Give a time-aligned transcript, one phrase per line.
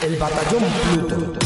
[0.00, 0.62] El batallón
[0.92, 1.38] Pluto.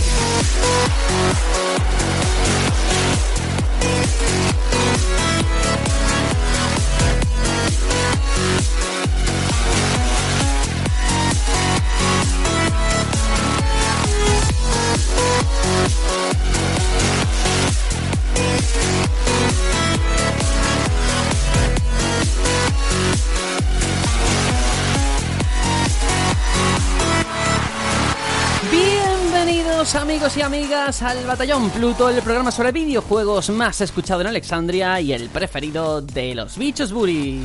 [29.83, 35.13] Amigos y amigas al Batallón Pluto, el programa sobre videojuegos más escuchado en Alexandria y
[35.13, 37.43] el preferido de los bichos Buri.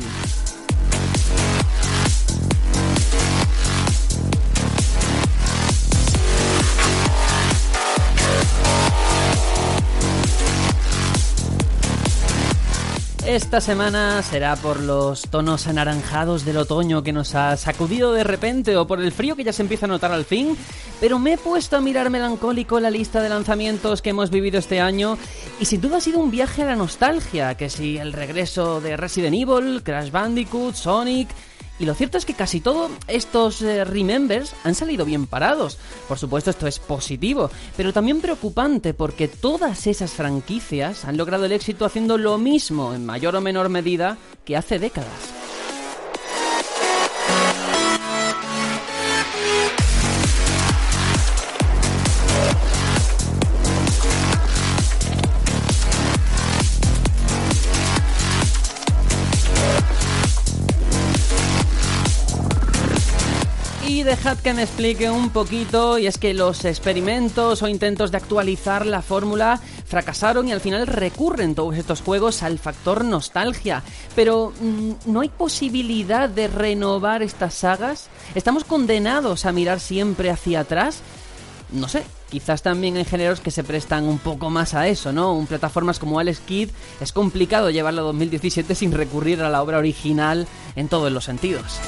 [13.28, 18.74] Esta semana será por los tonos anaranjados del otoño que nos ha sacudido de repente
[18.78, 20.56] o por el frío que ya se empieza a notar al fin,
[20.98, 24.80] pero me he puesto a mirar melancólico la lista de lanzamientos que hemos vivido este
[24.80, 25.18] año
[25.60, 28.96] y sin duda ha sido un viaje a la nostalgia, que si el regreso de
[28.96, 31.28] Resident Evil, Crash Bandicoot, Sonic,
[31.78, 35.78] y lo cierto es que casi todos estos eh, remembers han salido bien parados.
[36.08, 41.52] Por supuesto, esto es positivo, pero también preocupante porque todas esas franquicias han logrado el
[41.52, 45.08] éxito haciendo lo mismo en mayor o menor medida que hace décadas.
[64.08, 68.86] Dejad que me explique un poquito, y es que los experimentos o intentos de actualizar
[68.86, 73.82] la fórmula fracasaron y al final recurren todos estos juegos al factor nostalgia.
[74.16, 78.08] Pero mm, ¿no hay posibilidad de renovar estas sagas?
[78.34, 81.02] ¿Estamos condenados a mirar siempre hacia atrás?
[81.70, 85.38] No sé, quizás también hay géneros que se prestan un poco más a eso, ¿no?
[85.38, 86.70] En plataformas como Alex Kidd
[87.02, 91.78] es complicado llevarlo a 2017 sin recurrir a la obra original en todos los sentidos.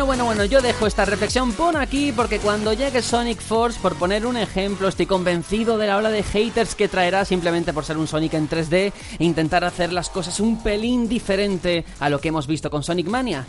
[0.00, 3.96] Bueno, bueno, bueno, yo dejo esta reflexión por aquí porque cuando llegue Sonic Force, por
[3.96, 7.98] poner un ejemplo, estoy convencido de la ola de haters que traerá simplemente por ser
[7.98, 12.28] un Sonic en 3D e intentar hacer las cosas un pelín diferente a lo que
[12.28, 13.44] hemos visto con Sonic Mania.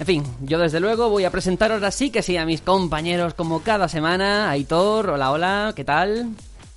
[0.00, 3.34] En fin, yo desde luego voy a presentar ahora sí que sí a mis compañeros
[3.34, 4.50] como cada semana.
[4.50, 6.30] Aitor, hola, hola, ¿qué tal?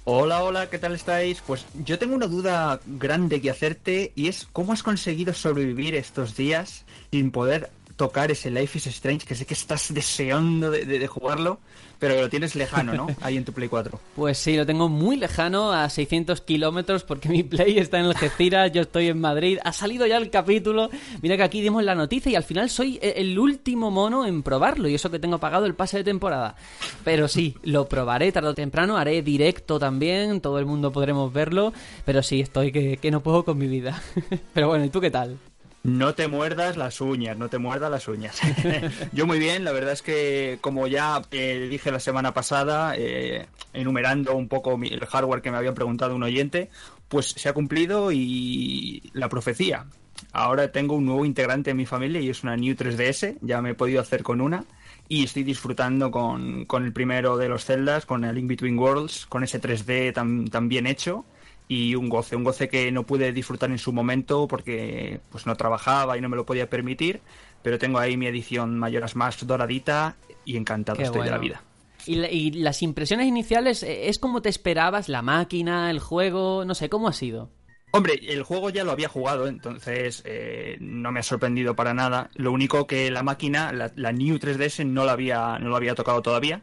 [0.08, 1.42] Hola, hola, ¿qué tal estáis?
[1.42, 6.38] Pues yo tengo una duda grande que hacerte y es cómo has conseguido sobrevivir estos
[6.38, 11.00] días sin poder tocar ese Life is Strange, que sé que estás deseando de, de,
[11.00, 11.60] de jugarlo,
[12.00, 13.08] pero lo tienes lejano, ¿no?
[13.22, 14.00] Ahí en tu Play 4.
[14.16, 18.72] Pues sí, lo tengo muy lejano, a 600 kilómetros, porque mi Play está en Algeciras,
[18.72, 19.60] yo estoy en Madrid.
[19.64, 20.90] Ha salido ya el capítulo.
[21.22, 24.44] Mira que aquí dimos la noticia y al final soy e-, el último mono en
[24.44, 26.56] probarlo, y eso que tengo pagado el pase de temporada.
[27.04, 31.74] Pero sí, lo probaré tarde o temprano, haré directo también, todo el mundo podremos verlo,
[32.04, 34.02] pero sí, estoy que, que no puedo con mi vida.
[34.54, 35.38] pero bueno, ¿y tú qué tal?
[35.86, 38.42] No te muerdas las uñas, no te muerdas las uñas.
[39.14, 43.46] Yo muy bien, la verdad es que como ya eh, dije la semana pasada, eh,
[43.72, 46.72] enumerando un poco mi, el hardware que me habían preguntado un oyente,
[47.08, 49.86] pues se ha cumplido y la profecía.
[50.32, 53.72] Ahora tengo un nuevo integrante en mi familia y es una New 3DS, ya me
[53.72, 54.66] he podido hacer con una
[55.08, 59.28] y estoy disfrutando con, con el primero de los celdas, con el Link Between Worlds,
[59.28, 61.26] con ese 3D tan, tan bien hecho
[61.68, 65.56] y un goce, un goce que no pude disfrutar en su momento porque pues no
[65.56, 67.22] trabajaba y no me lo podía permitir,
[67.64, 70.16] pero tengo ahí mi edición Mayoras más doradita
[70.46, 71.32] y encantado Qué estoy bueno.
[71.32, 71.64] de la vida.
[72.06, 76.64] ¿Y, la- y las impresiones iniciales eh, es como te esperabas, la máquina, el juego,
[76.66, 77.50] no sé, ¿cómo ha sido?
[77.92, 82.30] Hombre, el juego ya lo había jugado, entonces eh, no me ha sorprendido para nada.
[82.36, 85.96] Lo único que la máquina, la, la New 3DS, no la había, no lo había
[85.96, 86.62] tocado todavía.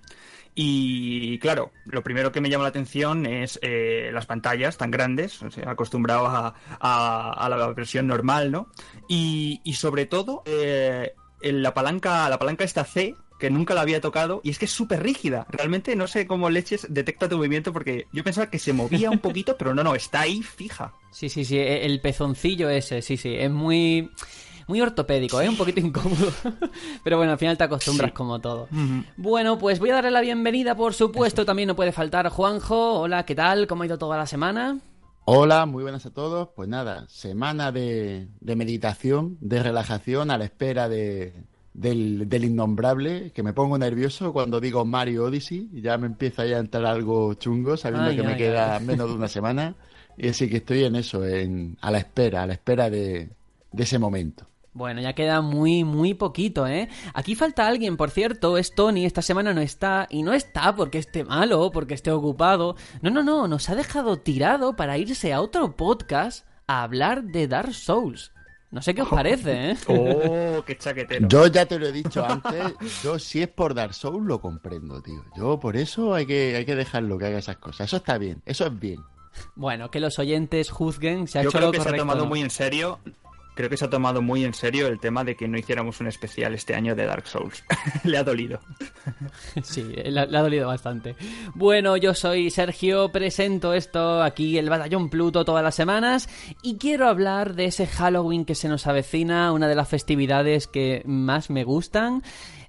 [0.55, 5.41] Y claro, lo primero que me llama la atención es eh, las pantallas tan grandes,
[5.43, 8.69] o acostumbrado a, a- la versión normal, ¿no?
[9.09, 14.01] Y, y sobre todo, eh, la palanca, la palanca esta C, que nunca la había
[14.01, 15.47] tocado, y es que es súper rígida.
[15.49, 19.19] Realmente no sé cómo leches detecta tu movimiento, porque yo pensaba que se movía un
[19.19, 20.93] poquito, pero no, no, está ahí fija.
[21.11, 24.11] Sí, sí, sí, e- el pezoncillo ese, sí, sí, es muy...
[24.69, 25.49] Muy ortopédico, ¿eh?
[25.49, 26.31] Un poquito incómodo.
[27.05, 28.15] Pero bueno, al final te acostumbras Sí.
[28.15, 28.69] como todo.
[29.17, 31.45] Bueno, pues voy a darle la bienvenida, por supuesto.
[31.45, 33.01] También no puede faltar Juanjo.
[33.01, 33.67] Hola, ¿qué tal?
[33.67, 34.79] ¿Cómo ha ido toda la semana?
[35.25, 36.49] Hola, muy buenas a todos.
[36.57, 41.33] Pues nada, semana de, de meditación, de relajación a la espera de,
[41.75, 46.57] del, del innombrable, que me pongo nervioso cuando digo Mario Odyssey, ya me empieza ya
[46.57, 49.77] a entrar algo chungo, sabiendo Ay, que me ay, queda menos de una semana.
[50.19, 53.31] Y así que estoy en eso, en, a la espera, a la espera de,
[53.71, 54.47] de ese momento.
[54.75, 56.89] Bueno, ya queda muy, muy poquito, ¿eh?
[57.13, 60.97] Aquí falta alguien, por cierto, es Tony, esta semana no está, y no está porque
[60.99, 62.77] esté malo, porque esté ocupado.
[63.03, 67.49] No, no, no, nos ha dejado tirado para irse a otro podcast a hablar de
[67.49, 68.33] Dark Souls.
[68.71, 69.77] No sé qué os parece, ¿eh?
[69.89, 71.29] Oh, qué chaquetero.
[71.29, 75.03] Yo ya te lo he dicho antes, yo si es por Dark Souls lo comprendo,
[75.03, 75.23] tío.
[75.37, 77.89] Yo por eso hay que, hay que dejarlo que haga esas cosas.
[77.89, 79.01] Eso está bien, eso es bien.
[79.55, 82.21] Bueno, que los oyentes juzguen, se ha Yo hecho creo lo que se ha tomado
[82.21, 82.27] ¿no?
[82.27, 82.99] muy en serio.
[83.55, 86.07] Creo que se ha tomado muy en serio el tema de que no hiciéramos un
[86.07, 87.65] especial este año de Dark Souls.
[88.05, 88.61] Le ha dolido.
[89.63, 91.15] Sí, le, ha dolido bastante.
[91.55, 96.29] Bueno, yo soy Sergio, presento esto aquí, el Batallón Pluto, todas las semanas,
[96.63, 101.03] y quiero hablar de ese Halloween que se nos avecina, una de las festividades que
[101.05, 102.23] más me gustan.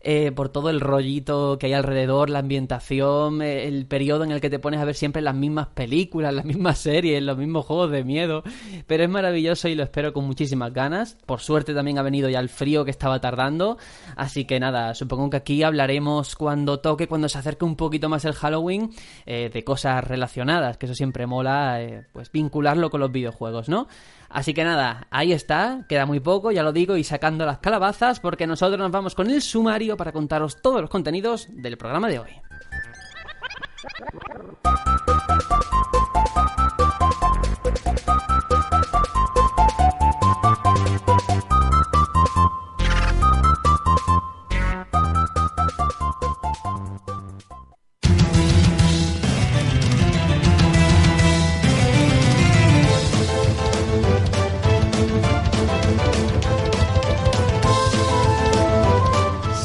[0.06, 4.42] Eh, por todo el rollito que hay alrededor, la ambientación, eh, el periodo en el
[4.42, 7.90] que te pones a ver siempre las mismas películas, las mismas series, los mismos juegos
[7.90, 8.44] de miedo.
[8.86, 11.18] Pero es maravilloso y lo espero con muchísimas ganas.
[11.26, 13.78] Por suerte también ha venido ya el frío que estaba tardando.
[14.18, 18.26] Así que nada, supongo que aquí hablaremos cuando toque, cuando se acerque un poquito más
[18.26, 18.92] el Halloween,
[19.26, 23.88] eh, de cosas relacionadas, que eso siempre mola, eh, pues vincularlo con los videojuegos, ¿no?
[24.34, 28.20] Así que nada, ahí está, queda muy poco, ya lo digo, y sacando las calabazas,
[28.20, 32.18] porque nosotros nos vamos con el sumario para contaros todos los contenidos del programa de
[32.18, 32.32] hoy.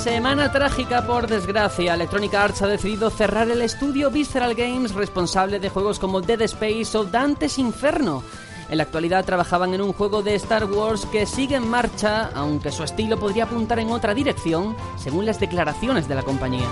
[0.09, 1.93] Semana trágica por desgracia.
[1.93, 6.97] Electronic Arts ha decidido cerrar el estudio Visceral Games responsable de juegos como Dead Space
[6.97, 8.23] o Dante's Inferno.
[8.71, 12.73] En la actualidad trabajaban en un juego de Star Wars que sigue en marcha, aunque
[12.73, 16.69] su estilo podría apuntar en otra dirección, según las declaraciones de la compañía.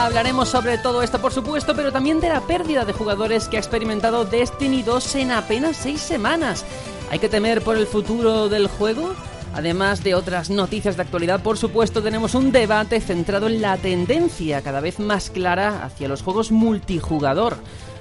[0.00, 3.60] Hablaremos sobre todo esto, por supuesto, pero también de la pérdida de jugadores que ha
[3.60, 6.64] experimentado Destiny 2 en apenas 6 semanas.
[7.10, 9.14] ¿Hay que temer por el futuro del juego?
[9.54, 14.62] Además de otras noticias de actualidad, por supuesto, tenemos un debate centrado en la tendencia
[14.62, 17.58] cada vez más clara hacia los juegos multijugador.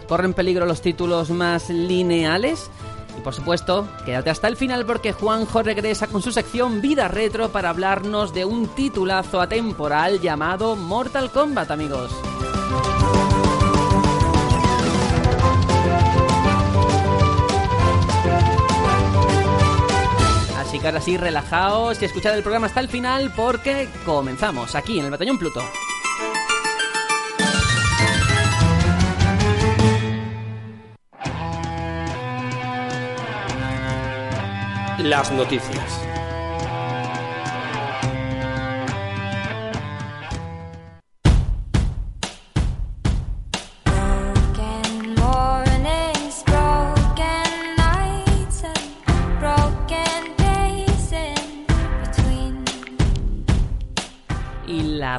[0.08, 2.72] ¿Corren peligro los títulos más lineales?
[3.20, 7.50] Y por supuesto, quédate hasta el final porque Juanjo regresa con su sección Vida Retro
[7.50, 12.16] para hablarnos de un titulazo atemporal llamado Mortal Kombat, amigos.
[20.58, 24.98] Así que ahora sí, relajaos y escuchad el programa hasta el final porque comenzamos aquí
[24.98, 25.62] en el Batallón Pluto.
[35.04, 36.09] Las noticias.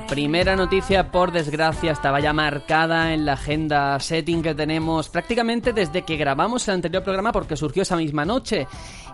[0.08, 6.02] Primera noticia, por desgracia, estaba ya marcada en la agenda setting que tenemos prácticamente desde
[6.02, 8.66] que grabamos el anterior programa porque surgió esa misma noche.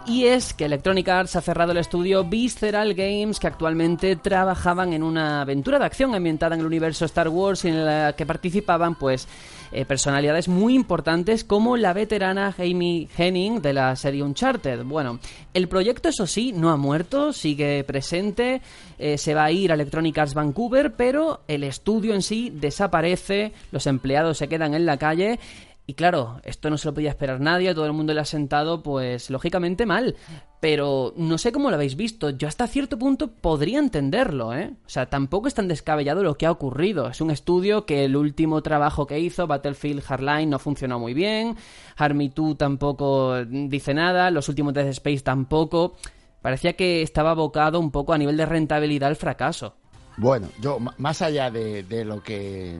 [0.07, 5.03] Y es que Electronic Arts ha cerrado el estudio Visceral Games, que actualmente trabajaban en
[5.03, 9.27] una aventura de acción ambientada en el universo Star Wars en la que participaban, pues,
[9.73, 14.85] eh, personalidades muy importantes como la veterana Amy Henning de la serie Uncharted.
[14.85, 15.19] Bueno,
[15.55, 18.61] el proyecto, eso sí, no ha muerto, sigue presente,
[18.99, 23.53] eh, se va a ir a Electronic Arts Vancouver, pero el estudio en sí desaparece,
[23.73, 25.39] los empleados se quedan en la calle.
[25.89, 28.83] Y claro, esto no se lo podía esperar nadie, todo el mundo le ha sentado,
[28.83, 30.17] pues lógicamente mal.
[30.59, 34.73] Pero no sé cómo lo habéis visto, yo hasta cierto punto podría entenderlo, ¿eh?
[34.85, 37.09] O sea, tampoco es tan descabellado lo que ha ocurrido.
[37.09, 41.57] Es un estudio que el último trabajo que hizo, Battlefield Hardline, no funcionó muy bien.
[41.97, 45.95] Army 2 tampoco dice nada, los últimos Dead Space tampoco.
[46.43, 49.77] Parecía que estaba abocado un poco a nivel de rentabilidad al fracaso.
[50.17, 52.79] Bueno, yo, más allá de, de lo que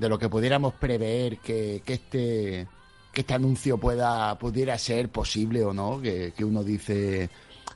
[0.00, 2.68] de lo que pudiéramos prever que, que este
[3.12, 7.28] que este anuncio pueda pudiera ser posible o no, que, que uno dice,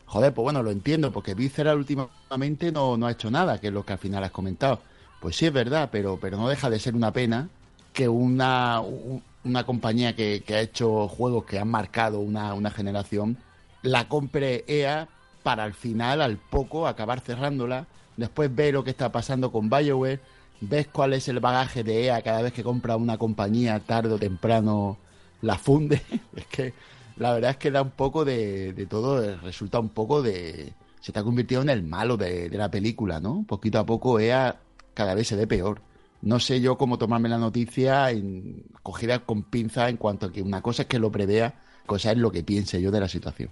[0.07, 3.73] joder, pues bueno, lo entiendo, porque Visceral últimamente no, no ha hecho nada, que es
[3.73, 4.81] lo que al final has comentado.
[5.21, 7.51] Pues sí es verdad, pero, pero no deja de ser una pena
[7.93, 12.71] que una, un- una compañía que, que ha hecho juegos que han marcado una, una
[12.71, 13.39] generación
[13.83, 15.09] la compre EA
[15.43, 17.87] para al final, al poco, acabar cerrándola.
[18.17, 20.21] Después ves lo que está pasando con BioWare,
[20.61, 24.19] ves cuál es el bagaje de EA cada vez que compra una compañía, tarde o
[24.19, 24.99] temprano
[25.43, 26.03] la funde.
[26.37, 26.75] es que
[27.17, 30.73] la verdad es que da un poco de, de todo, resulta un poco de...
[31.01, 33.45] Se está convirtiendo en el malo de, de la película, ¿no?
[33.47, 34.59] Poquito a poco EA
[34.95, 35.83] cada vez se ve peor.
[36.23, 40.41] No sé yo cómo tomarme la noticia en, cogida con pinza en cuanto a que
[40.41, 43.51] una cosa es que lo prevea, cosa es lo que piense yo de la situación.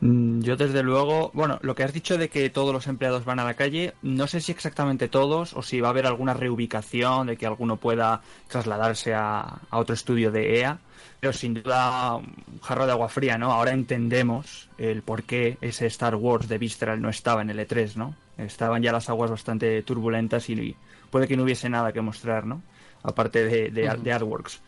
[0.00, 3.44] Yo desde luego, bueno, lo que has dicho de que todos los empleados van a
[3.44, 7.36] la calle, no sé si exactamente todos o si va a haber alguna reubicación de
[7.36, 10.78] que alguno pueda trasladarse a, a otro estudio de EA,
[11.20, 13.52] pero sin duda un jarro de agua fría, ¿no?
[13.52, 17.96] Ahora entendemos el por qué ese Star Wars de Visceral no estaba en el E3,
[17.96, 18.14] ¿no?
[18.38, 20.74] Estaban ya las aguas bastante turbulentas y
[21.10, 22.62] puede que no hubiese nada que mostrar, ¿no?
[23.02, 24.60] Aparte de, de, de AdWorks.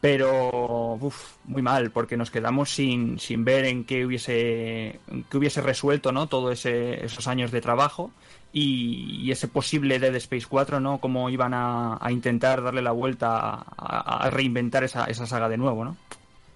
[0.00, 5.36] Pero, uf, muy mal, porque nos quedamos sin, sin ver en qué hubiese, en qué
[5.38, 6.26] hubiese resuelto, ¿no?
[6.28, 8.10] Todo ese, esos años de trabajo
[8.52, 10.98] y, y ese posible Dead Space 4, ¿no?
[10.98, 15.48] Cómo iban a, a intentar darle la vuelta a, a- a reinventar esa, esa saga
[15.48, 15.96] de nuevo, ¿no?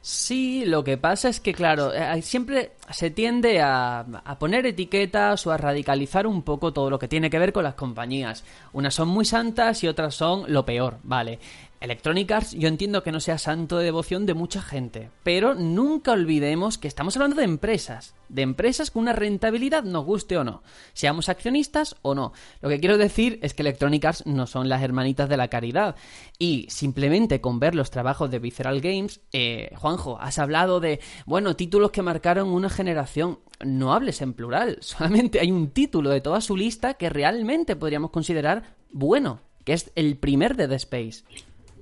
[0.06, 5.46] Sí, lo que pasa es que, claro, eh, siempre se tiende a, a poner etiquetas
[5.46, 8.44] o a radicalizar un poco todo lo que tiene que ver con las compañías.
[8.74, 11.38] Unas son muy santas y otras son lo peor, ¿vale?
[11.84, 16.12] Electronic Arts yo entiendo que no sea santo de devoción de mucha gente, pero nunca
[16.12, 20.62] olvidemos que estamos hablando de empresas, de empresas con una rentabilidad, nos guste o no,
[20.94, 22.32] seamos accionistas o no.
[22.62, 25.94] Lo que quiero decir es que Electronic Arts no son las hermanitas de la caridad
[26.38, 31.54] y simplemente con ver los trabajos de Visceral Games, eh, Juanjo, has hablado de, bueno,
[31.54, 33.40] títulos que marcaron una generación.
[33.62, 38.10] No hables en plural, solamente hay un título de toda su lista que realmente podríamos
[38.10, 41.24] considerar bueno, que es el primer de The Space.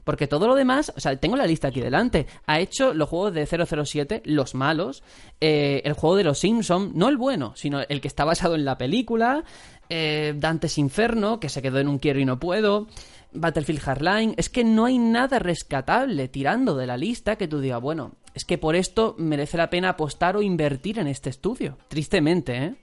[0.04, 2.26] Porque todo lo demás, o sea, tengo la lista aquí delante.
[2.46, 5.02] Ha hecho los juegos de 007, los malos,
[5.40, 8.64] eh, el juego de los Simpsons, no el bueno, sino el que está basado en
[8.64, 9.44] la película,
[9.88, 12.88] eh, Dante's Inferno, que se quedó en un quiero y no puedo,
[13.32, 14.34] Battlefield Hardline.
[14.36, 18.44] Es que no hay nada rescatable tirando de la lista que tú digas, bueno, es
[18.44, 21.78] que por esto merece la pena apostar o invertir en este estudio.
[21.88, 22.74] Tristemente, ¿eh?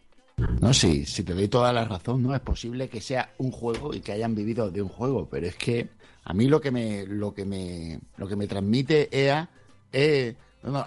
[0.62, 2.34] No, sí, si te doy toda la razón, ¿no?
[2.34, 5.56] Es posible que sea un juego y que hayan vivido de un juego, pero es
[5.56, 5.90] que
[6.30, 9.50] a mí lo que me, lo que me, lo que me transmite EA
[9.92, 10.36] es.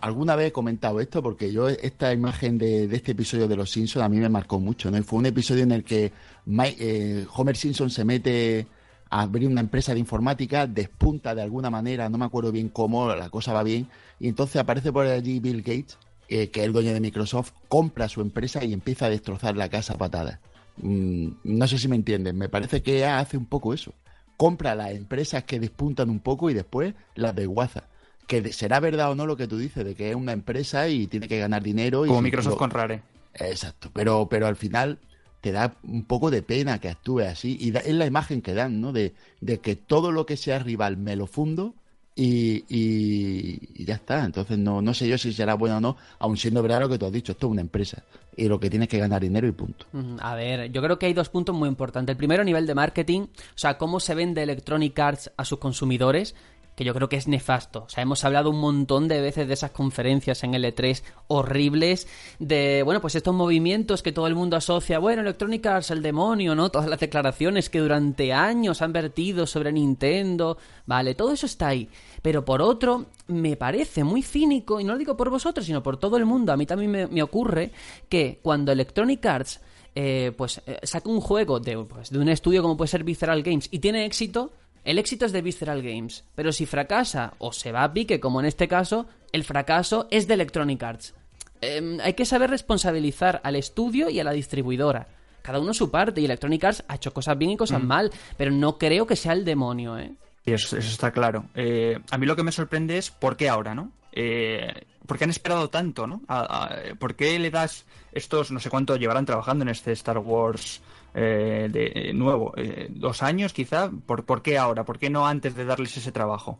[0.03, 3.71] Alguna vez he comentado esto porque yo esta imagen de, de este episodio de Los
[3.71, 4.99] Simpsons a mí me marcó mucho, ¿no?
[4.99, 6.13] Y fue un episodio en el que
[6.45, 8.67] Mike- eh, Homer Simpson se mete
[9.09, 13.09] a abrir una empresa de informática, despunta de alguna manera, no me acuerdo bien cómo,
[13.15, 13.89] la cosa va bien,
[14.21, 15.97] y entonces aparece por allí Bill Gates,
[16.29, 19.71] eh, que es el dueño de Microsoft, compra su empresa y empieza a destrozar la
[19.71, 20.39] casa a patadas.
[20.77, 23.95] Mm, no sé si me entienden, me parece que EA hace un poco eso.
[24.43, 27.85] Compra las empresas que despuntan un poco y después las desguaza.
[28.27, 31.07] Que será verdad o no lo que tú dices, de que es una empresa y
[31.07, 32.05] tiene que ganar dinero.
[32.05, 33.03] y Como Microsoft lo- con Rare.
[33.35, 34.99] Exacto, pero, pero al final
[35.41, 38.53] te da un poco de pena que actúe así y da- es la imagen que
[38.53, 38.93] dan, ¿no?
[38.93, 41.75] De, de que todo lo que sea rival me lo fundo
[42.15, 44.25] y, y- ya está.
[44.25, 46.99] Entonces no, no sé yo si será bueno o no, aun siendo verdad lo que
[46.99, 48.03] tú has dicho, esto es una empresa
[48.37, 49.87] y lo que tienes que ganar dinero y punto.
[50.21, 52.13] A ver, yo creo que hay dos puntos muy importantes.
[52.15, 56.35] El primero, nivel de marketing, o sea, cómo se vende Electronic Arts a sus consumidores,
[56.75, 57.85] que yo creo que es nefasto.
[57.85, 62.83] O sea, hemos hablado un montón de veces de esas conferencias en L3 horribles, de,
[62.85, 66.71] bueno, pues estos movimientos que todo el mundo asocia, bueno, Electronic Arts, el demonio, ¿no?
[66.71, 71.89] Todas las declaraciones que durante años han vertido sobre Nintendo, vale, todo eso está ahí.
[72.23, 75.99] Pero por otro, me parece muy cínico, y no lo digo por vosotros, sino por
[75.99, 77.71] todo el mundo, a mí también me, ocurre
[78.09, 79.61] que cuando Electronic Arts
[79.95, 83.43] eh, pues eh, saca un juego de, pues, de un estudio como puede ser Visceral
[83.43, 84.51] Games y tiene éxito,
[84.85, 86.25] el éxito es de Visceral Games.
[86.35, 90.27] Pero si fracasa o se va a pique, como en este caso, el fracaso es
[90.29, 91.15] de Electronic Arts.
[91.61, 95.07] Em, hay que saber responsabilizar al estudio y a la distribuidora.
[95.43, 98.51] Cada uno su parte y Electronic Arts ha hecho cosas bien y cosas mal, pero
[98.51, 100.13] no creo que sea el demonio, ¿eh?
[100.45, 101.47] Eso, eso está claro.
[101.55, 103.93] Eh, a mí lo que me sorprende es por qué ahora, ¿no?
[104.13, 104.73] Eh,
[105.07, 106.23] ¿Por qué han esperado tanto, no?
[106.29, 110.19] A- a- ¿Por qué le das estos, no sé cuánto llevarán trabajando en este Star
[110.19, 110.81] Wars
[111.15, 112.53] eh, de, eh, nuevo?
[112.57, 113.91] Eh, ¿Dos años quizá?
[114.07, 114.85] ¿Por, ¿Por qué ahora?
[114.85, 116.59] ¿Por qué no antes de darles ese trabajo?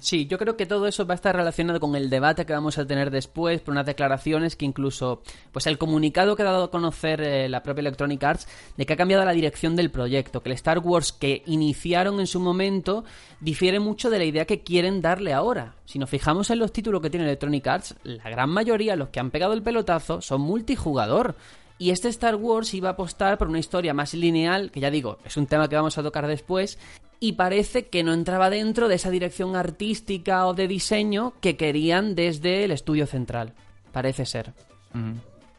[0.00, 2.76] Sí, yo creo que todo eso va a estar relacionado con el debate que vamos
[2.76, 6.70] a tener después, por unas declaraciones que incluso, pues el comunicado que ha dado a
[6.70, 10.50] conocer eh, la propia Electronic Arts de que ha cambiado la dirección del proyecto, que
[10.50, 13.04] el Star Wars que iniciaron en su momento
[13.40, 15.76] difiere mucho de la idea que quieren darle ahora.
[15.86, 19.20] Si nos fijamos en los títulos que tiene Electronic Arts, la gran mayoría, los que
[19.20, 21.34] han pegado el pelotazo, son multijugador.
[21.78, 25.18] Y este Star Wars iba a apostar por una historia más lineal, que ya digo,
[25.24, 26.78] es un tema que vamos a tocar después,
[27.18, 32.14] y parece que no entraba dentro de esa dirección artística o de diseño que querían
[32.14, 33.54] desde el estudio central.
[33.92, 34.52] Parece ser.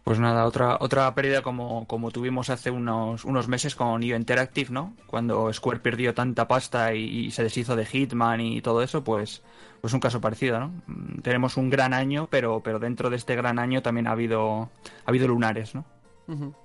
[0.03, 4.71] Pues nada, otra otra pérdida como, como tuvimos hace unos, unos meses con IO Interactive,
[4.71, 4.93] ¿no?
[5.07, 9.41] Cuando Square perdió tanta pasta y, y se deshizo de Hitman y todo eso, pues
[9.79, 10.73] pues un caso parecido, ¿no?
[10.87, 14.69] Mm, Tenemos un gran año, pero pero dentro de este gran año también ha habido
[15.05, 15.85] ha habido lunares, ¿no?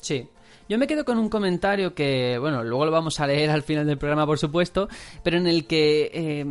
[0.00, 0.26] Sí.
[0.68, 3.86] Yo me quedo con un comentario que, bueno, luego lo vamos a leer al final
[3.86, 4.86] del programa, por supuesto,
[5.22, 6.44] pero en el que eh,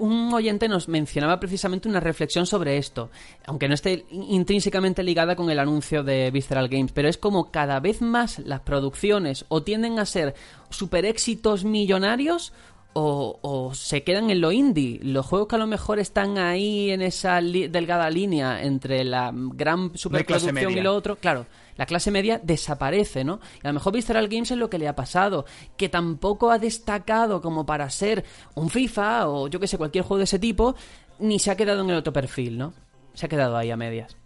[0.00, 3.10] un oyente nos mencionaba precisamente una reflexión sobre esto,
[3.46, 7.78] aunque no esté intrínsecamente ligada con el anuncio de Visceral Games, pero es como cada
[7.78, 10.34] vez más las producciones o tienden a ser
[10.70, 12.52] super éxitos millonarios
[12.94, 14.98] o, o se quedan en lo indie.
[15.04, 19.30] Los juegos que a lo mejor están ahí en esa li- delgada línea entre la
[19.32, 23.40] gran superproducción y lo otro, claro, la clase media desaparece, ¿no?
[23.62, 26.58] Y a lo mejor Visceral Games es lo que le ha pasado, que tampoco ha
[26.58, 28.24] destacado como para ser
[28.54, 30.74] un FIFA o yo que sé, cualquier juego de ese tipo,
[31.18, 32.74] ni se ha quedado en el otro perfil, ¿no?
[33.14, 34.16] Se ha quedado ahí a medias.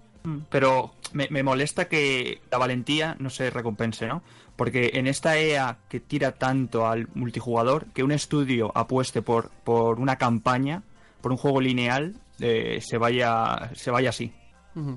[0.48, 4.22] Pero me, me molesta que la valentía no se recompense, ¿no?
[4.56, 10.00] Porque en esta EA que tira tanto al multijugador, que un estudio apueste por, por
[10.00, 10.82] una campaña,
[11.20, 14.32] por un juego lineal, eh, se vaya se vaya así.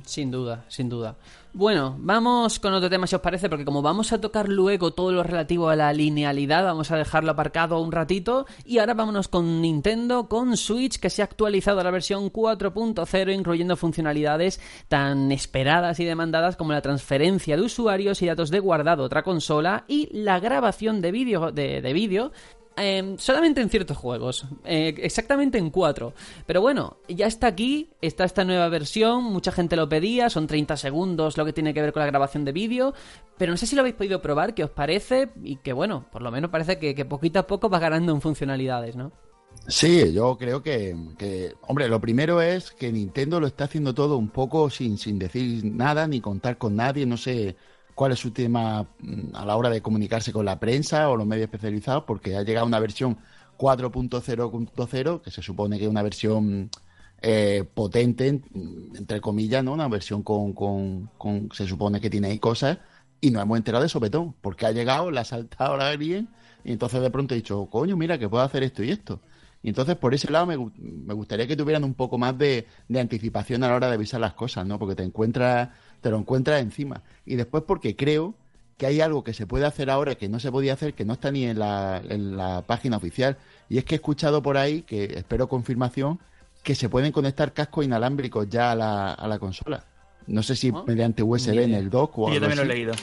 [0.03, 1.15] Sin duda, sin duda.
[1.51, 5.11] Bueno, vamos con otro tema si os parece, porque como vamos a tocar luego todo
[5.11, 8.45] lo relativo a la linealidad, vamos a dejarlo aparcado un ratito.
[8.65, 13.33] Y ahora vámonos con Nintendo, con Switch, que se ha actualizado a la versión 4.0,
[13.33, 19.01] incluyendo funcionalidades tan esperadas y demandadas como la transferencia de usuarios y datos de guardado
[19.01, 22.31] a otra consola y la grabación de vídeo de, de vídeo
[22.77, 26.13] eh, solamente en ciertos juegos, eh, exactamente en cuatro.
[26.45, 30.77] Pero bueno, ya está aquí, está esta nueva versión, mucha gente lo pedía, son 30
[30.77, 32.93] segundos lo que tiene que ver con la grabación de vídeo,
[33.37, 36.21] pero no sé si lo habéis podido probar, qué os parece, y que bueno, por
[36.21, 39.11] lo menos parece que, poquito a poco va ganando en funcionalidades, ¿no?
[39.67, 44.17] Sí, yo creo que, que, hombre, lo primero es que Nintendo lo está haciendo todo
[44.17, 47.57] un poco sin, sin decir nada ni contar con nadie, no sé
[47.99, 51.27] cuál es su tema mm, a la hora de comunicarse con la prensa o los
[51.27, 53.17] medios especializados, porque ha llegado una versión
[53.57, 56.69] 4.0.0, que se supone que es una versión
[57.21, 59.73] eh, potente, mm, entre comillas, ¿no?
[59.73, 62.79] Una versión con, con, con- se supone que tiene ahí cosas,
[63.21, 66.29] y nos hemos enterado de sopetón, porque ha llegado, la ha saltado a alguien,
[66.63, 69.21] y entonces de pronto he dicho, coño, mira, que puedo hacer esto y esto.
[69.61, 72.99] Y entonces por ese lado me, me gustaría que tuvieran un poco más de, de
[72.99, 74.79] anticipación a la hora de avisar las cosas, ¿no?
[74.79, 75.69] Porque te encuentras,
[76.01, 77.03] te lo encuentras encima.
[77.25, 78.35] Y después porque creo
[78.77, 81.13] que hay algo que se puede hacer ahora que no se podía hacer, que no
[81.13, 83.37] está ni en la, en la página oficial.
[83.67, 86.19] Y es que he escuchado por ahí, que espero confirmación,
[86.63, 89.83] que se pueden conectar cascos inalámbricos ya a la, a la consola.
[90.27, 92.73] No sé si Ah, mediante USB en el dock o Y yo algo también lo
[92.73, 92.93] he leído.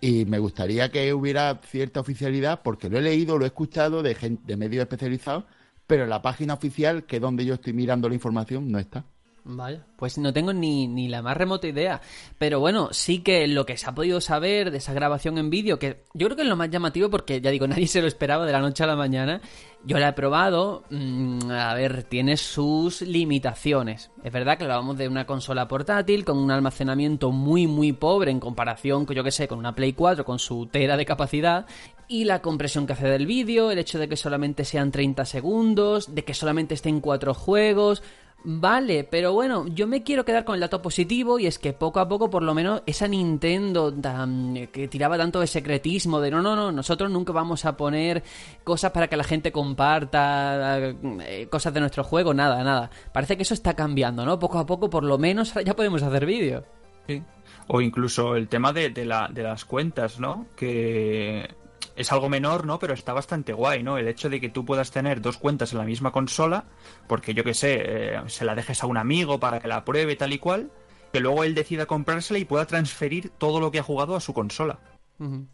[0.00, 4.14] Y me gustaría que hubiera cierta oficialidad, porque lo he leído, lo he escuchado de,
[4.14, 5.44] gen- de medios especializados,
[5.86, 9.04] pero en la página oficial, que es donde yo estoy mirando la información, no está.
[9.48, 12.00] Vaya, pues no tengo ni, ni la más remota idea.
[12.36, 15.78] Pero bueno, sí que lo que se ha podido saber de esa grabación en vídeo,
[15.78, 18.44] que yo creo que es lo más llamativo porque ya digo, nadie se lo esperaba
[18.44, 19.40] de la noche a la mañana.
[19.84, 24.10] Yo la he probado, mm, a ver, tiene sus limitaciones.
[24.24, 28.40] Es verdad que hablábamos de una consola portátil con un almacenamiento muy muy pobre en
[28.40, 31.66] comparación, con, yo que sé, con una Play 4 con su tera de capacidad.
[32.08, 36.14] Y la compresión que hace del vídeo, el hecho de que solamente sean 30 segundos,
[36.14, 38.02] de que solamente estén cuatro juegos.
[38.48, 41.98] Vale, pero bueno, yo me quiero quedar con el dato positivo y es que poco
[41.98, 46.40] a poco, por lo menos, esa Nintendo tan- que tiraba tanto de secretismo, de no,
[46.40, 48.22] no, no, nosotros nunca vamos a poner
[48.62, 52.88] cosas para que la gente comparta eh, cosas de nuestro juego, nada, nada.
[53.12, 54.38] Parece que eso está cambiando, ¿no?
[54.38, 56.62] Poco a poco, por lo menos, ya podemos hacer vídeo.
[57.08, 57.20] Sí.
[57.66, 60.46] O incluso el tema de, de la, de las cuentas, ¿no?
[60.54, 61.52] Que
[61.96, 62.78] es algo menor, ¿no?
[62.78, 63.98] Pero está bastante guay, ¿no?
[63.98, 66.64] El hecho de que tú puedas tener dos cuentas en la misma consola,
[67.08, 70.16] porque yo que sé, eh, se la dejes a un amigo para que la pruebe
[70.16, 70.70] tal y cual,
[71.12, 74.34] que luego él decida comprársela y pueda transferir todo lo que ha jugado a su
[74.34, 74.78] consola.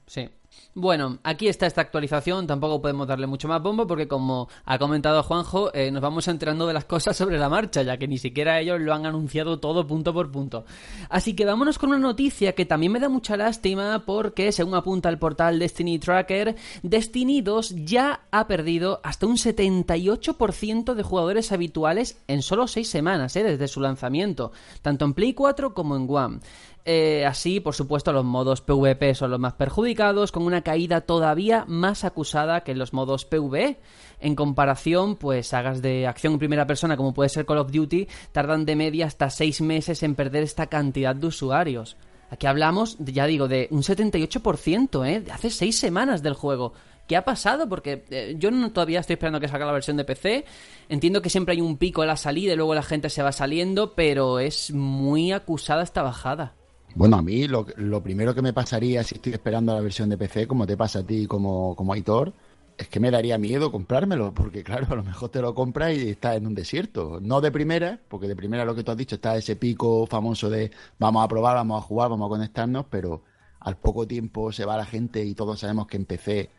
[0.07, 0.29] Sí.
[0.75, 5.23] Bueno, aquí está esta actualización, tampoco podemos darle mucho más bombo porque como ha comentado
[5.23, 8.59] Juanjo, eh, nos vamos enterando de las cosas sobre la marcha, ya que ni siquiera
[8.59, 10.65] ellos lo han anunciado todo punto por punto.
[11.11, 15.11] Así que vámonos con una noticia que también me da mucha lástima porque, según apunta
[15.11, 22.23] el portal Destiny Tracker, Destiny 2 ya ha perdido hasta un 78% de jugadores habituales
[22.29, 26.41] en solo 6 semanas, eh, desde su lanzamiento, tanto en Play 4 como en One.
[26.85, 31.65] Eh, así, por supuesto, los modos PvP son los más perjudicados, con una caída todavía
[31.67, 33.79] más acusada que en los modos PvE.
[34.21, 38.07] En comparación, pues sagas de acción en primera persona, como puede ser Call of Duty,
[38.31, 41.97] tardan de media hasta 6 meses en perder esta cantidad de usuarios.
[42.31, 45.25] Aquí hablamos, ya digo, de un 78%, ¿eh?
[45.31, 46.73] Hace 6 semanas del juego.
[47.07, 47.69] ¿Qué ha pasado?
[47.69, 50.45] Porque eh, yo no, todavía estoy esperando que salga la versión de PC.
[50.89, 53.33] Entiendo que siempre hay un pico a la salida y luego la gente se va
[53.33, 56.55] saliendo, pero es muy acusada esta bajada.
[56.95, 57.65] Bueno, a mí lo,
[58.03, 61.07] primero que me pasaría si estoy esperando la versión de PC, como te pasa a
[61.07, 62.35] ti como, como Aitor,
[62.77, 66.11] es que me daría miedo comprármelo, porque claro, a lo mejor te lo compras y
[66.11, 67.19] estás en un desierto.
[67.21, 70.51] No de primera, porque de primera lo que tú has dicho está ese pico famoso
[70.51, 73.23] de vamos a probar, vamos a jugar, vamos a conectarnos, pero
[73.61, 76.51] al poco tiempo se va la gente y todos sabemos que en PC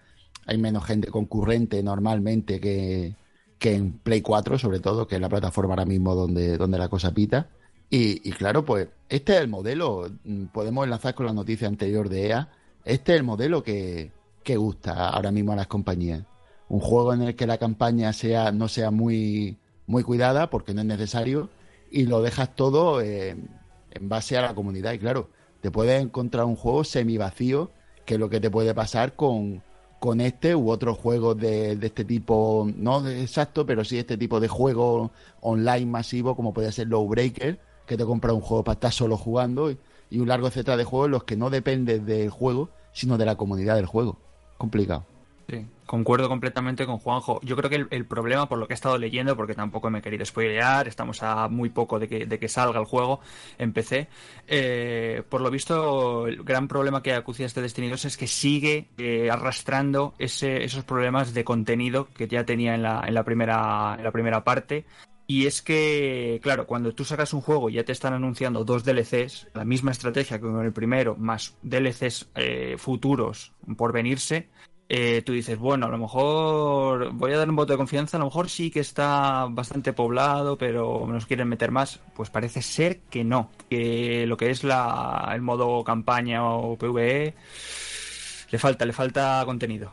[0.46, 3.16] hay menos gente concurrente normalmente que,
[3.60, 6.90] que en Play 4, sobre todo, que es la plataforma ahora mismo donde, donde la
[6.90, 7.50] cosa pita.
[7.94, 12.10] Y, y claro, pues este es el modelo, mm, podemos enlazar con la noticia anterior
[12.10, 12.50] de EA,
[12.86, 14.12] este es el modelo que,
[14.44, 16.24] que gusta ahora mismo a las compañías.
[16.70, 20.82] Un juego en el que la campaña sea no sea muy, muy cuidada, porque no
[20.82, 21.52] es necesario,
[21.92, 23.38] y lo dejas todo eh,
[23.92, 24.94] en base a la comunidad.
[24.94, 25.30] Y claro,
[25.62, 27.70] te puedes encontrar un juego semi vacío,
[28.06, 29.62] que es lo que te puede pasar con,
[30.00, 34.40] con este u otros juegos de, de este tipo, no exacto, pero sí este tipo
[34.40, 38.92] de juego online masivo, como puede ser Lowbreaker, que te compra un juego para estar
[38.92, 39.78] solo jugando, y,
[40.20, 43.36] un largo etcétera de juegos en los que no dependes del juego, sino de la
[43.36, 44.18] comunidad del juego.
[44.58, 45.06] Complicado.
[45.50, 47.42] Sí, concuerdo completamente con Juanjo.
[47.44, 50.00] Yo creo que el, el problema, por lo que he estado leyendo, porque tampoco me
[50.00, 53.20] he querido spoilear, estamos a muy poco de que, de que salga el juego
[53.58, 54.08] en PC.
[54.48, 58.88] eh, por lo visto, el gran problema que acucia este Destiny 2 es que sigue
[58.98, 63.96] eh, arrastrando ese- esos problemas de contenido que ya tenía en la, en la primera,
[63.98, 64.86] en la primera parte.
[65.26, 68.84] Y es que, claro, cuando tú sacas un juego y ya te están anunciando dos
[68.84, 74.50] DLCs, la misma estrategia que con el primero, más DLCs eh, futuros por venirse,
[74.90, 78.20] eh, tú dices, bueno, a lo mejor voy a dar un voto de confianza, a
[78.20, 82.00] lo mejor sí que está bastante poblado, pero nos quieren meter más.
[82.16, 87.34] Pues parece ser que no, que lo que es la, el modo campaña o PvE
[88.52, 89.92] le falta, le falta contenido.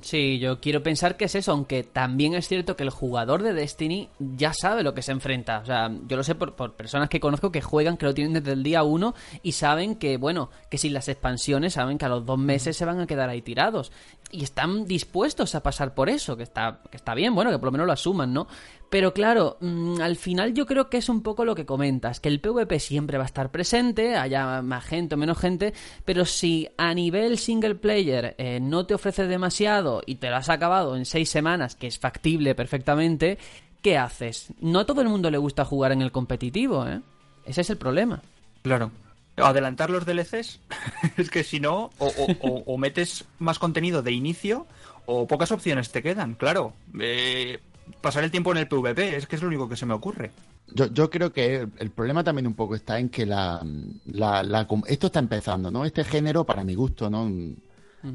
[0.00, 3.52] Sí, yo quiero pensar que es eso, aunque también es cierto que el jugador de
[3.52, 5.58] Destiny ya sabe lo que se enfrenta.
[5.58, 8.32] O sea, yo lo sé por, por personas que conozco que juegan, que lo tienen
[8.32, 12.08] desde el día uno y saben que, bueno, que sin las expansiones saben que a
[12.08, 13.92] los dos meses se van a quedar ahí tirados.
[14.32, 17.66] Y están dispuestos a pasar por eso, que está, que está bien, bueno, que por
[17.66, 18.48] lo menos lo asuman, ¿no?
[18.90, 22.28] Pero claro, mm, al final yo creo que es un poco lo que comentas, que
[22.28, 26.68] el PvP siempre va a estar presente, haya más gente o menos gente, pero si
[26.76, 31.04] a nivel single player eh, no te ofrece demasiado y te lo has acabado en
[31.04, 33.38] seis semanas, que es factible perfectamente,
[33.82, 34.48] ¿qué haces?
[34.60, 37.00] No a todo el mundo le gusta jugar en el competitivo, ¿eh?
[37.44, 38.22] Ese es el problema.
[38.62, 38.90] Claro.
[39.36, 40.60] Adelantar los DLCs,
[41.16, 42.06] es que si no, o,
[42.42, 44.66] o- o- metes más contenido de inicio,
[45.06, 46.72] o pocas opciones te quedan, claro.
[47.00, 47.58] Eh,
[48.00, 50.30] pasar el tiempo en el PvP, es que es lo único que se me ocurre.
[50.74, 53.64] Yo, yo creo que el, el problema también un poco está en que la,
[54.06, 55.84] la- esto está empezando, ¿no?
[55.84, 57.30] Este género, para mi gusto, ¿no?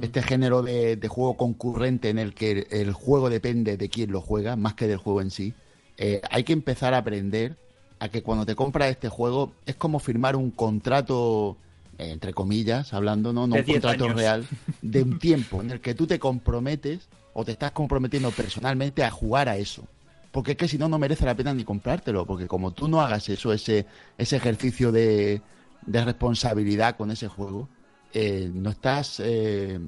[0.02, 4.12] Este género de, de juego concurrente en el que el, el juego depende de quién
[4.12, 5.54] lo juega, más que del juego en sí.
[5.98, 7.58] eh, hay que empezar a aprender
[8.02, 11.56] a que cuando te compras este juego es como firmar un contrato,
[12.00, 13.46] eh, entre comillas, hablando, ¿no?
[13.46, 14.18] No un 10 contrato años.
[14.18, 14.48] real,
[14.82, 19.12] de un tiempo en el que tú te comprometes o te estás comprometiendo personalmente a
[19.12, 19.84] jugar a eso.
[20.32, 22.26] Porque es que si no, no merece la pena ni comprártelo.
[22.26, 23.86] Porque como tú no hagas eso, ese,
[24.18, 25.44] ese ejercicio de,
[25.86, 27.70] de responsabilidad con ese juego,
[28.16, 29.80] eh, no estás eh,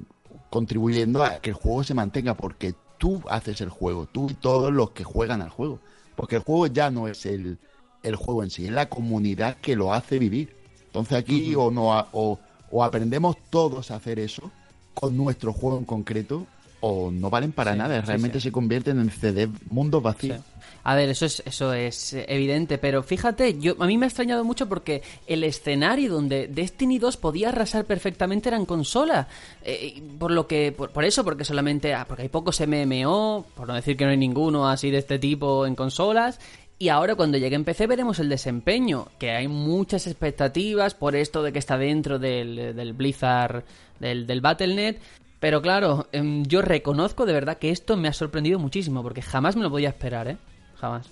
[0.50, 2.34] contribuyendo a que el juego se mantenga.
[2.34, 5.80] Porque tú haces el juego, tú y todos los que juegan al juego.
[6.14, 7.58] Porque el juego ya no es el,
[8.04, 10.54] el juego en sí, es la comunidad que lo hace vivir.
[10.86, 12.38] Entonces aquí o, no, o,
[12.70, 14.50] o aprendemos todos a hacer eso
[14.94, 16.46] con nuestro juego en concreto
[16.86, 18.44] o no valen para Sí, nada, realmente sí.
[18.48, 20.40] se convierten en CD mundos vacíos.
[20.86, 24.08] A ver, eso es, eso es eh, evidente, pero fíjate, yo a mí me ha
[24.08, 29.26] extrañado mucho porque el escenario donde Destiny 2 podía arrasar perfectamente era en consola.
[29.62, 33.66] Eh, por lo que, por, por eso, porque solamente, ah, porque hay pocos MMO, por
[33.66, 36.38] no decir que no hay ninguno así de este tipo en consolas.
[36.78, 41.42] Y ahora cuando llegue en PC veremos el desempeño, que hay muchas expectativas por esto
[41.42, 43.64] de que está dentro del, Blizzard,
[44.00, 44.96] del, del Battle.net.
[45.38, 49.56] Pero claro, em, yo reconozco de verdad que esto me ha sorprendido muchísimo, porque jamás
[49.56, 50.38] me lo podía esperar, ¿eh?
[50.76, 51.10] Jamás.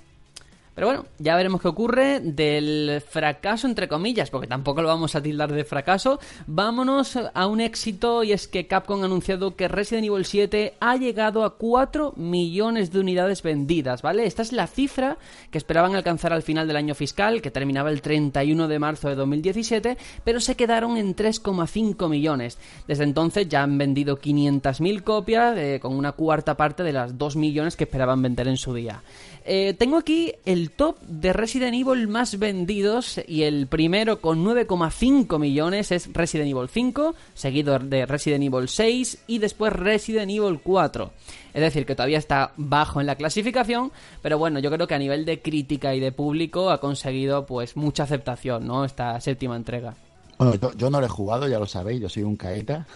[0.74, 5.22] Pero bueno, ya veremos qué ocurre del fracaso, entre comillas, porque tampoco lo vamos a
[5.22, 6.18] tildar de fracaso.
[6.46, 10.96] Vámonos a un éxito y es que Capcom ha anunciado que Resident Evil 7 ha
[10.96, 14.24] llegado a 4 millones de unidades vendidas, ¿vale?
[14.24, 15.18] Esta es la cifra
[15.50, 19.14] que esperaban alcanzar al final del año fiscal, que terminaba el 31 de marzo de
[19.14, 22.58] 2017, pero se quedaron en 3,5 millones.
[22.88, 27.36] Desde entonces ya han vendido 500.000 copias, eh, con una cuarta parte de las 2
[27.36, 29.02] millones que esperaban vender en su día.
[29.44, 35.38] Eh, tengo aquí el top de Resident Evil más vendidos y el primero con 9,5
[35.40, 41.10] millones es Resident Evil 5, seguido de Resident Evil 6 y después Resident Evil 4.
[41.54, 43.90] Es decir, que todavía está bajo en la clasificación,
[44.22, 47.76] pero bueno, yo creo que a nivel de crítica y de público ha conseguido pues
[47.76, 48.84] mucha aceptación, ¿no?
[48.84, 49.94] Esta séptima entrega.
[50.38, 52.86] Bueno, yo, yo no lo he jugado, ya lo sabéis, yo soy un caeta,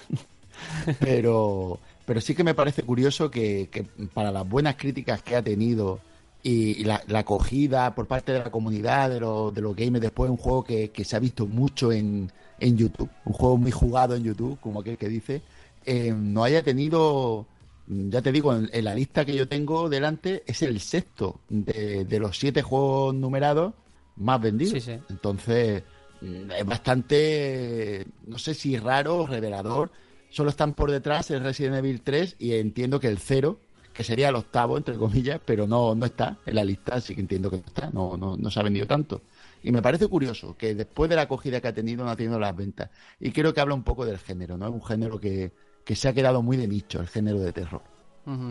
[1.00, 5.42] pero, pero sí que me parece curioso que, que para las buenas críticas que ha
[5.42, 6.00] tenido
[6.46, 10.00] y, y la, la acogida por parte de la comunidad, de, los de los gamers,
[10.00, 12.30] después un juego que, que se ha visto mucho en,
[12.60, 15.42] en YouTube, un juego muy jugado en YouTube, como aquel que dice,
[15.84, 17.46] eh, no haya tenido,
[17.88, 22.04] ya te digo, en, en la lista que yo tengo delante es el sexto de,
[22.04, 23.74] de los siete juegos numerados
[24.14, 24.74] más vendidos.
[24.74, 25.00] Sí, sí.
[25.10, 25.82] Entonces,
[26.20, 29.90] mm, es bastante, no sé si raro o revelador.
[30.30, 33.58] Solo están por detrás el Resident Evil 3 y entiendo que el 0,
[33.96, 37.22] que sería el octavo, entre comillas, pero no, no está en la lista, así que
[37.22, 39.22] entiendo que no está, no, no, no se ha vendido tanto.
[39.62, 42.38] Y me parece curioso que después de la acogida que ha tenido, no ha tenido
[42.38, 42.90] las ventas.
[43.18, 44.66] Y creo que habla un poco del género, ¿no?
[44.66, 45.52] Es un género que,
[45.84, 47.95] que se ha quedado muy de nicho, el género de terror.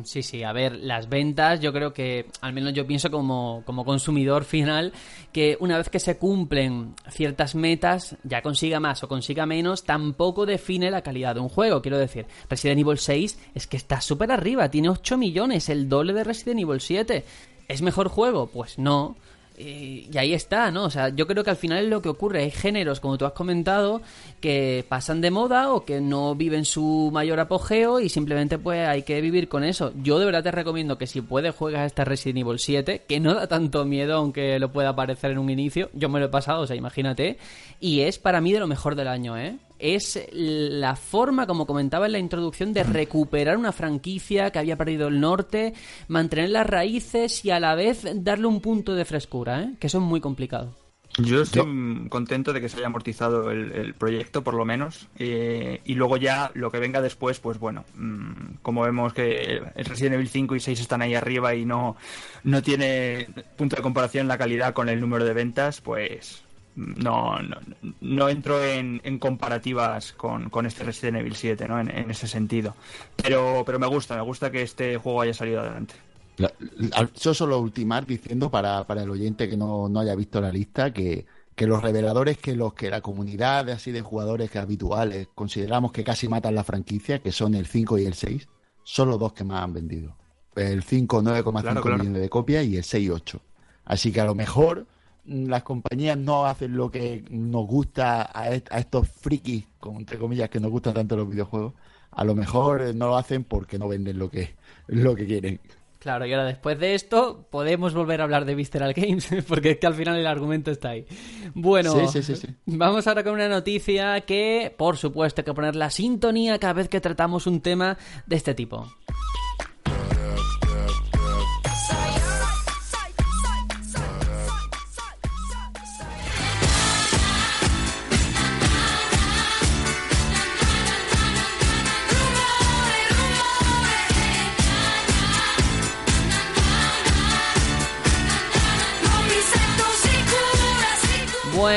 [0.05, 3.83] Sí, sí, a ver, las ventas, yo creo que, al menos yo pienso como, como
[3.83, 4.93] consumidor final,
[5.33, 10.45] que una vez que se cumplen ciertas metas, ya consiga más o consiga menos, tampoco
[10.45, 11.81] define la calidad de un juego.
[11.81, 16.13] Quiero decir, Resident Evil 6 es que está súper arriba, tiene 8 millones, el doble
[16.13, 17.25] de Resident Evil 7.
[17.67, 18.47] ¿Es mejor juego?
[18.47, 19.17] Pues no.
[19.57, 20.83] Eh, y ahí está, ¿no?
[20.85, 22.43] O sea, yo creo que al final es lo que ocurre.
[22.43, 24.01] Hay géneros, como tú has comentado,
[24.41, 29.03] que pasan de moda o que no viven su mayor apogeo y simplemente pues hay
[29.03, 29.93] que vivir con eso.
[30.01, 33.33] Yo de verdad te recomiendo que si puedes juegas esta Resident Evil 7, que no
[33.33, 35.89] da tanto miedo aunque lo pueda parecer en un inicio.
[35.93, 37.37] Yo me lo he pasado, o sea, imagínate.
[37.79, 39.57] Y es para mí de lo mejor del año, ¿eh?
[39.79, 45.07] Es la forma, como comentaba en la introducción, de recuperar una franquicia que había perdido
[45.07, 45.73] el norte,
[46.07, 49.73] mantener las raíces y a la vez darle un punto de frescura, ¿eh?
[49.79, 50.75] que eso es muy complicado.
[51.17, 55.07] Yo estoy mm, contento de que se haya amortizado el, el proyecto, por lo menos.
[55.17, 59.85] eh, y luego ya lo que venga después, pues bueno, mm, como vemos que el
[59.85, 61.95] Resident Evil 5 y 6 están ahí arriba y no,
[62.43, 66.44] no tiene punto de comparación la calidad con el número de ventas, pues
[66.75, 67.57] no, no,
[68.01, 71.79] no entro en, en comparativas con, con este Resident Evil 7, ¿no?
[71.79, 72.75] En, en ese sentido.
[73.15, 75.95] Pero, pero me gusta, me gusta que este juego haya salido adelante.
[76.37, 80.41] La- la- Yo solo ultimar diciendo para, para el oyente que no, no haya visto
[80.41, 84.51] la lista que, que los reveladores que los que la comunidad de así de jugadores
[84.51, 88.49] que habituales consideramos que casi matan la franquicia, que son el 5 y el 6,
[88.83, 90.15] son los dos que más han vendido.
[90.55, 91.97] El 5 9,5 Claro, claro.
[91.99, 93.41] millones de copias y el 6 8.
[93.85, 94.85] Así que a lo mejor
[95.27, 100.17] las compañías no hacen lo que nos gusta a, est- a estos frikis, como entre
[100.17, 101.73] comillas, que nos gustan tanto los videojuegos.
[102.11, 104.55] A lo mejor eh, no lo hacen porque no venden lo que,
[104.87, 105.59] lo que quieren.
[105.99, 109.77] Claro, y ahora después de esto podemos volver a hablar de Visceral Games, porque es
[109.79, 111.07] que al final el argumento está ahí.
[111.55, 112.53] Bueno, Sí, sí, sí, sí.
[112.67, 116.89] vamos ahora con una noticia que, por supuesto, hay que poner la sintonía cada vez
[116.89, 118.85] que tratamos un tema de este tipo.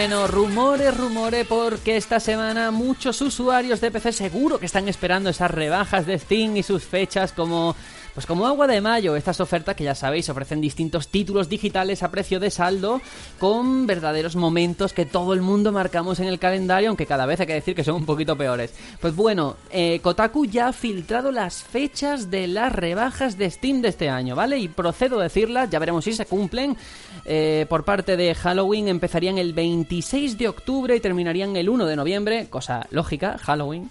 [0.01, 5.51] Bueno, rumores, rumores, porque esta semana muchos usuarios de PC seguro que están esperando esas
[5.51, 7.75] rebajas de Steam y sus fechas como
[8.19, 12.11] pues como agua de mayo, estas ofertas que ya sabéis ofrecen distintos títulos digitales a
[12.11, 13.01] precio de saldo
[13.39, 17.47] con verdaderos momentos que todo el mundo marcamos en el calendario, aunque cada vez hay
[17.47, 18.75] que decir que son un poquito peores.
[19.01, 23.91] Pues bueno, eh, Kotaku ya ha filtrado las fechas de las rebajas de Steam de
[23.91, 24.59] este año, ¿vale?
[24.59, 26.77] Y procedo a decirlas, ya veremos si se cumplen.
[27.25, 31.95] Eh, por parte de Halloween empezarían el 26 de octubre y terminarían el 1 de
[31.95, 33.89] noviembre, cosa lógica, Halloween.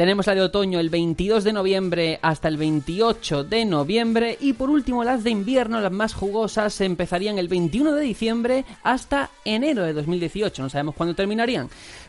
[0.00, 4.70] Tenemos la de otoño el 22 de noviembre hasta el 28 de noviembre y por
[4.70, 9.92] último las de invierno, las más jugosas, empezarían el 21 de diciembre hasta enero de
[9.92, 10.62] 2018.
[10.62, 11.68] No sabemos cuándo terminarían,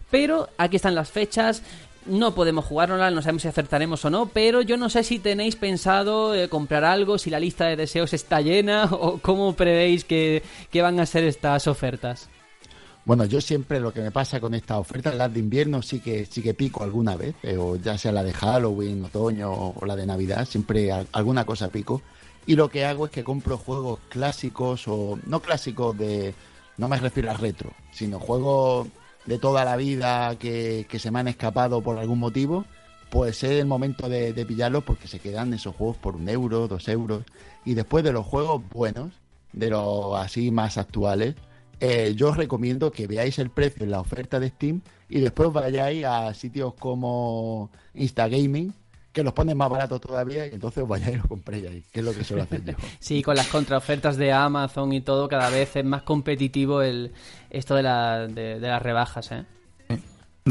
[0.09, 1.63] pero aquí están las fechas.
[2.05, 5.57] No podemos jugárnoslas, no sabemos si acertaremos o no, pero yo no sé si tenéis
[5.57, 10.43] pensado eh, comprar algo, si la lista de deseos está llena o cómo prevéis que,
[10.71, 12.29] que van a ser estas ofertas.
[13.03, 16.25] Bueno, yo siempre lo que me pasa con estas ofertas, las de invierno sí que
[16.25, 20.05] sí que pico alguna vez, o ya sea la de Halloween, otoño o la de
[20.05, 22.01] Navidad, siempre alguna cosa pico.
[22.45, 26.35] Y lo que hago es que compro juegos clásicos o no clásicos de,
[26.77, 28.87] no me refiero a retro, sino juegos
[29.25, 32.65] de toda la vida que, que se me han escapado por algún motivo,
[33.09, 36.67] pues es el momento de, de pillarlos porque se quedan esos juegos por un euro,
[36.67, 37.23] dos euros.
[37.65, 39.11] Y después de los juegos buenos,
[39.53, 41.35] de los así más actuales,
[41.81, 45.51] eh, yo os recomiendo que veáis el precio en la oferta de Steam y después
[45.51, 48.73] vayáis a sitios como Instagaming,
[49.11, 52.05] que los ponen más baratos todavía, y entonces vayáis y los compréis ahí, que es
[52.05, 52.73] lo que suelo hacer yo.
[52.99, 57.11] Sí, con las contraofertas de Amazon y todo, cada vez es más competitivo el
[57.49, 59.43] esto de, la- de las rebajas, ¿eh?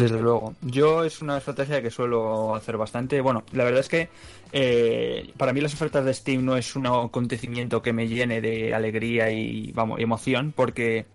[0.01, 0.55] Desde luego.
[0.63, 3.21] Yo es una estrategia que suelo hacer bastante.
[3.21, 4.09] Bueno, la verdad es que
[4.53, 8.75] eh, para mí las ofertas de Steam no es un acontecimiento que me llene de
[8.75, 11.07] alegría y vamos, emoción, porque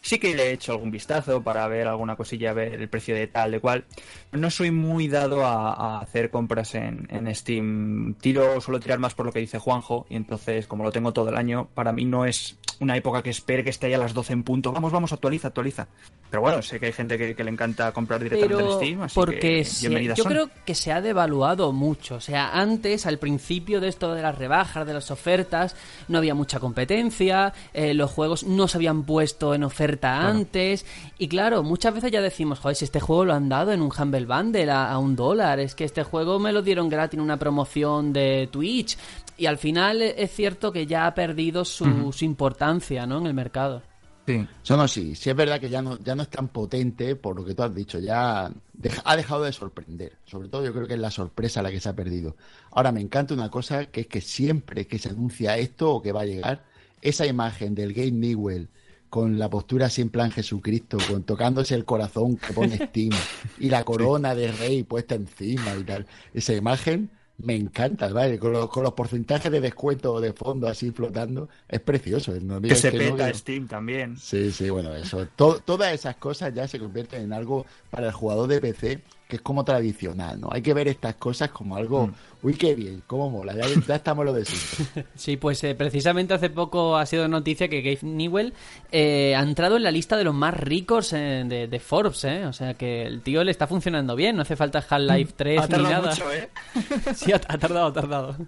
[0.00, 3.26] sí que le he hecho algún vistazo para ver alguna cosilla, ver el precio de
[3.26, 3.84] tal, de cual.
[4.32, 8.14] No soy muy dado a, a hacer compras en, en Steam.
[8.14, 11.28] Tiro, suelo tirar más por lo que dice Juanjo, y entonces, como lo tengo todo
[11.28, 14.14] el año, para mí no es una época que espere que esté ahí a las
[14.14, 14.72] 12 en punto.
[14.72, 15.86] Vamos, vamos, actualiza, actualiza.
[16.30, 19.02] Pero bueno, sé que hay gente que, que le encanta comprar directamente Pero en Steam,
[19.02, 20.32] así porque que yo son.
[20.32, 22.16] creo que se ha devaluado mucho.
[22.16, 25.76] O sea, antes, al principio de esto de las rebajas, de las ofertas,
[26.08, 30.86] no había mucha competencia, eh, los juegos no se habían puesto en oferta antes.
[31.18, 33.90] Y claro, muchas veces ya decimos, joder, si este juego lo han dado en un
[33.96, 37.24] Humble Bundle a, a un dólar, es que este juego me lo dieron gratis en
[37.24, 38.96] una promoción de Twitch.
[39.40, 43.18] Y al final eh, es cierto que ya ha perdido su, su importancia ¿no?
[43.18, 43.82] en el mercado.
[44.26, 44.46] Sí.
[44.62, 47.34] Eso no, sí, sí es verdad que ya no, ya no es tan potente por
[47.34, 50.12] lo que tú has dicho, ya deja- ha dejado de sorprender.
[50.26, 52.36] Sobre todo yo creo que es la sorpresa la que se ha perdido.
[52.72, 56.12] Ahora me encanta una cosa que es que siempre que se anuncia esto o que
[56.12, 56.62] va a llegar,
[57.00, 58.68] esa imagen del Game Newell
[59.08, 63.10] con la postura así en plan Jesucristo, con tocándose el corazón que pone Steam
[63.58, 67.10] y la corona de rey puesta encima y tal, esa imagen
[67.42, 68.38] me encanta, ¿vale?
[68.38, 72.32] Con los, con los porcentajes de descuento de fondo así flotando, es precioso.
[72.40, 73.34] No Que se que peta no.
[73.34, 74.16] Steam también.
[74.16, 75.26] Sí, sí, bueno, eso.
[75.36, 79.36] To- todas esas cosas ya se convierten en algo para el jugador de PC que
[79.36, 80.48] es como tradicional, ¿no?
[80.50, 82.14] Hay que ver estas cosas como algo, Mm.
[82.42, 85.06] Uy, qué bien, cómo mola, ya, ya estamos lo de siempre.
[85.14, 88.52] Sí, pues eh, precisamente hace poco ha sido noticia que Gabe Newell
[88.92, 92.46] eh, ha entrado en la lista de los más ricos eh, de, de Forbes, ¿eh?
[92.46, 95.62] O sea que el tío le está funcionando bien, no hace falta Half-Life 3 Ha
[95.62, 96.10] ni tardado nada.
[96.10, 96.48] mucho, ¿eh?
[97.14, 98.36] Sí, ha, ha tardado, ha tardado.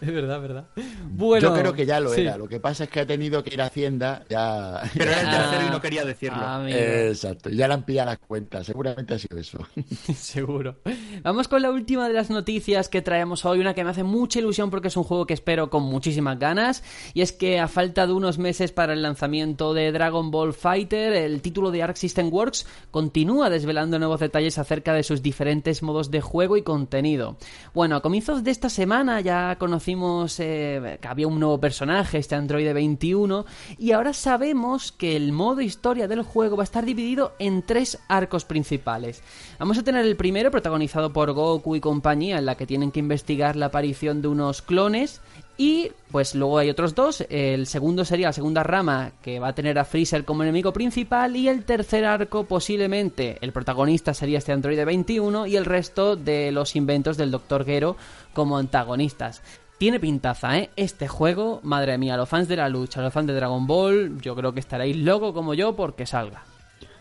[0.00, 0.66] Es verdad, es verdad.
[1.12, 2.22] Bueno, Yo creo que ya lo sí.
[2.22, 4.82] era, lo que pasa es que ha tenido que ir a Hacienda, ya...
[4.92, 6.42] Pero era el Ah, tercero y no quería decirlo.
[6.44, 6.76] amigo.
[6.78, 9.58] Exacto, ya le han pillado las cuentas, seguramente ha sido eso.
[10.14, 10.76] Seguro.
[11.22, 14.40] Vamos con la última de las noticias que traemos hoy, una que me hace mucha
[14.40, 18.08] ilusión porque es un juego que espero con muchísimas ganas, y es que a falta
[18.08, 22.28] de unos meses para el lanzamiento de Dragon Ball Fighter, el título de Arc System
[22.32, 27.36] Works continúa desvelando nuevos detalles acerca de sus diferentes modos de juego y contenido.
[27.72, 32.34] Bueno, a comienzos de esta semana ya conocimos eh, que había un nuevo personaje, este
[32.34, 33.46] androide 21,
[33.78, 37.96] y ahora sabemos que el modo historia del juego va a estar dividido en tres
[38.08, 39.22] arcos principales.
[39.60, 43.03] Vamos a tener el primero protagonizado por Goku y compañía, en la que tienen que
[43.04, 45.20] investigar la aparición de unos clones.
[45.56, 47.24] Y pues luego hay otros dos.
[47.30, 51.36] El segundo sería la segunda rama que va a tener a Freezer como enemigo principal.
[51.36, 56.50] Y el tercer arco posiblemente el protagonista sería este androide 21 y el resto de
[56.50, 57.64] los inventos del Dr.
[57.64, 57.96] Gero
[58.32, 59.42] como antagonistas.
[59.78, 60.70] Tiene pintaza, ¿eh?
[60.76, 64.34] Este juego, madre mía, los fans de la lucha, los fans de Dragon Ball, yo
[64.36, 66.44] creo que estaréis locos como yo porque salga.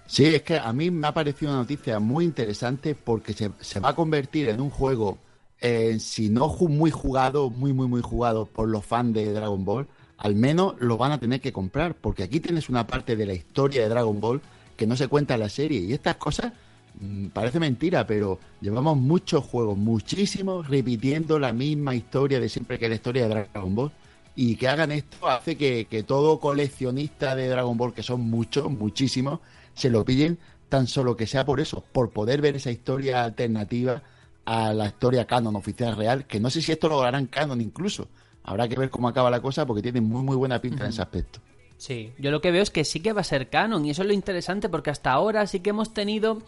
[0.06, 3.80] Sí, es que a mí me ha parecido una noticia muy interesante porque se, se
[3.80, 5.18] va a convertir en un juego,
[5.66, 9.88] eh, si no muy jugado, muy, muy, muy jugado por los fans de Dragon Ball,
[10.18, 13.34] al menos lo van a tener que comprar, porque aquí tienes una parte de la
[13.34, 14.42] historia de Dragon Ball
[14.76, 15.80] que no se cuenta en la serie.
[15.80, 16.52] Y estas cosas,
[17.00, 22.90] mm, parece mentira, pero llevamos muchos juegos, muchísimos, repitiendo la misma historia de siempre que
[22.90, 23.92] la historia de Dragon Ball.
[24.36, 28.70] Y que hagan esto hace que, que todo coleccionista de Dragon Ball, que son muchos,
[28.70, 29.40] muchísimos,
[29.76, 34.02] se lo pillen tan solo que sea por eso, por poder ver esa historia alternativa
[34.46, 38.08] a la historia canon oficial real, que no sé si esto lo harán canon incluso.
[38.44, 41.02] Habrá que ver cómo acaba la cosa porque tiene muy muy buena pinta en ese
[41.02, 41.40] aspecto.
[41.78, 44.04] Sí, yo lo que veo es que sí que va a ser canon y eso
[44.04, 46.42] es lo interesante porque hasta ahora sí que hemos tenido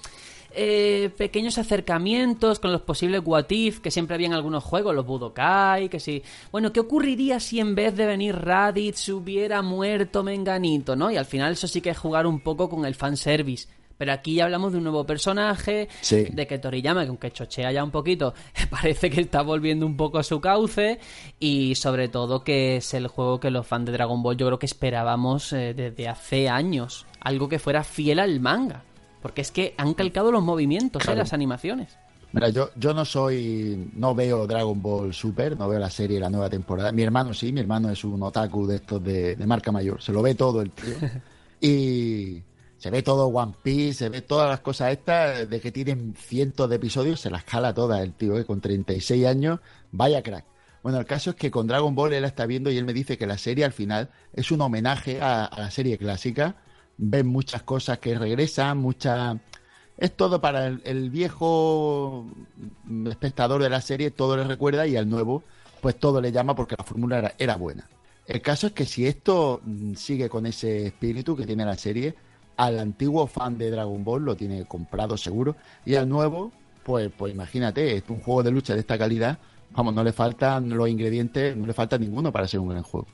[0.58, 5.06] eh, pequeños acercamientos con los posibles What If que siempre había en algunos juegos, los
[5.06, 6.24] Budokai, que sí.
[6.52, 11.12] Bueno, ¿qué ocurriría si en vez de venir Raditz hubiera muerto Menganito, no?
[11.12, 13.68] Y al final eso sí que es jugar un poco con el fanservice.
[13.98, 16.26] Pero aquí ya hablamos de un nuevo personaje, Sí.
[16.32, 18.34] de que Toriyama, que aunque chochea ya un poquito,
[18.70, 21.00] parece que está volviendo un poco a su cauce
[21.40, 24.60] y sobre todo que es el juego que los fans de Dragon Ball yo creo
[24.60, 28.84] que esperábamos eh, desde hace años, algo que fuera fiel al manga,
[29.22, 31.98] porque es que han calcado los movimientos, eh, las animaciones.
[32.34, 36.30] Mira, yo, yo no soy, no veo Dragon Ball Super, no veo la serie, la
[36.30, 36.92] nueva temporada.
[36.92, 40.12] Mi hermano sí, mi hermano es un otaku de estos de, de marca mayor, se
[40.12, 40.96] lo ve todo el tío.
[41.62, 42.42] Y
[42.86, 46.70] se ve todo One Piece, se ve todas las cosas estas, de que tienen cientos
[46.70, 48.46] de episodios, se las jala todas el tío, ¿eh?
[48.46, 49.60] con 36 años,
[49.92, 50.46] vaya crack.
[50.84, 52.94] Bueno, el caso es que con Dragon Ball él la está viendo y él me
[52.94, 56.58] dice que la serie al final es un homenaje a, la serie clásica.
[56.98, 59.38] Ven muchas cosas que regresan, muchas...
[59.98, 62.28] Es todo para el, el viejo
[63.10, 65.42] espectador de la serie, todo le recuerda y al nuevo,
[65.82, 67.90] pues todo le llama porque la fórmula era, era buena.
[68.28, 72.14] El caso es que si esto mm, sigue con ese espíritu que tiene la serie,
[72.58, 76.52] al antiguo fan de Dragon Ball lo tiene comprado seguro y al nuevo,
[76.84, 79.38] pues, pues imagínate, es un juego de lucha de esta calidad,
[79.72, 83.08] vamos, no le faltan los ingredientes, no le falta ninguno para ser un gran juego.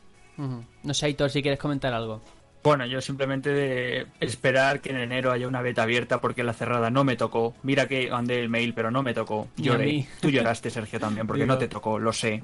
[0.84, 2.22] No sé, Aitor, si quieres comentar algo.
[2.64, 6.92] Bueno, yo simplemente de esperar que en enero haya una beta abierta porque la cerrada
[6.92, 7.56] no me tocó.
[7.64, 9.48] Mira que mandé el mail, pero no me tocó.
[9.58, 10.08] Lloré.
[10.20, 11.54] Tú lloraste, Sergio, también, porque Digo.
[11.54, 12.44] no te tocó, lo sé.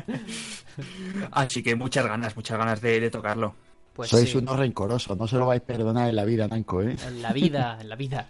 [1.30, 3.54] Así que muchas ganas, muchas ganas de, de tocarlo.
[3.98, 4.38] Pues Sois sí.
[4.38, 6.94] unos rencorosos, no se lo vais a perdonar en la vida, Nanco, ¿eh?
[7.04, 8.26] En la vida, en la vida.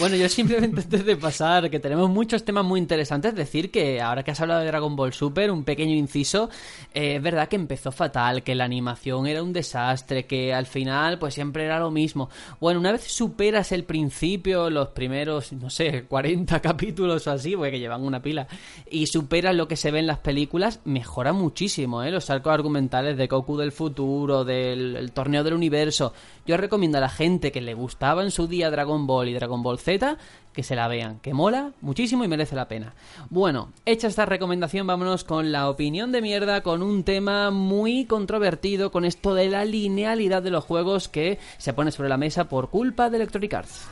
[0.00, 4.24] Bueno, yo simplemente antes de pasar, que tenemos muchos temas muy interesantes, decir que ahora
[4.24, 6.50] que has hablado de Dragon Ball Super, un pequeño inciso,
[6.92, 11.20] eh, es verdad que empezó fatal, que la animación era un desastre, que al final
[11.20, 12.28] pues siempre era lo mismo.
[12.58, 17.70] Bueno, una vez superas el principio, los primeros, no sé, 40 capítulos o así, porque
[17.70, 18.48] que llevan una pila,
[18.90, 22.10] y superas lo que se ve en las películas, mejora muchísimo, ¿eh?
[22.10, 26.12] Los arcos argumentales de Goku del futuro, del torneo del universo.
[26.46, 29.62] Yo recomiendo a la gente que le gustaba en su día Dragon Ball y Dragon
[29.62, 30.18] Ball Z
[30.52, 32.94] que se la vean, que mola muchísimo y merece la pena.
[33.30, 38.92] Bueno, hecha esta recomendación, vámonos con la opinión de mierda, con un tema muy controvertido,
[38.92, 42.70] con esto de la linealidad de los juegos que se pone sobre la mesa por
[42.70, 43.88] culpa de Electronic Arts.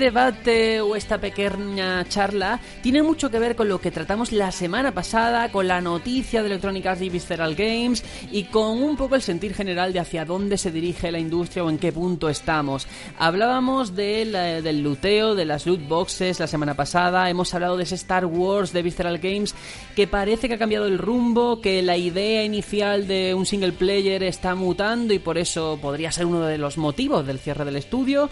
[0.00, 4.92] Debate o esta pequeña charla tiene mucho que ver con lo que tratamos la semana
[4.92, 9.22] pasada, con la noticia de Electronic Arts y Visceral Games y con un poco el
[9.22, 12.88] sentir general de hacia dónde se dirige la industria o en qué punto estamos.
[13.18, 17.96] Hablábamos del, del luteo, de las loot boxes la semana pasada, hemos hablado de ese
[17.96, 19.54] Star Wars de Visceral Games
[19.94, 24.22] que parece que ha cambiado el rumbo, que la idea inicial de un single player
[24.22, 28.30] está mutando y por eso podría ser uno de los motivos del cierre del estudio.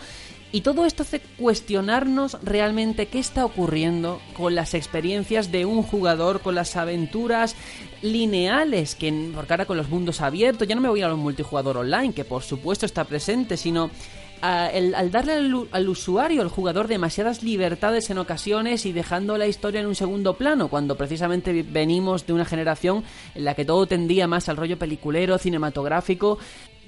[0.50, 6.40] Y todo esto hace cuestionarnos realmente qué está ocurriendo con las experiencias de un jugador,
[6.40, 7.54] con las aventuras
[8.00, 11.76] lineales, que porque ahora con los mundos abiertos, ya no me voy a los multijugador
[11.76, 13.90] online, que por supuesto está presente, sino
[14.40, 19.36] a- el- al darle al, al usuario, al jugador, demasiadas libertades en ocasiones y dejando
[19.36, 23.66] la historia en un segundo plano, cuando precisamente venimos de una generación en la que
[23.66, 26.38] todo tendía más al rollo peliculero, cinematográfico.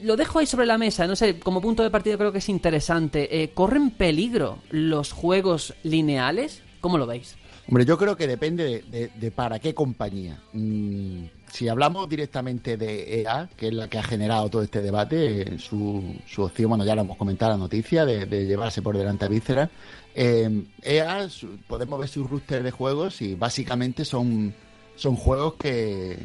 [0.02, 2.48] Lo dejo ahí sobre la mesa, no sé, como punto de partida creo que es
[2.48, 3.42] interesante.
[3.42, 6.62] Eh, ¿Corren peligro los juegos lineales?
[6.80, 7.36] ¿Cómo lo veis?
[7.68, 10.42] Hombre, yo creo que depende de, para qué compañía.
[10.52, 15.42] Mm, si hablamos directamente de EA, que es la que ha generado todo este debate,
[15.42, 18.96] eh, su, su opción, bueno, ya lo hemos comentado en la noticia, de, llevarse por
[18.96, 19.70] delante a Viscera.
[20.14, 21.28] eh, EA,
[21.68, 24.52] podemos ver su roster de juegos y básicamente son,
[24.96, 26.18] son juegos que,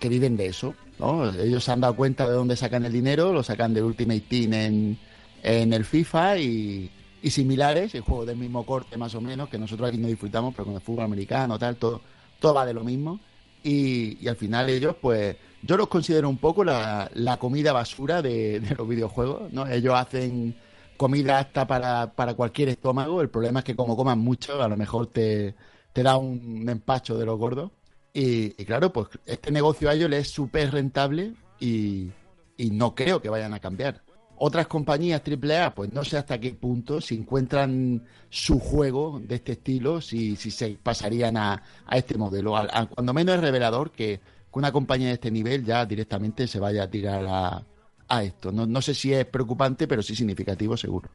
[0.00, 0.74] que viven de eso.
[0.98, 1.30] ¿no?
[1.30, 4.52] Ellos se han dado cuenta de dónde sacan el dinero, lo sacan del Ultimate Team
[4.54, 4.98] en,
[5.42, 6.90] en el FIFA y,
[7.22, 10.54] y similares, el juego del mismo corte más o menos, que nosotros aquí no disfrutamos,
[10.54, 12.00] pero con el fútbol americano, tal, todo,
[12.40, 13.20] todo va de lo mismo.
[13.62, 18.22] Y, y al final ellos, pues, yo los considero un poco la, la comida basura
[18.22, 19.66] de, los videojuegos, ¿no?
[19.66, 20.56] Ellos hacen
[20.96, 24.76] comida hasta para, para cualquier estómago, el problema es que como coman mucho, a lo
[24.76, 25.54] mejor te,
[25.92, 27.70] te da un empacho de los gordos.
[28.12, 32.10] Y, claro, pues este negocio a ellos les es súper rentable y,
[32.56, 34.02] y no creo que vayan a cambiar.
[34.42, 39.52] Otras compañías AAA, pues no sé hasta qué punto, si encuentran su juego de este
[39.52, 42.54] estilo, si, si se pasarían a, a este modelo.
[42.94, 46.84] Cuando menos es revelador que, que una compañía de este nivel ya directamente se vaya
[46.84, 47.62] a tirar a,
[48.08, 48.50] a esto.
[48.50, 51.10] No, no sé si es preocupante, pero sí significativo, seguro.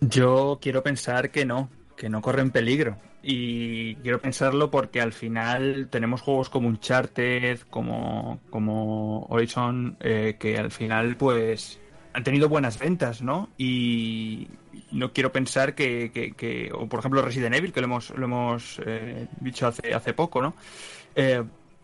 [0.00, 2.96] Yo quiero pensar que no, que no corren peligro.
[3.22, 10.58] Y quiero pensarlo porque al final tenemos juegos como Uncharted, como, como Horizon, eh, que
[10.58, 11.78] al final pues
[12.14, 13.48] han tenido buenas ventas, ¿no?
[13.56, 14.48] Y
[14.90, 18.24] no quiero pensar que, que- que- o por ejemplo Resident Evil, que lo hemos, lo
[18.24, 20.54] hemos eh, dicho hace, hace poco, ¿no?
[21.14, 21.42] Eh,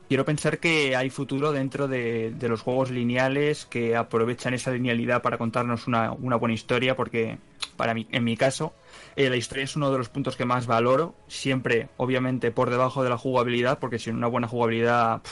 [0.09, 5.23] quiero pensar que hay futuro dentro de, de los juegos lineales que aprovechan esa linealidad
[5.23, 7.39] para contarnos una, una buena historia, porque
[7.77, 8.73] para mí, en mi caso,
[9.19, 13.03] eh, la historia es uno de los puntos que más valoro, siempre, obviamente, por debajo
[13.05, 15.23] de la jugabilidad, porque sin una buena jugabilidad,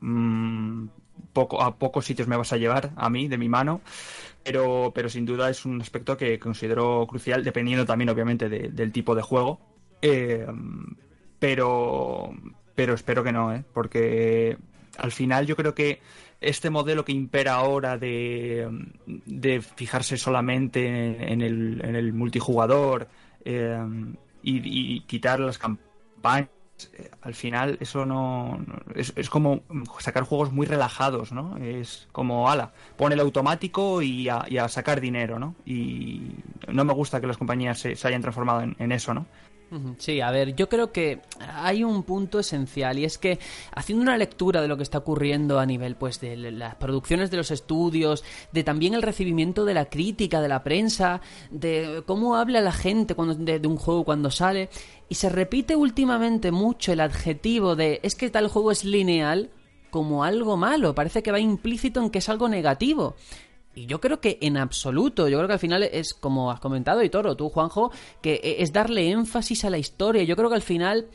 [0.00, 0.86] mm,
[1.32, 3.80] poco, a pocos sitios me vas a llevar, a mí, de mi mano.
[4.44, 8.92] Pero, pero sin duda es un aspecto que considero crucial, dependiendo también, obviamente, de- del
[8.92, 9.60] tipo de juego.
[10.02, 10.46] Eh,
[11.38, 12.30] pero,
[12.74, 13.64] pero espero que no, ¿eh?
[13.72, 14.56] porque
[14.98, 16.00] al final yo creo que
[16.40, 18.68] este modelo que impera ahora de,
[19.06, 23.08] de fijarse solamente en el, en el multijugador
[23.44, 23.78] eh,
[24.42, 26.50] y, y quitar las campañas,
[26.94, 28.64] eh, al final eso no
[28.94, 29.60] es, es como
[29.98, 31.56] sacar juegos muy relajados, ¿no?
[31.58, 35.54] Es como, ala, pon el automático y a, y a sacar dinero, ¿no?
[35.66, 36.22] Y
[36.68, 39.26] no me gusta que las compañías se, se hayan transformado en, en eso, ¿no?
[39.98, 43.38] Sí, a ver, yo creo que hay un punto esencial y es que
[43.72, 47.36] haciendo una lectura de lo que está ocurriendo a nivel pues de las producciones de
[47.36, 52.60] los estudios, de también el recibimiento de la crítica, de la prensa, de cómo habla
[52.60, 54.70] la gente cuando, de, de un juego cuando sale
[55.08, 59.50] y se repite últimamente mucho el adjetivo de es que tal juego es lineal
[59.90, 63.16] como algo malo, parece que va implícito en que es algo negativo.
[63.74, 67.02] Y yo creo que en absoluto, yo creo que al final es como has comentado,
[67.02, 70.24] y Toro, tú, Juanjo, que e, es darle énfasis a la historia.
[70.24, 71.08] Yo creo que al final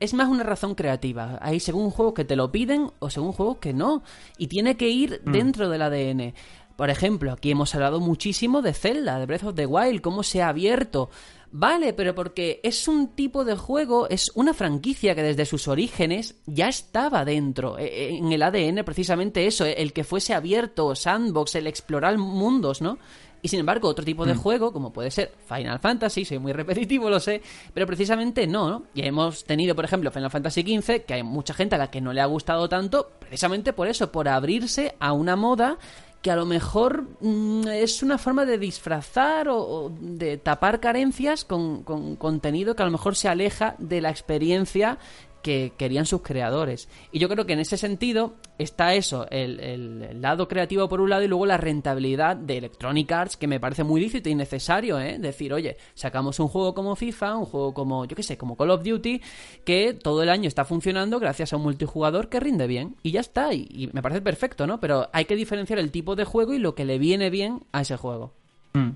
[0.00, 1.38] es más una razón creativa.
[1.40, 4.02] Hay según juegos que te lo piden o según juegos que no.
[4.38, 6.34] Y tiene que ir dentro del ADN.
[6.74, 10.40] Por ejemplo, aquí hemos hablado muchísimo de Zelda, de Breath of the Wild, cómo se
[10.40, 11.10] ha abierto.
[11.52, 16.36] Vale, pero porque es un tipo de juego, es una franquicia que desde sus orígenes
[16.46, 20.94] ya estaba dentro, eh, eh, en el ADN precisamente eso, eh, el que fuese abierto,
[20.94, 22.98] sandbox, el explorar mundos, ¿no?
[23.42, 27.08] Y sin embargo, otro tipo de juego, como puede ser Final Fantasy, soy muy repetitivo,
[27.08, 27.40] lo sé,
[27.72, 28.82] pero precisamente no, ¿no?
[28.94, 32.02] Y hemos tenido, por ejemplo, Final Fantasy XV, que hay mucha gente a la que
[32.02, 35.78] no le ha gustado tanto, precisamente por eso, por abrirse a una moda
[36.22, 41.44] que a lo mejor mm, es una forma de disfrazar o, o de tapar carencias
[41.44, 44.98] con, con contenido que a lo mejor se aleja de la experiencia
[45.42, 46.88] que querían sus creadores.
[47.12, 51.10] Y yo creo que en ese sentido está eso, el, el- lado creativo por un
[51.10, 54.98] lado y luego la rentabilidad de Electronic Arts, que me parece muy lícito y necesario,
[55.00, 55.18] ¿eh?
[55.18, 58.70] Decir, oye, sacamos un juego como FIFA, un juego como, yo qué sé, como Call
[58.70, 59.20] of Duty,
[59.64, 62.96] que todo el año está funcionando gracias a un multijugador que rinde bien.
[63.02, 64.80] Y ya está, y, y me parece perfecto, ¿no?
[64.80, 67.80] Pero hay que diferenciar el tipo de juego y lo que le viene bien a
[67.82, 68.32] ese juego.
[68.74, 68.90] Mm.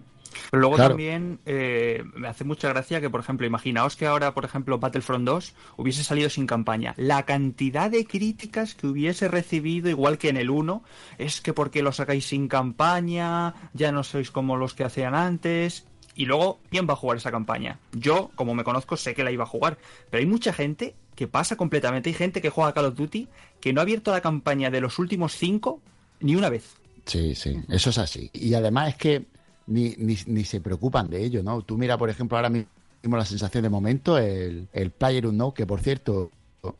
[0.50, 0.90] Pero luego Claro.
[0.90, 5.24] también eh, me hace mucha gracia que, por ejemplo, imaginaos que ahora, por ejemplo, Battlefront
[5.24, 6.94] 2 hubiese salido sin campaña.
[6.96, 10.82] La cantidad de críticas que hubiese recibido, igual que en el 1,
[11.18, 15.86] es que porque lo sacáis sin campaña, ya no sois como los que hacían antes.
[16.16, 17.78] Y luego, ¿quién va a jugar esa campaña?
[17.92, 19.78] Yo, como me conozco, sé que la iba a jugar.
[20.10, 22.10] Pero hay mucha gente que pasa completamente.
[22.10, 23.28] Hay gente que juega Call of Duty
[23.60, 25.80] que no ha abierto la campaña de los últimos 5
[26.20, 26.76] ni una vez.
[27.06, 28.30] Sí, sí, eso es así.
[28.32, 29.24] Y además es que
[29.66, 31.62] ni, ni, ni se preocupan de ello, ¿no?
[31.62, 35.66] Tú mira, por ejemplo, ahora mismo la sensación de momento, el, el Player Unknown, que
[35.66, 36.30] por cierto,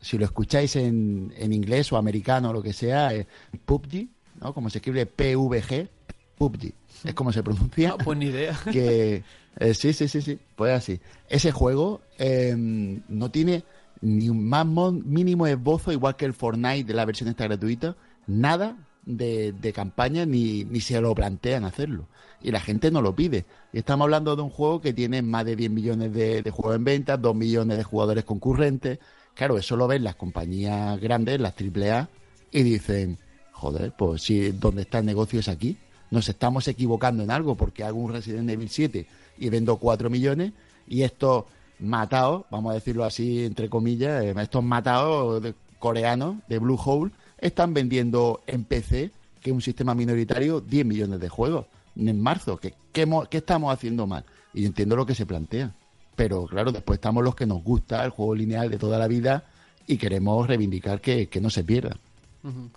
[0.01, 3.25] si lo escucháis en, en inglés o americano o lo que sea, es
[3.65, 4.07] PUBG,
[4.41, 4.53] ¿no?
[4.53, 5.89] Como se escribe PVG,
[6.37, 6.73] PUBG,
[7.03, 7.95] es como se pronuncia.
[7.97, 8.57] pues ni idea.
[8.71, 9.23] que
[9.57, 10.99] eh, sí, sí, sí, sí, pues así.
[11.29, 13.63] Ese juego eh, no tiene
[14.01, 17.95] ni un más mínimo esbozo, igual que el Fortnite de la versión esta gratuita,
[18.27, 22.07] nada de, de campaña ni, ni se lo plantean hacerlo.
[22.45, 23.43] Y la gente no lo pide.
[23.73, 26.75] Y estamos hablando de un juego que tiene más de 10 millones de, de juegos
[26.75, 28.99] en venta, 2 millones de jugadores concurrentes.
[29.33, 32.07] Claro, eso lo ven las compañías grandes, las AAA,
[32.51, 33.17] y dicen,
[33.51, 35.75] joder, pues si donde está el negocio es aquí.
[36.11, 39.07] Nos estamos equivocando en algo porque hago un Resident Evil 7
[39.39, 40.53] y vendo 4 millones
[40.87, 41.45] y estos
[41.79, 45.41] matados, vamos a decirlo así entre comillas, eh, estos matados
[45.79, 49.09] coreanos de Blue Hole están vendiendo en PC,
[49.41, 51.65] que es un sistema minoritario, 10 millones de juegos
[51.95, 52.57] en marzo.
[52.57, 54.25] ¿Qué, qué, estamos haciendo mal?
[54.53, 55.71] Y entiendo lo que se plantea.
[56.15, 59.45] Pero claro, después estamos los que nos gusta el juego lineal de toda la vida
[59.87, 61.97] y queremos reivindicar que, que no se pierda.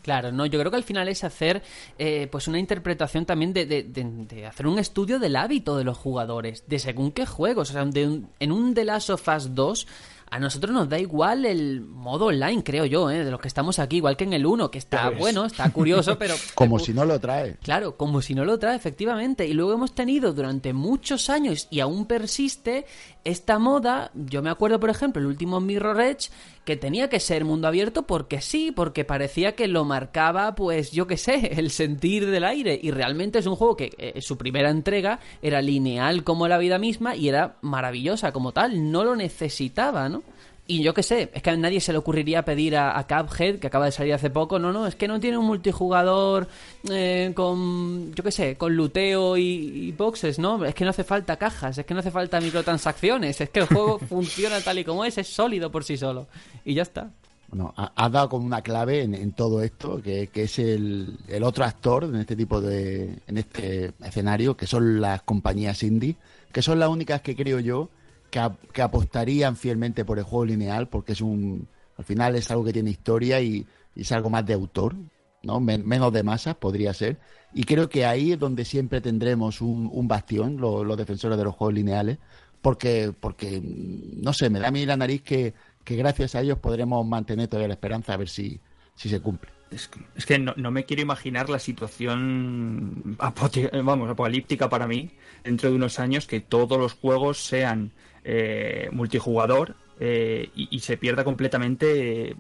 [0.00, 1.62] Claro, no, yo creo que al final es hacer
[1.98, 5.98] eh, pues una interpretación también de, de- de- hacer un estudio del hábito de los
[5.98, 7.68] jugadores, de según qué juegos.
[7.68, 9.86] O sea, en un The Last of Us 2,
[10.30, 13.24] a nosotros nos da igual el modo online, creo yo, ¿eh?
[13.24, 15.18] de los que estamos aquí, igual que en el 1, que está ves.
[15.18, 16.34] bueno, está curioso, pero...
[16.54, 17.56] Como si no lo trae.
[17.62, 19.46] Claro, como si no lo trae, efectivamente.
[19.46, 22.86] Y luego hemos tenido durante muchos años, y aún persiste,
[23.24, 24.10] esta moda.
[24.14, 26.30] Yo me acuerdo, por ejemplo, el último Mirror Edge,
[26.68, 31.06] que tenía que ser mundo abierto porque sí, porque parecía que lo marcaba, pues yo
[31.06, 32.78] qué sé, el sentir del aire.
[32.82, 36.78] Y realmente es un juego que eh, su primera entrega era lineal como la vida
[36.78, 38.92] misma y era maravillosa como tal.
[38.92, 40.22] No lo necesitaba, ¿no?
[40.70, 43.58] Y yo qué sé, es que a nadie se le ocurriría pedir a, a Cuphead,
[43.58, 46.46] que acaba de salir hace poco, no, no, es que no tiene un multijugador
[46.90, 50.62] eh, con, yo qué sé, con luteo y, y boxes, ¿no?
[50.66, 53.66] Es que no hace falta cajas, es que no hace falta microtransacciones, es que el
[53.66, 56.26] juego funciona tal y como es, es sólido por sí solo.
[56.66, 57.10] Y ya está.
[57.48, 61.16] Bueno, ha- has dado como una clave en, en todo esto, que, que es el,
[61.28, 66.16] el otro actor en este tipo de, en este escenario, que son las compañías indie,
[66.52, 67.88] que son las únicas que creo yo
[68.30, 72.50] que, ap- que apostarían fielmente por el juego lineal, porque es un, al final es
[72.50, 73.66] algo que tiene historia y,
[73.96, 74.94] es algo más de autor,
[75.42, 75.60] ¿no?
[75.60, 77.18] Men- menos de masas podría ser.
[77.52, 81.54] Y creo que ahí es donde siempre tendremos un, bastión, lo- los defensores de los
[81.54, 82.18] juegos lineales,
[82.60, 85.54] porque, porque no sé, me da a mí la nariz que,
[85.84, 88.60] que gracias a ellos podremos mantener todavía la esperanza a ver si,
[88.94, 89.50] si se cumple.
[89.70, 89.88] Es
[90.26, 95.10] que, no, no me quiero imaginar la situación vamos, apocalíptica para mí
[95.44, 97.92] dentro de unos años que todos los juegos sean
[98.30, 102.36] eh, multijugador eh, y, y se pierda completamente eh,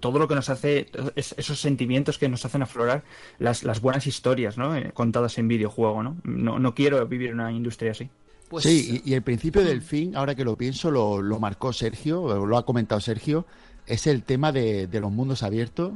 [0.00, 3.04] todo lo que nos hace, es- esos sentimientos que nos hacen aflorar
[3.38, 4.74] las, las buenas historias ¿no?
[4.76, 6.02] Eh, contadas en videojuego.
[6.02, 6.16] ¿no?
[6.24, 8.10] No, no quiero vivir en una industria así.
[8.48, 11.72] Pues, sí, y, y el principio del fin, ahora que lo pienso, lo, lo marcó
[11.72, 13.46] Sergio, lo ha comentado Sergio,
[13.86, 15.92] es el tema de, de los mundos abiertos.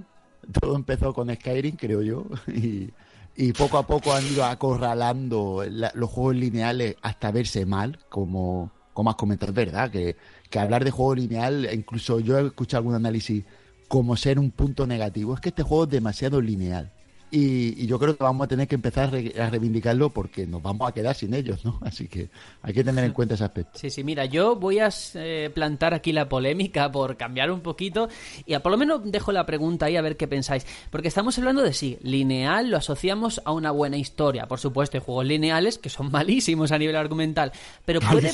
[0.61, 2.91] Todo empezó con Skyrim, creo yo, y,
[3.37, 8.71] y poco a poco han ido acorralando la- los juegos lineales hasta verse mal, como,
[8.93, 10.17] como has comentado, verdad, que,
[10.51, 13.45] que hablar de juego lineal, incluso yo he escuchado algún análisis
[13.89, 16.91] como ser un punto negativo, es que este juego es demasiado lineal.
[17.35, 20.47] Y, y yo creo que vamos a tener que empezar a, re- a reivindicarlo porque
[20.47, 21.79] nos vamos a quedar sin ellos, ¿no?
[21.83, 22.29] Así que
[22.61, 23.79] hay que tener en cuenta ese aspecto.
[23.79, 28.11] Sí, sí, mira, yo voy a eh, plantar aquí la polémica por cambiar un poquito
[28.45, 30.67] y a, por lo menos dejo la pregunta ahí a ver qué pensáis.
[30.91, 34.47] Porque estamos hablando de sí, lineal lo asociamos a una buena historia.
[34.47, 37.51] Por supuesto, hay juegos lineales que son malísimos a nivel argumental,
[37.87, 38.31] pero puede,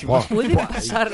[0.57, 1.11] pasar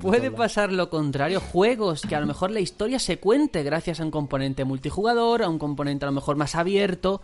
[0.00, 4.04] puede pasar lo contrario, juegos que a lo mejor la historia se cuente gracias a
[4.04, 7.17] un componente multijugador, a un componente a lo mejor más abierto.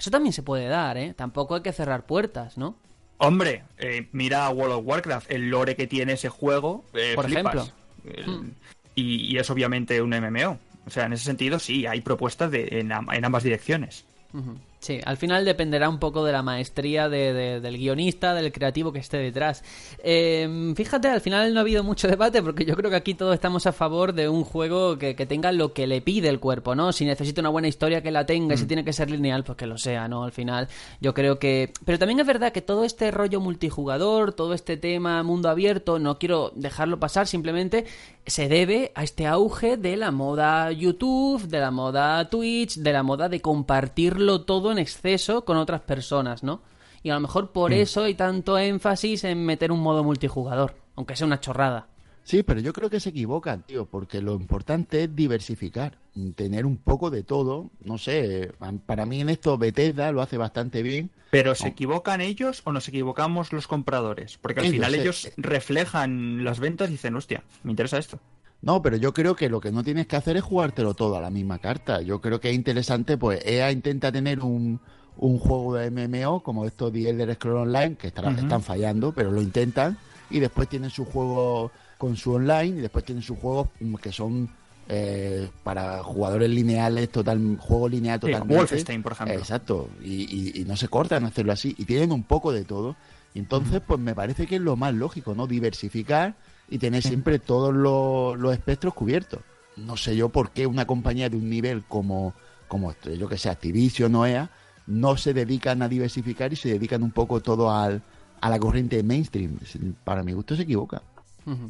[0.00, 1.12] Eso también se puede dar, ¿eh?
[1.14, 2.74] Tampoco hay que cerrar puertas, ¿no?
[3.18, 6.86] Hombre, eh, mira a World of Warcraft, el lore que tiene ese juego.
[6.94, 7.54] eh, Por flipas.
[7.54, 7.74] ejemplo.
[8.14, 8.54] El-
[8.94, 10.58] y, y es obviamente un MMO.
[10.86, 14.06] O sea, en ese sentido sí, hay propuestas de, en, am- en ambas direcciones.
[14.32, 14.56] Ujú.
[14.82, 18.94] Sí, al final dependerá un poco de la maestría de- de- del guionista, del creativo
[18.94, 19.62] que esté detrás.
[20.02, 23.34] Eh, fíjate, al final no ha habido mucho debate porque yo creo que aquí todos
[23.34, 26.74] estamos a favor de un juego que, que tenga lo que le pide el cuerpo,
[26.74, 26.92] ¿no?
[26.94, 29.58] Si necesita una buena historia que la tenga y si tiene que ser lineal, pues
[29.58, 30.24] que lo sea, ¿no?
[30.24, 30.66] Al final
[30.98, 31.74] yo creo que...
[31.84, 36.18] Pero también es verdad que todo este rollo multijugador, todo este tema mundo abierto, no
[36.18, 37.84] quiero dejarlo pasar, simplemente
[38.30, 43.02] se debe a este auge de la moda YouTube, de la moda Twitch, de la
[43.02, 46.62] moda de compartirlo todo en exceso con otras personas, ¿no?
[47.02, 51.16] Y a lo mejor por eso hay tanto énfasis en meter un modo multijugador, aunque
[51.16, 51.88] sea una chorrada.
[52.22, 55.98] Sí, pero yo creo que se equivocan, tío, porque lo importante es diversificar,
[56.36, 57.70] tener un poco de todo.
[57.84, 58.52] No sé,
[58.86, 61.10] para mí en esto Bethesda lo hace bastante bien.
[61.30, 64.38] Pero ¿se equivocan ellos o nos equivocamos los compradores?
[64.38, 65.32] Porque al Ellos, final eh, ellos eh.
[65.36, 68.18] reflejan las ventas y dicen, hostia, me interesa esto.
[68.62, 71.20] No, pero yo creo que lo que no tienes que hacer es jugártelo todo a
[71.20, 72.02] la misma carta.
[72.02, 74.80] Yo creo que es interesante, pues EA intenta tener un,
[75.16, 79.40] un juego de MMO como estos de Elder Scrolls Online, que están fallando, pero lo
[79.40, 79.96] intentan,
[80.28, 84.10] y después tienen su juego con su online, y después tienen sus juegos mm, que
[84.10, 84.48] son
[84.88, 88.56] eh, para jugadores lineales, total, juego lineal Sí, totalmente.
[88.56, 89.36] Wolfenstein, por ejemplo.
[89.38, 92.96] Exacto, y, y- y no se cortan hacerlo así, y tienen un poco de todo.
[93.34, 95.46] Y entonces, pues me parece que es lo más lógico, ¿no?
[95.46, 96.34] Diversificar
[96.70, 99.40] y tener siempre todos los, los espectros cubiertos.
[99.76, 102.34] No sé yo por qué una compañía de un nivel como,
[102.66, 104.50] como esto, yo que sé, Activision o EA,
[104.86, 108.02] no se dedican a diversificar y se dedican un poco todo al,
[108.40, 109.58] a la corriente mainstream.
[110.02, 111.02] Para mi gusto se equivoca.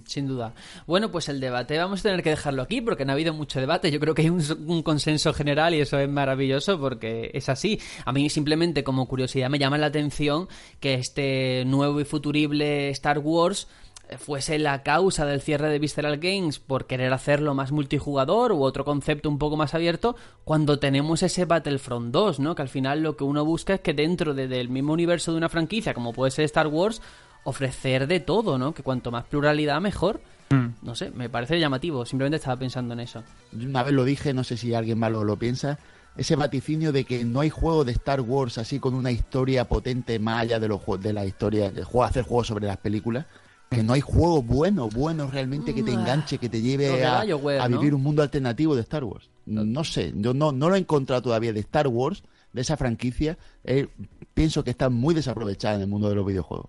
[0.04, 0.52] Sin duda.
[0.86, 3.60] Bueno, pues el debate vamos a tener que dejarlo aquí porque no ha habido mucho
[3.60, 3.90] debate.
[3.90, 7.80] Yo creo que hay un, consenso general y eso es maravilloso porque es así.
[8.04, 10.48] A mí simplemente como curiosidad me llama la atención
[10.80, 13.68] que este nuevo y futurible Star Wars
[14.08, 18.62] eh, fuese la causa del cierre de Visceral Games por querer hacerlo más multijugador u
[18.62, 22.54] otro concepto un poco más abierto cuando tenemos ese Battlefront 2, ¿no?
[22.54, 25.38] Que al final lo que uno busca es que dentro de- del mismo universo de
[25.38, 27.00] una franquicia como puede ser Star Wars
[27.44, 28.74] ofrecer de todo, ¿no?
[28.74, 30.20] Que cuanto más pluralidad mejor.
[30.50, 30.68] Mm.
[30.82, 33.22] No sé, me parece llamativo, simplemente estaba pensando en eso.
[33.52, 35.78] Una vez lo dije, no sé si alguien más lo, piensa,
[36.16, 40.18] ese vaticinio de que no hay juego de Star Wars así con una historia potente
[40.18, 43.26] más allá de los de la historia, de juego, hacer juegos sobre las películas.
[43.70, 47.60] Que no hay juego bueno, bueno realmente que te enganche, que te lleve a, BioWare,
[47.60, 47.78] a ¿no?
[47.78, 49.30] vivir un mundo alternativo de Star Wars.
[49.46, 53.38] No sé, yo no, no lo he encontrado todavía de Star Wars, de esa franquicia.
[53.62, 53.86] Eh,
[54.34, 56.68] pienso que está muy desaprovechada en el mundo de los videojuegos.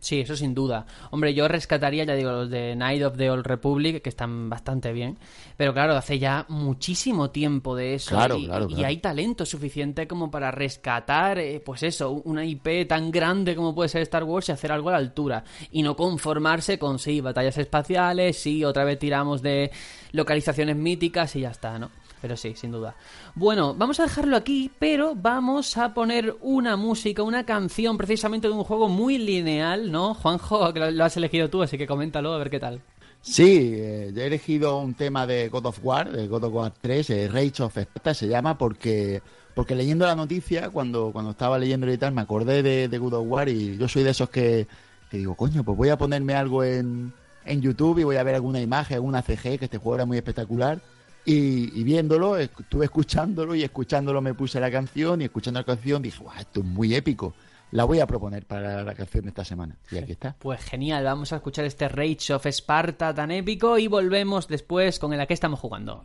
[0.00, 0.86] Sí, eso sin duda.
[1.10, 4.92] Hombre, yo rescataría, ya digo, los de Night of the Old Republic, que están bastante
[4.92, 5.18] bien.
[5.56, 8.10] Pero claro, hace ya muchísimo tiempo de eso.
[8.10, 8.88] Claro, y, claro, y claro.
[8.88, 13.88] hay talento suficiente como para rescatar, eh, pues eso, una IP tan grande como puede
[13.88, 15.44] ser Star Wars y hacer algo a la altura.
[15.70, 19.70] Y no conformarse con, sí, batallas espaciales, sí, otra vez tiramos de
[20.12, 21.90] localizaciones míticas y ya está, ¿no?
[22.20, 22.94] Pero sí, sin duda.
[23.34, 28.54] Bueno, vamos a dejarlo aquí, pero vamos a poner una música, una canción precisamente de
[28.54, 30.14] un juego muy lineal, ¿no?
[30.14, 32.80] Juanjo, que lo, has elegido tú, así que coméntalo, a ver qué tal.
[33.22, 37.10] Sí, eh, he elegido un tema de God of War, de God of War 3,
[37.10, 39.22] eh, Rage of Sparta se llama porque
[39.54, 43.14] porque leyendo la noticia, cuando, cuando estaba leyendo y tal, me acordé de, de God
[43.14, 44.66] of War y yo soy de esos que,
[45.10, 47.12] que digo, coño, pues voy a ponerme algo en,
[47.44, 50.16] en YouTube y voy a ver alguna imagen, alguna CG, que este juego era muy
[50.16, 50.80] espectacular.
[51.24, 56.22] Y, viéndolo, estuve escuchándolo y escuchándolo me puse la canción y escuchando la canción dije,
[56.22, 57.34] guau, esto es muy épico.
[57.72, 59.76] La voy a proponer para la canción de esta semana.
[59.90, 60.34] Y aquí está.
[60.38, 65.12] Pues genial, vamos a escuchar este Rage of Sparta tan épico y volvemos después con
[65.12, 66.04] el a que estamos jugando.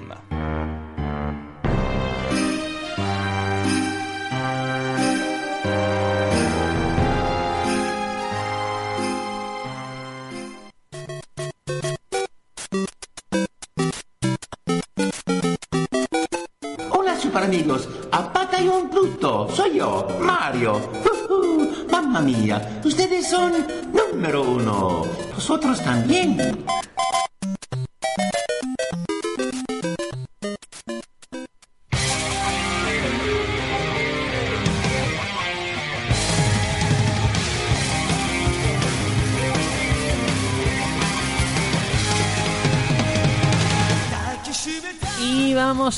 [19.55, 20.81] soy yo, Mario.
[21.91, 23.53] Mamma mía, ustedes son
[23.93, 25.03] número uno.
[25.33, 26.37] Vosotros también.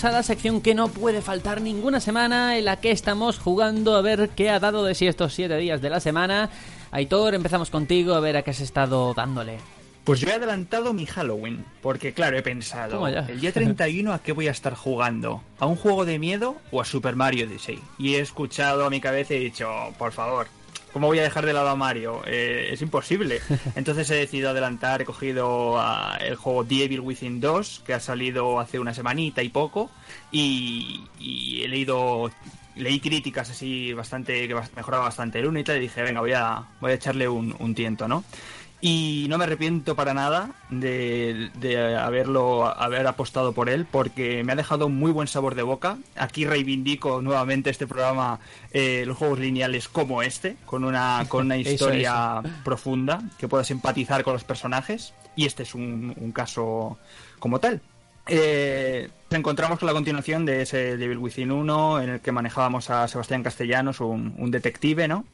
[0.06, 4.02] A la sección que no puede faltar ninguna semana, en la que estamos jugando a
[4.02, 6.50] ver qué ha dado de sí estos siete días de la semana.
[6.92, 9.58] Aitor, empezamos contigo a ver a qué has estado dándole.
[10.04, 14.34] Pues yo he adelantado mi Halloween, porque claro, he pensado, el día 31 a qué
[14.34, 17.80] voy a estar jugando, a un juego de miedo o a Super Mario Odyssey.
[17.98, 20.48] Y he escuchado a mi cabeza y he dicho, por favor,
[20.94, 22.22] ¿cómo voy a dejar de lado a Mario?
[22.26, 23.42] Eh, es imposible.
[23.76, 28.00] Entonces he decidido adelantar, he cogido ah, el juego The Evil Within 2, que ha
[28.00, 29.90] salido hace una semanita y poco,
[30.32, 32.32] y, y he leído...
[32.76, 36.34] Leí críticas así bastante que mejoraba bastante el 1 y tal, y dije, venga, voy
[36.34, 38.24] a, voy a echarle un, un tiento, ¿no?
[38.86, 44.52] Y no me arrepiento para nada de, de haberlo haber apostado por él porque me
[44.52, 45.98] ha dejado un muy buen sabor de boca.
[46.18, 48.42] Aquí reivindico nuevamente este programa
[48.74, 53.72] eh, los juegos lineales como este, con una, con una Eso, historia profunda que puedas
[53.72, 55.14] empatizar con los personajes.
[55.38, 56.98] Y este es un, un caso
[57.40, 57.80] como tal.
[58.28, 62.90] Eh, nos encontramos con la continuación de ese Devil Within 1 en el que manejábamos
[62.90, 65.26] a Sebastián Castellanos, un, un detective, ¿no?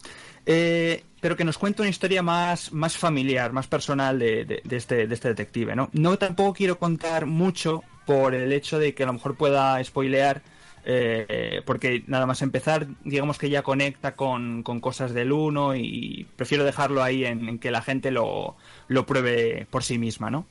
[0.52, 5.14] Eh, pero que nos cuenta una historia más, más familiar, más personal de, este, de
[5.14, 5.92] este detective, ¿no?
[5.94, 10.42] No tampoco quiero contar mucho por el hecho de que a lo mejor pueda spoilear,
[10.86, 16.26] eh, porque nada más empezar, digamos que ya conecta con, con cosas del 1 y
[16.36, 18.56] prefiero dejarlo ahí en, en que la gente lo,
[18.88, 20.48] lo pruebe por sí misma, ¿no?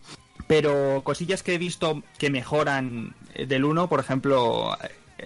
[0.46, 4.76] Pero cosillas que he visto que mejoran eh, del 1, por ejemplo,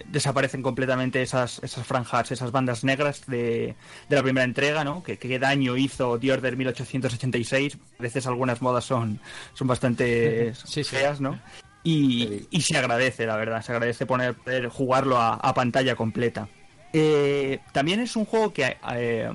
[0.07, 3.75] desaparecen completamente esas, esas franjas, esas bandas negras de,
[4.09, 5.03] de la primera entrega, ¿no?
[5.03, 7.77] Que qué daño hizo The Order 1886.
[7.99, 9.19] A veces algunas modas son,
[9.53, 10.95] son bastante Sí, sí.
[10.95, 11.39] feas, ¿no?
[11.83, 16.47] Y, y se agradece, la verdad, se agradece poner, poder jugarlo a, a pantalla completa.
[16.93, 19.29] Eh, también es un juego que, eh,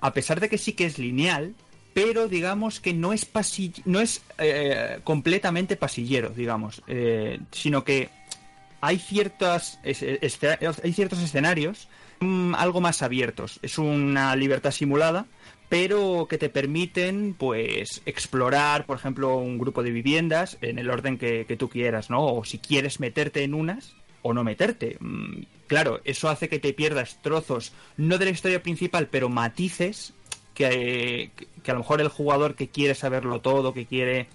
[0.00, 1.54] a pesar de que sí que es lineal,
[1.94, 8.08] pero digamos que no es pasi- no es eh, completamente pasillero, digamos, eh, sino que
[8.80, 11.88] hay ciertas es- esce- hay ciertos escenarios
[12.20, 13.58] mm, algo más abiertos.
[13.62, 15.26] Es una libertad simulada,
[15.68, 21.18] pero que te permiten, pues, explorar, por ejemplo, un grupo de viviendas en el orden
[21.18, 22.24] que, que tú quieras, ¿no?
[22.26, 24.96] O si quieres meterte en unas o no meterte.
[25.00, 30.14] Mm, Claro, eso hace que te pierdas trozos, no de la historia principal, pero matices
[30.54, 31.30] que,
[31.62, 34.28] que a lo mejor el jugador que quiere saberlo todo, que quiere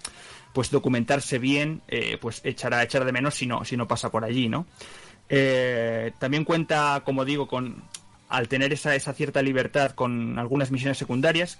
[0.54, 4.24] pues documentarse bien, eh, pues echará, echará de menos si no, si no pasa por
[4.24, 4.66] allí, ¿no?
[5.28, 7.82] Eh, también cuenta, como digo, con
[8.28, 11.58] al tener esa, esa cierta libertad con algunas misiones secundarias.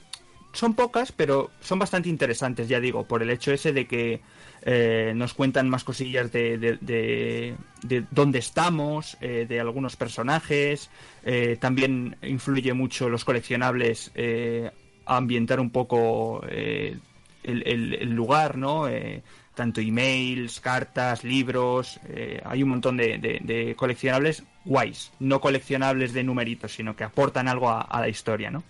[0.53, 4.21] Son pocas, pero son bastante interesantes, ya digo, por el hecho ese de que
[4.63, 10.89] eh, nos cuentan más cosillas de, de, de- de dónde estamos, de algunos personajes.
[11.59, 14.13] también influye mucho los coleccionables
[15.07, 16.41] a ambientar un poco
[17.45, 18.89] el, el- el lugar, ¿no?
[18.89, 19.23] Eh,
[19.55, 26.13] tanto emails, cartas, libros, eh, hay un montón de, de- de coleccionables guays, no coleccionables
[26.13, 28.65] de numeritos, sino que aportan algo a, a la historia, ¿no?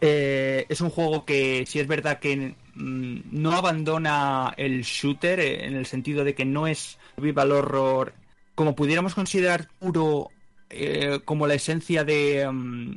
[0.00, 5.64] Eh, es un juego que, si es verdad que mm, no abandona el shooter, eh,
[5.66, 8.12] en el sentido de que no es survival horror,
[8.56, 10.30] como pudiéramos considerar puro,
[10.70, 12.96] eh, como la esencia de, mm,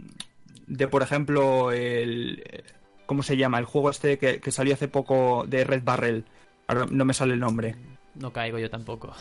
[0.68, 2.44] de por ejemplo, el.
[3.12, 3.60] ¿Cómo se llama?
[3.60, 6.24] El juego este que, que salió hace poco de Red Barrel.
[6.66, 7.76] Ahora no me sale el nombre.
[8.16, 9.14] No caigo yo tampoco.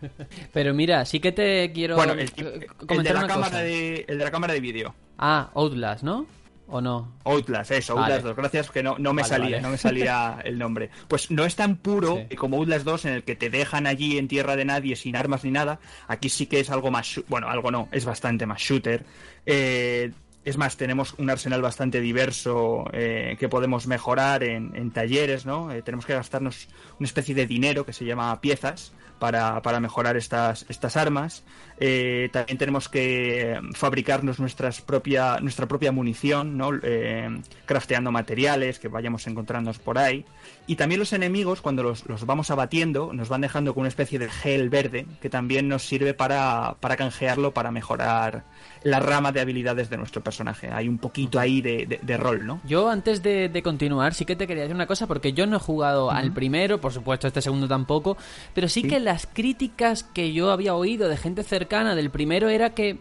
[0.52, 3.50] Pero mira, sí que te quiero Bueno, el, eh, el de comentar la una cámara
[3.52, 3.62] cosa.
[3.62, 4.94] de, el de la cámara de vídeo.
[5.16, 6.26] Ah, Outlast, ¿no?
[6.66, 7.14] ¿O no?
[7.24, 8.16] Outlast, eso, Vale.
[8.16, 8.36] Outlast 2.
[8.36, 9.60] Gracias, que no, no me Vale, salía, vale.
[9.62, 10.90] no me salía el nombre.
[11.08, 12.36] Pues no es tan puro Sí.
[12.36, 15.42] como Outlast 2 en el que te dejan allí en tierra de nadie sin armas
[15.42, 15.80] ni nada.
[16.06, 19.06] Aquí sí que es algo más, bueno, algo no, es bastante más shooter.
[19.46, 20.12] Eh,
[20.48, 25.70] es más, tenemos un arsenal bastante diverso eh, que podemos mejorar en, en talleres, ¿no?
[25.70, 26.68] Eh, tenemos que gastarnos
[26.98, 31.44] una especie de dinero que se llama piezas para, para mejorar estas, estas armas.
[31.80, 36.70] Eh, también tenemos que fabricarnos nuestras propia, nuestra propia munición, ¿no?
[36.82, 37.28] Eh,
[37.66, 40.24] crafteando materiales que vayamos encontrándonos por ahí.
[40.66, 44.18] Y también los enemigos, cuando los, los vamos abatiendo, nos van dejando con una especie
[44.18, 48.44] de gel verde que también nos sirve para, para canjearlo, para mejorar
[48.82, 50.70] la rama de habilidades de nuestro personaje.
[50.72, 52.60] Hay un poquito ahí de, de- de rol, ¿no?
[52.64, 55.56] Yo antes de, de continuar sí que te quería decir una cosa porque yo no
[55.56, 58.16] he jugado al primero, por supuesto este segundo tampoco,
[58.54, 58.88] pero sí, Sí.
[58.88, 62.98] que las críticas que yo había oído de gente cercana del primero era que,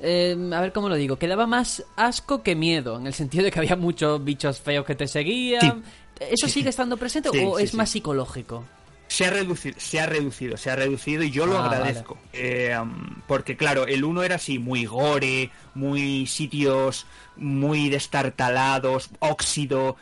[0.00, 3.42] eh, a ver cómo lo digo, que daba más asco que miedo, en el sentido
[3.44, 5.60] de que había muchos bichos feos que te seguían.
[5.60, 5.72] Sí.
[6.30, 6.68] ¿Eso Sí, sigue sí.
[6.70, 8.64] estando presente o es más psicológico?
[9.08, 12.18] Se ha reducido, se ha reducido, se ha reducido y yo lo Ah, agradezco.
[12.32, 12.76] Eh,
[13.26, 17.06] porque claro, el uno era así, muy gore, muy sitios
[17.36, 19.96] muy destartalados, óxido.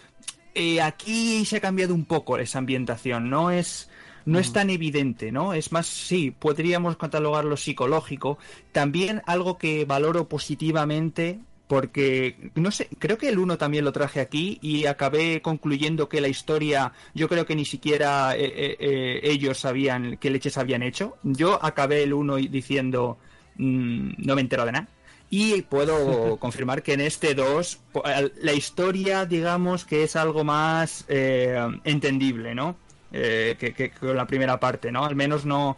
[0.54, 3.88] Eh, aquí se ha cambiado un poco esa ambientación, no es
[4.26, 5.54] no es tan evidente, ¿no?
[5.54, 8.38] Es más, sí, podríamos catalogarlo psicológico.
[8.72, 14.20] También algo que valoro positivamente porque no sé, creo que el 1 también lo traje
[14.20, 19.20] aquí y acabé concluyendo que la historia, yo creo que ni siquiera eh, eh, eh,
[19.24, 21.16] ellos sabían qué leches habían hecho.
[21.24, 23.18] Yo acabé el 1 diciendo,
[23.56, 24.88] mm, no me entero de nada.
[25.28, 30.44] Y puedo confirmar que en este 2 po- al- la historia, digamos que es algo
[30.44, 32.76] más eh, entendible, ¿no?
[33.12, 35.04] Eh, que, la primera parte, ¿no?
[35.04, 35.76] Al menos no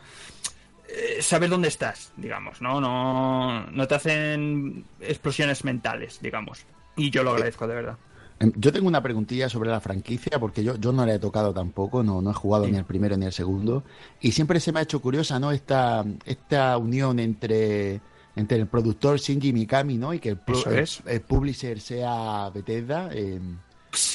[0.89, 2.81] eh, saber dónde estás, digamos, ¿no?
[2.81, 6.65] No, no te hacen explosiones mentales, digamos.
[6.97, 7.97] Y yo lo agradezco, de verdad.
[8.41, 11.53] Em, Yo tengo una preguntilla sobre la franquicia, porque yo, yo no la he tocado
[11.53, 12.73] tampoco, no, no he jugado Sí.
[12.73, 13.85] ni el primero ni el segundo,
[14.21, 15.53] y siempre se me ha hecho curiosa, ¿no?
[15.53, 18.01] Esta, esta unión entre,
[18.37, 20.15] entre el productor Shinji Mikami, ¿no?
[20.15, 23.11] Y que el, pro- el- el publisher sea Bethesda.
[23.13, 23.39] eh,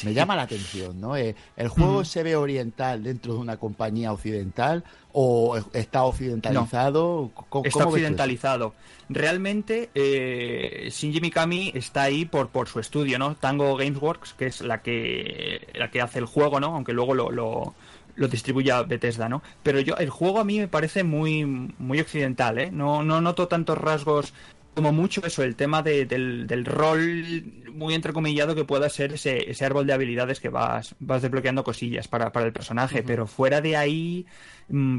[0.05, 1.17] Me llama la atención, ¿no?
[1.17, 7.31] Eh, ¿El juego se ve oriental dentro de una compañía occidental o está occidentalizado?
[7.49, 8.73] ¿Cómo- Está cómo occidentalizado.
[9.09, 13.35] Realmente, eh, Shinji Mikami está ahí por, por su estudio, ¿no?
[13.35, 16.67] Tango Gamesworks, que es la que, la que hace el juego, ¿no?
[16.75, 17.73] Aunque luego lo, lo,
[18.15, 19.41] lo distribuye a Bethesda, ¿no?
[19.63, 22.69] Pero yo, el juego a mí me parece muy, muy occidental, ¿eh?
[22.71, 24.33] No, no noto tantos rasgos
[24.73, 27.43] como mucho eso, el tema de- del, del rol
[27.73, 32.07] muy entrecomillado que pueda ser ese, ese árbol de habilidades que vas, vas desbloqueando cosillas
[32.07, 34.25] para, para el personaje, pero fuera de ahí,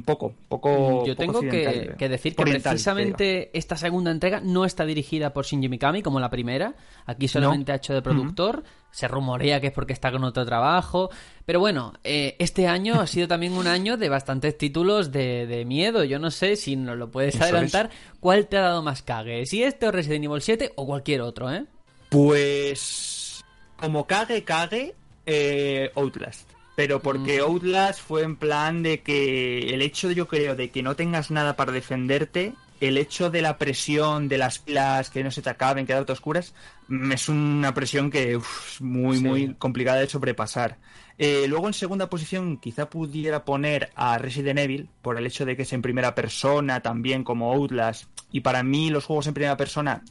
[0.05, 1.05] poco, poco.
[1.05, 5.69] Yo poco tengo que, decir que precisamente esta segunda entrega no está dirigida por Shinji
[5.69, 6.75] Mikami como la primera.
[7.07, 8.63] Aquí solamente ha hecho de productor.
[8.93, 11.11] Se rumorea que es porque está con otro trabajo.
[11.45, 15.65] Pero bueno, eh, este año ha sido también un año de bastantes títulos de, de
[15.65, 16.05] miedo.
[16.05, 17.91] Yo no sé si nos lo puedes adelantar.
[18.21, 19.45] ¿Cuál te ha dado más cague?
[19.47, 21.67] ¿Si este o Resident Evil 7 o cualquier otro, eh?
[22.11, 23.43] Pues
[23.77, 24.95] como cague, cague,
[25.27, 26.54] eh, Outlast.
[26.77, 27.45] Pero porque Mm.
[27.45, 31.55] Outlast fue en plan de que el hecho, yo creo, de que no tengas nada
[31.57, 35.87] para defenderte, el hecho de la presión de las pilas que no se te acaben,
[35.87, 36.53] quedarte oscuras,
[36.89, 39.25] mm, es una presión que uf, es muy, Sí.
[39.25, 40.79] muy complicada de sobrepasar.
[41.17, 45.55] Eh, luego en segunda posición quizá pudiera poner a Resident Evil por el hecho de
[45.57, 49.57] que es en primera persona también como Outlast y para mí los juegos en primera
[49.57, 50.03] persona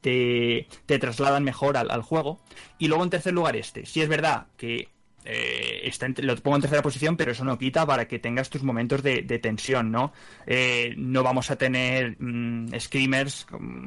[0.00, 2.40] te, te trasladan mejor al, al juego.
[2.78, 3.84] Y luego en tercer lugar este.
[3.86, 4.88] Si es verdad que
[5.24, 8.62] eh, está lo pongo en tercera posición, pero eso no quita para que tengas tus
[8.62, 10.12] momentos de, tensión, ¿no?
[10.46, 13.46] Eh, no vamos a tener mm, screamers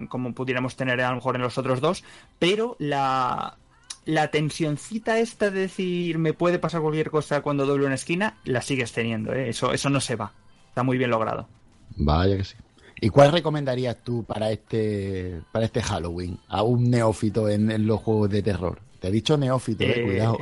[0.10, 2.04] como, pudiéramos tener a lo mejor en los otros dos,
[2.40, 3.58] pero la,
[4.06, 8.62] la tensioncita esta de decir me puede pasar cualquier cosa cuando doble una esquina, la
[8.62, 9.50] sigues teniendo, ¿eh?
[9.50, 10.34] Eso, eso no se va.
[10.70, 11.48] Está muy bien logrado.
[11.96, 12.56] Vaya que sí.
[13.00, 18.32] ¿Y cuál recomendarías tú para este para este Halloween a un neófito en los juegos
[18.32, 18.87] de terror?
[19.00, 20.38] Te he dicho neófito, eh, Eh, cuidado.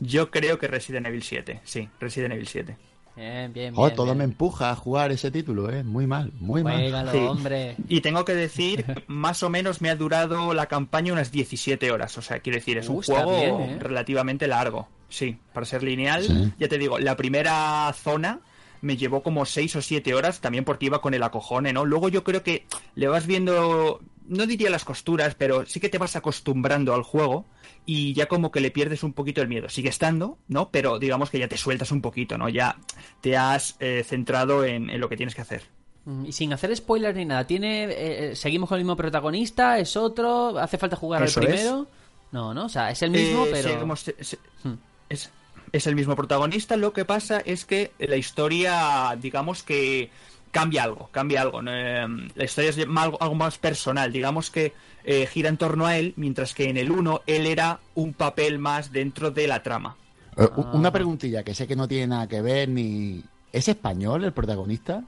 [0.00, 2.76] Yo creo que Resident Evil 7, sí, Resident Evil 7.
[3.16, 4.18] Bien, bien, Joder, bien, todo bien.
[4.18, 5.82] me empuja a jugar ese título, ¿eh?
[5.82, 6.76] Muy mal, muy mal.
[6.80, 7.18] Juégalo, Sí.
[7.18, 7.76] hombre.
[7.88, 12.16] Y tengo que decir, más o menos me ha durado la campaña unas 17 horas.
[12.18, 13.78] O sea, quiero decir, es Uh, un juego bien, ¿eh?
[13.80, 14.88] relativamente largo.
[15.08, 16.22] Sí, para ser lineal.
[16.24, 16.52] Sí.
[16.58, 18.40] Ya te digo, la primera zona
[18.80, 21.84] me llevó como 6 o 7 horas, también porque iba con el acojone, ¿no?
[21.84, 25.98] Luego yo creo que le vas viendo no diría las costuras, pero sí que te
[25.98, 27.44] vas acostumbrando al juego
[27.84, 29.68] y ya como que le pierdes un poquito el miedo.
[29.68, 30.70] Sigue estando, ¿no?
[30.70, 32.48] Pero digamos que ya te sueltas un poquito, ¿no?
[32.48, 32.76] Ya
[33.20, 35.62] te has eh, centrado en, en lo que tienes que hacer.
[36.06, 39.78] Mm, Y sin hacer spoilers ni nada, ¿tiene, eh, eh, ¿seguimos con el mismo protagonista?
[39.78, 40.58] ¿Es otro?
[40.58, 41.52] ¿Hace falta jugar Eso al es.
[41.52, 41.86] primero?
[42.32, 43.68] No, no, o sea, es el mismo, Eh, pero...
[43.70, 44.74] seguimos- se- se- Hmm.
[45.08, 45.30] es,
[45.72, 50.10] es el mismo protagonista, lo que pasa es que la historia, digamos que
[50.50, 51.62] cambia algo, cambia algo.
[51.62, 51.70] ¿no?
[51.74, 54.72] Eh, la historia es algo, algo más personal, digamos que
[55.04, 58.58] eh, gira en torno a él, mientras que en el 1 él era un papel
[58.58, 59.96] más dentro de la trama.
[60.36, 60.70] Eh, u- Ah.
[60.74, 63.22] Una preguntilla que sé que no tiene nada que ver ni...
[63.52, 65.02] ¿Es español el protagonista?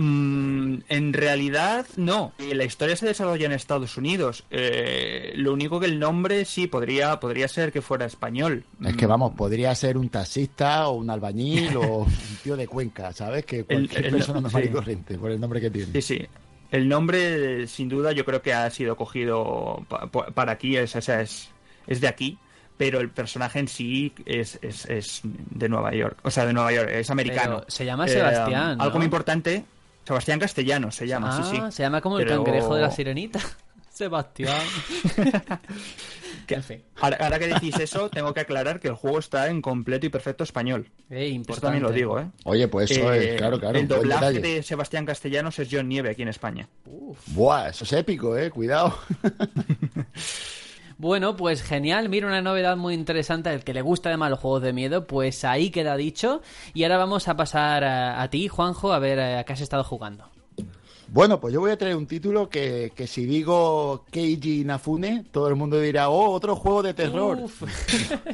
[0.00, 2.32] Mm, en realidad, no.
[2.38, 4.44] Eh, La historia se desarrolla en Estados Unidos.
[4.50, 8.64] Eh, lo único que el nombre sí podría, podría ser que fuera español.
[8.84, 12.66] Es que Mm, vamos, podría ser un taxista o un albañil o un tío de
[12.68, 13.44] Cuenca, ¿sabes?
[13.44, 14.72] Que cualquier el- persona normal y sí.
[14.72, 15.92] corriente, por el nombre que tiene.
[15.92, 16.26] Sí, sí.
[16.70, 20.94] El nombre, sin duda, yo creo que ha sido cogido pa- pa- para aquí, es,
[20.94, 21.48] o sea, es,
[21.86, 22.38] es de aquí,
[22.76, 26.70] pero el personaje en sí es, es, es de Nueva York, o sea, de Nueva
[26.72, 27.56] York, es americano.
[27.60, 28.84] Pero se llama Sebastián, ¿no?
[28.84, 29.64] Algo muy importante,
[30.08, 31.62] Sebastián Castellano se llama, ah, sí, sí.
[31.70, 33.40] se llama como el cangrejo de la sirenita.
[33.92, 34.60] Sebastián.
[36.46, 36.82] Que- En fin.
[37.00, 40.08] ahora, ahora que decís eso, tengo que aclarar que el juego está en completo y
[40.08, 40.88] perfecto español.
[41.10, 41.66] Eh, Eso importante.
[41.66, 42.26] también lo digo, ¿eh?
[42.44, 46.08] Oye, pues eso Eh, es, claro, claro, El doblaje de Sebastián Castellanos es John Nieve
[46.08, 46.66] aquí en España.
[47.26, 48.98] Buah, eso es épico, eh, cuidado.
[50.98, 54.62] Bueno, pues genial, mira una novedad muy interesante al que le gusta además los juegos
[54.62, 56.42] de miedo, pues ahí queda dicho.
[56.74, 59.60] Y ahora vamos a pasar a, a ti, Juanjo, a ver eh, a qué has
[59.60, 60.24] estado jugando.
[61.10, 65.48] Bueno, pues yo voy a traer un título que, que si digo Keiji Inafune, todo
[65.48, 67.38] el mundo dirá, oh, otro juego de terror.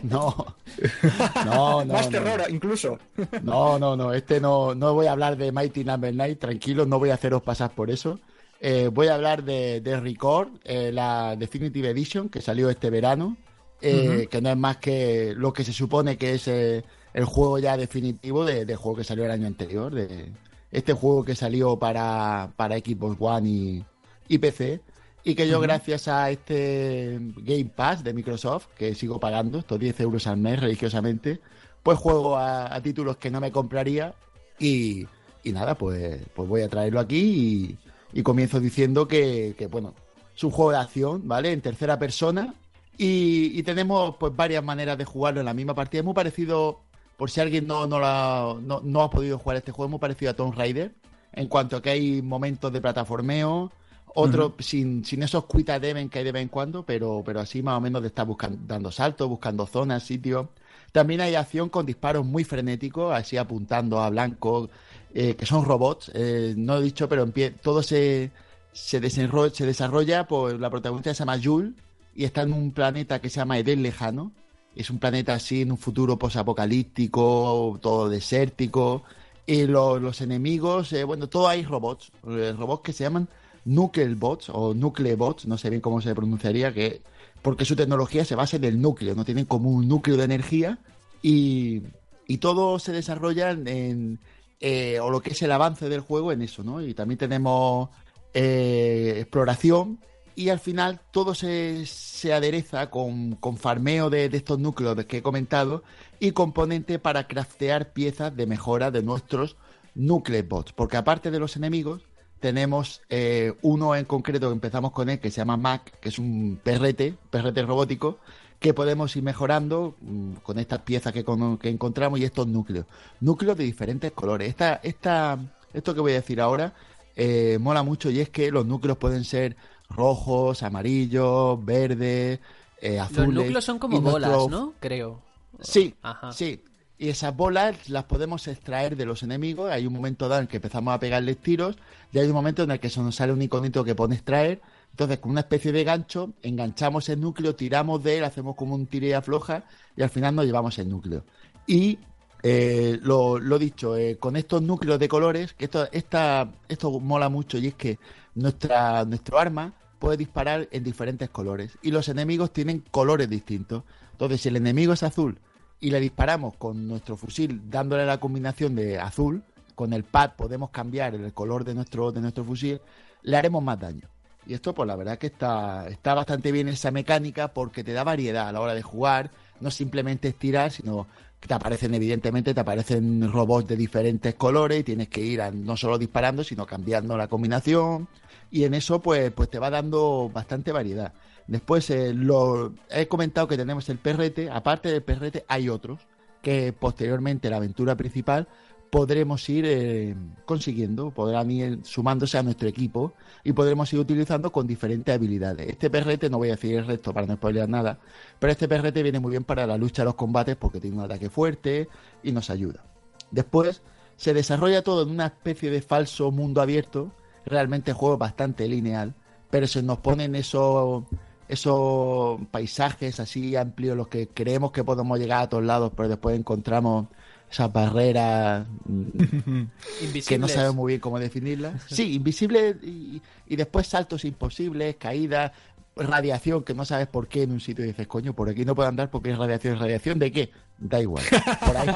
[0.03, 0.57] No,
[1.45, 1.93] no, no.
[1.93, 2.11] Más no.
[2.11, 2.99] terror, incluso.
[3.43, 6.99] No, no, no, este no, no voy a hablar de Mighty Number 9, tranquilos, no
[6.99, 8.19] voy a haceros pasar por eso.
[8.67, 13.37] Eh, voy a hablar de, de Record, eh, la Definitive Edition, que salió este verano,
[13.83, 17.59] eh, que no es más que lo que se supone que es eh, el juego
[17.59, 20.33] ya definitivo de- del juego que salió el año anterior, de
[20.73, 23.85] este juego que salió para, para Xbox One y,
[24.29, 24.81] y PC,
[25.25, 30.01] y que yo gracias a este Game Pass de Microsoft, que sigo pagando estos 10
[30.01, 31.39] euros al mes religiosamente,
[31.83, 34.15] pues juego a, a títulos que no me compraría
[34.59, 35.07] y,
[35.43, 37.79] y nada, pues, pues voy a traerlo aquí y,
[38.15, 39.95] y comienzo diciendo que, que, bueno,
[40.37, 41.53] es un juego de acción, ¿vale?
[41.53, 42.55] En tercera persona
[42.97, 46.01] y, y tenemos pues varias maneras de jugarlo en la misma partida.
[46.01, 46.81] Es muy parecido,
[47.17, 49.91] por si alguien no, no, lo ha- no, no ha podido jugar este juego, es
[49.91, 50.95] muy parecido a Tomb Raider
[51.33, 53.73] en cuanto a que hay momentos de plataformeo,
[54.17, 57.62] otros sin, sin esos quick deben que hay de vez en cuando, pero, pero así
[57.62, 60.47] más o menos de estar buscando, dando saltos, buscando zonas, sitios.
[60.93, 64.70] También hay acción con disparos muy frenéticos, así apuntando a blanco,
[65.15, 66.11] eh, que son robots.
[66.15, 67.27] eh, no he dicho, pero
[67.62, 68.31] todo se,
[68.73, 71.73] se, desenro- se desarrolla, pues la protagonista se llama Jules
[72.15, 74.32] y está en un planeta que se llama Edén Lejano.
[74.77, 79.03] Es un planeta así en un futuro posapocalíptico, todo desértico.
[79.47, 83.28] Y lo- los enemigos, eh, bueno, todo hay robots, eh, robots que se llaman
[83.66, 87.03] Nucleobots o Nucleobots, no sé bien cómo se pronunciaría, que
[87.43, 90.78] porque su tecnología se basa en el núcleo, no tienen como un núcleo de energía
[91.23, 91.82] y,
[92.27, 94.19] y todo se desarrolla en,
[94.60, 96.81] eh, o lo que es el avance del juego en eso, ¿no?
[96.81, 97.90] Y también tenemos
[98.32, 100.01] eh, exploración
[100.36, 105.18] y al final todo se, se adereza con, con farmeo de, de estos núcleos que
[105.18, 105.85] he comentado
[106.18, 109.56] y componente para craftear piezas de mejora de nuestros
[109.94, 112.02] Nucleobots, porque aparte de los enemigos
[112.40, 116.18] tenemos eh, uno en concreto que empezamos con él que se llama Mac, que es
[116.18, 118.18] un perrete, perrete robótico,
[118.59, 122.86] que podemos ir mejorando mm, con estas piezas que, con- que encontramos y estos núcleos.
[123.20, 124.48] Núcleos de diferentes colores.
[124.48, 125.39] Esta, esta,
[125.72, 126.72] esto que voy a decir ahora
[127.16, 129.56] eh, mola mucho y es que los núcleos pueden ser
[129.90, 132.40] rojos, amarillos, verdes,
[132.81, 133.26] eh, azules.
[133.26, 134.72] Los núcleos son como bolas, nuestro- ¿no?
[134.81, 135.20] Creo.
[135.60, 136.32] Sí, Ajá.
[136.32, 136.62] sí.
[136.97, 139.70] Y esas bolas las podemos extraer de los enemigos.
[139.70, 141.76] Hay un momento dado en que empezamos a pegarles tiros
[142.12, 144.60] y hay un momento en el que se nos sale un iconito que pone extraer.
[144.95, 148.87] Entonces, con una especie de gancho, enganchamos el núcleo, tiramos de él, hacemos como un
[148.87, 149.65] tire afloja
[149.97, 151.25] y al final nos llevamos el núcleo.
[151.66, 151.99] Y
[152.45, 157.29] eh, lo, lo dicho, eh, con estos núcleos de colores, que esto, esta, esto mola
[157.29, 157.99] mucho y es que
[158.37, 163.83] nuestra, nuestro arma puede disparar en diferentes colores y los enemigos tienen colores distintos.
[164.12, 165.41] Entonces, si el enemigo es azul
[165.81, 169.43] y le disparamos con nuestro fusil dándole la combinación de azul,
[169.75, 172.81] con el pad podemos cambiar el color de nuestro, de nuestro fusil,
[173.23, 174.14] le haremos más daño.
[174.47, 178.05] Y esto, pues la verdad que está, está bastante bien esa mecánica porque te da
[178.05, 179.31] variedad a la hora de jugar.
[179.61, 181.07] No simplemente es tirar, sino
[181.41, 185.77] que te aparecen, evidentemente, te aparecen robots de diferentes colores y tienes que ir no
[185.77, 188.09] solo disparando, sino cambiando la combinación.
[188.51, 191.12] y en eso pues, pues te va dando bastante variedad.
[191.47, 196.01] Después eh, lo, he comentado que tenemos el perrete, aparte del perrete hay otros
[196.43, 198.49] que posteriormente la aventura principal
[198.95, 200.15] podremos ir eh,
[200.45, 203.12] consiguiendo, podrán ir sumándose a nuestro equipo
[203.43, 205.69] y podremos ir utilizando con diferentes habilidades.
[205.69, 207.99] Este perrete, no voy a decir el resto para no spoilear nada,
[208.39, 211.29] pero este perrete viene muy bien para la lucha, los combates, porque tiene un ataque
[211.29, 211.89] fuerte
[212.23, 212.85] y nos ayuda.
[213.33, 213.83] Después
[214.15, 217.11] se desarrolla todo en una especie de falso mundo abierto,
[217.47, 219.12] realmente juego bastante lineal,
[219.51, 221.03] pero se nos ponen esos,
[221.49, 226.39] esos paisajes así amplios, los que creemos que podemos llegar a todos lados, pero después
[226.39, 227.07] encontramos
[227.51, 228.66] esas barreras
[230.27, 231.83] que no sabemos muy bien cómo definirlas.
[231.87, 235.53] Sí, invisibles y, y después saltos imposibles, caídas,
[235.97, 238.75] radiación que no sabes por qué en un sitio y dices, coño, por aquí no
[238.75, 239.79] puedo andar porque es radiación.
[239.79, 240.51] ¿Radiación de qué?
[240.79, 241.25] Da igual.
[241.65, 241.89] Por ahí,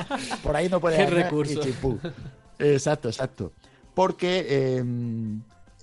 [0.43, 1.61] por ahí no puedes andar recurso.
[2.59, 3.53] Exacto, exacto.
[3.95, 4.85] Porque eh,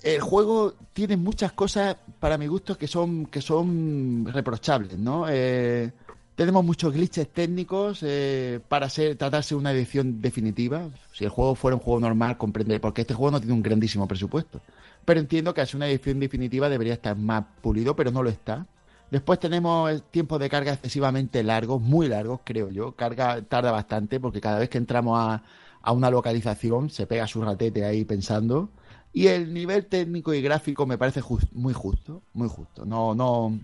[0.04, 5.26] el juego tiene muchas cosas, para mi gusto, que son, que son reprochables, ¿no?
[5.30, 5.92] Eh,
[6.36, 10.90] tenemos muchos glitches técnicos eh, para ser, tratarse de una edición definitiva.
[11.14, 14.08] Si el juego fuera un juego normal, comprende, porque este juego no tiene un grandísimo
[14.08, 14.62] presupuesto.
[15.06, 18.66] Pero entiendo que ser una edición definitiva debería estar más pulido, pero no lo está.
[19.12, 22.94] Después tenemos el tiempo de carga excesivamente largos, muy largos, creo yo.
[22.94, 25.44] Carga tarda bastante porque cada vez que entramos a,
[25.82, 28.70] a una localización se pega su ratete ahí pensando.
[29.14, 32.84] Y el nivel técnico y gráfico me parece jus- muy justo, muy justo.
[32.86, 33.58] No, no,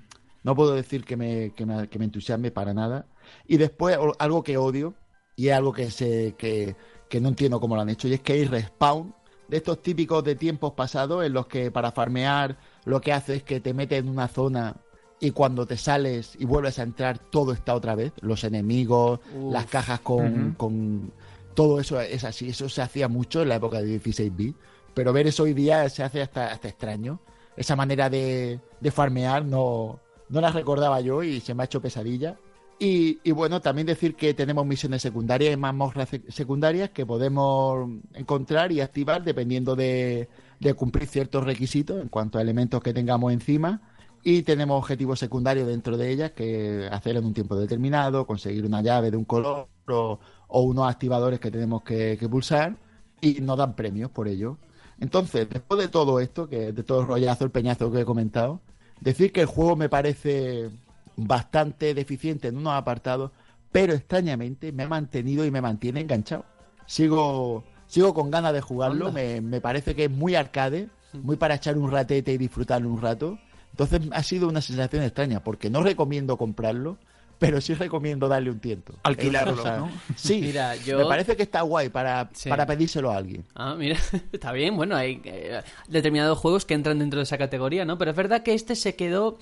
[0.43, 3.05] no puedo decir que me, que me, que me entusiasme para nada.
[3.47, 4.95] Y después algo que odio,
[5.35, 6.75] y es algo que, se, que,
[7.09, 9.13] que no entiendo cómo lo han hecho, y es que hay respawn
[9.47, 13.43] de estos típicos de tiempos pasados en los que para farmear lo que hace es
[13.43, 14.77] que te metes en una zona
[15.19, 19.53] y cuando te sales y vuelves a entrar todo está otra vez, los enemigos, Uf.
[19.53, 21.11] las cajas con, con
[21.53, 24.55] todo eso es así, eso se hacía mucho en la época de 16 bit,
[24.93, 27.19] pero ver eso hoy día se hace hasta, hasta extraño.
[27.57, 29.99] Esa manera de, de farmear no,
[30.31, 32.37] no la recordaba yo y se me ha hecho pesadilla.
[32.79, 37.87] Y, y bueno, también decir que tenemos misiones secundarias y mazmorras sec- secundarias que podemos
[38.15, 40.29] encontrar y activar dependiendo de,
[40.59, 43.81] de cumplir ciertos requisitos en cuanto a elementos que tengamos encima.
[44.23, 48.81] Y tenemos objetivos secundarios dentro de ellas que hacer en un tiempo determinado, conseguir una
[48.81, 52.77] llave de un color o, o unos activadores que tenemos que, que pulsar
[53.19, 54.57] y nos dan premios por ello.
[54.99, 58.61] Entonces, después de todo esto, que de todo el rollazo, el peñazo que he comentado,
[59.01, 60.69] decir que el juego me parece
[61.17, 63.31] bastante deficiente en unos apartados,
[63.71, 66.45] pero extrañamente me ha mantenido y me mantiene enganchado.
[66.85, 71.55] Sigo, sigo con ganas de jugarlo, me, me parece que es muy arcade, muy para
[71.55, 73.37] echar un ratete y disfrutarlo un rato.
[73.71, 76.97] Entonces ha sido una sensación extraña, porque no recomiendo comprarlo,
[77.41, 78.93] pero sí recomiendo darle un tiento.
[79.01, 79.89] Alquilarlo, ¿no?
[80.15, 82.47] Sí, Mira, yo- me parece que está guay para, Sí.
[82.49, 83.43] para pedírselo a alguien.
[83.55, 83.97] Ah, mira,
[84.31, 84.77] está bien.
[84.77, 87.97] Bueno, hay eh, determinados juegos que entran dentro de esa categoría, ¿no?
[87.97, 89.39] Pero es verdad que este se quedó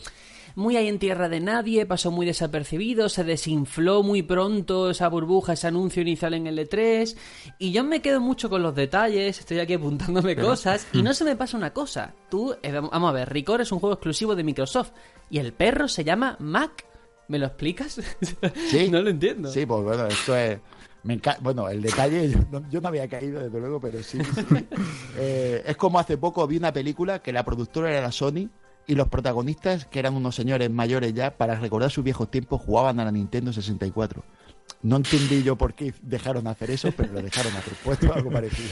[0.56, 5.54] muy ahí en tierra de nadie, pasó muy desapercibido, se desinfló muy pronto esa burbuja,
[5.54, 7.16] ese anuncio inicial en el E3.
[7.60, 10.88] Y yo me quedo mucho con los detalles, estoy aquí apuntándome cosas.
[10.94, 12.14] Y no se me pasa una cosa.
[12.30, 14.92] Tú, eh, vamos a ver, Record es un juego exclusivo de Microsoft.
[15.30, 16.86] Y el perro se llama Mac.
[17.30, 18.02] ¿Me lo explicas?
[18.70, 18.90] Sí.
[18.90, 19.50] no lo entiendo.
[19.50, 20.60] Sí, pues bueno, esto es.
[21.04, 24.18] Me enca- Bueno, el detalle, yo no, yo no había caído desde luego, pero sí.
[24.22, 24.42] sí.
[25.18, 28.50] Eh, es como hace poco vi una película que la productora era la Sony
[28.88, 33.00] y los protagonistas, que eran unos señores mayores ya, para recordar sus viejos tiempos, jugaban
[33.00, 34.24] a la Nintendo 64.
[34.82, 37.74] No entendí yo por qué dejaron hacer eso, pero lo dejaron hacer.
[37.84, 38.70] Puesto algo parecido.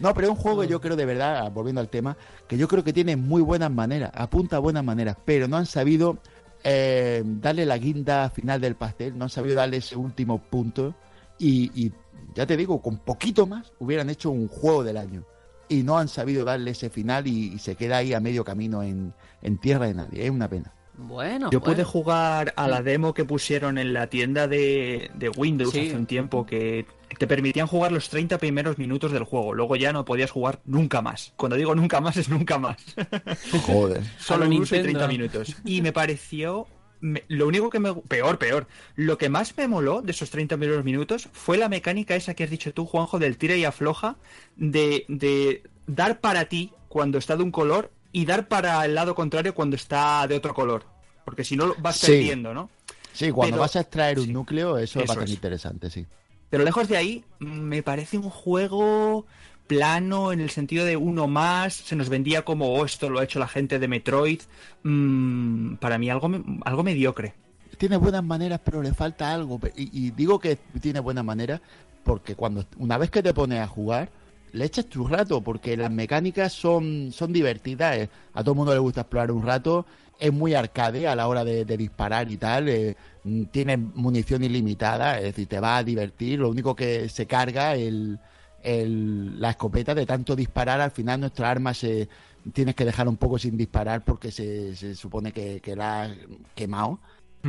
[0.00, 2.16] No, pero es un juego que yo creo de verdad, volviendo al tema,
[2.48, 5.66] que yo creo que tiene muy buenas maneras, apunta a buenas maneras, pero no han
[5.66, 6.18] sabido
[6.64, 10.94] eh, darle la guinda final del pastel, no han sabido darle ese último punto.
[11.38, 11.92] Y,
[12.34, 15.24] ya te digo, con poquito más hubieran hecho un juego del año.
[15.68, 18.82] Y no han sabido darle ese final y, y se queda ahí a medio camino
[18.82, 19.12] en,
[19.42, 20.72] en tierra de nadie, es una pena.
[20.94, 21.74] Bueno, Yo bueno.
[21.74, 25.86] pude jugar a la demo que pusieron en la tienda de, de Windows Sí.
[25.88, 26.86] hace un tiempo que
[27.18, 29.54] te permitían jugar los 30 primeros minutos del juego.
[29.54, 31.32] Luego ya no podías jugar nunca más.
[31.36, 32.76] Cuando digo nunca más es nunca más.
[33.66, 34.02] Joder.
[34.18, 34.98] Solo un uso y Nintendo.
[35.06, 35.56] 30 minutos.
[35.64, 36.66] Y me pareció.
[37.00, 37.94] me- lo único que me.
[37.94, 38.66] Peor, peor.
[38.94, 42.44] Lo que más me moló de esos 30 primeros minutos fue la mecánica esa que
[42.44, 44.16] has dicho tú, Juanjo, del tira y afloja.
[44.56, 49.14] De, de dar para ti cuando está de un color y dar para el lado
[49.14, 50.84] contrario cuando está de otro color.
[51.24, 52.06] Porque si no vas Sí.
[52.08, 52.68] perdiendo, ¿no?
[53.12, 54.32] Sí, cuando Pero- vas a extraer un sí.
[54.32, 55.36] núcleo, eso, es Eso bastante es.
[55.36, 56.06] interesante, sí.
[56.50, 59.24] Pero lejos de ahí, me parece un juego
[59.66, 61.72] plano en el sentido de uno más.
[61.74, 64.40] Se nos vendía como, oh, esto lo ha hecho la gente de Metroid.
[64.82, 66.30] Mm, para mí algo,
[66.64, 67.34] algo mediocre.
[67.78, 69.58] tiene buenas maneras, pero le falta algo.
[69.76, 71.60] Y, y digo que tiene buenas maneras
[72.04, 74.10] porque cuando una vez que te pones a jugar,
[74.52, 77.96] le echas tu rato, porque las mecánicas son, son divertidas.
[77.96, 78.10] eh.
[78.34, 79.86] A todo el mundo le gusta explorar un rato.
[80.18, 82.68] Es muy arcade a la hora de, de disparar y tal.
[82.68, 86.38] eh, mm, tiene munición ilimitada, es decir, te va a divertir.
[86.38, 88.18] Lo único que se carga el,
[88.62, 90.80] el- la escopeta de tanto disparar.
[90.80, 92.08] Al final nuestra arma se
[92.52, 96.12] tienes que dejar un poco sin disparar porque se, se supone que, que la has
[96.54, 97.00] quemado.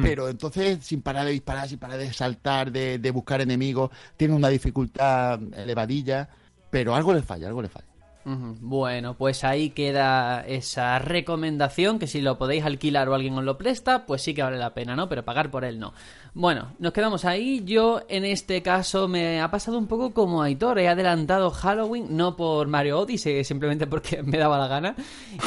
[0.02, 4.34] Pero entonces, sin parar de disparar, sin parar de saltar, de, de buscar enemigos, tiene
[4.34, 6.30] una dificultad elevadilla,
[6.74, 7.86] pero algo le falla, algo le falla.
[8.26, 13.60] Bueno, pues ahí queda esa recomendación que si lo podéis alquilar o alguien os lo
[13.60, 15.08] presta, pues sí que vale la pena, ¿no?
[15.08, 15.94] Pero pagar por él no.
[16.36, 17.62] Bueno, nos quedamos ahí.
[17.64, 20.80] Yo en este caso me ha pasado un poco como Aitor.
[20.80, 24.96] He adelantado Halloween, no por Mario Odyssey, simplemente porque me daba la gana.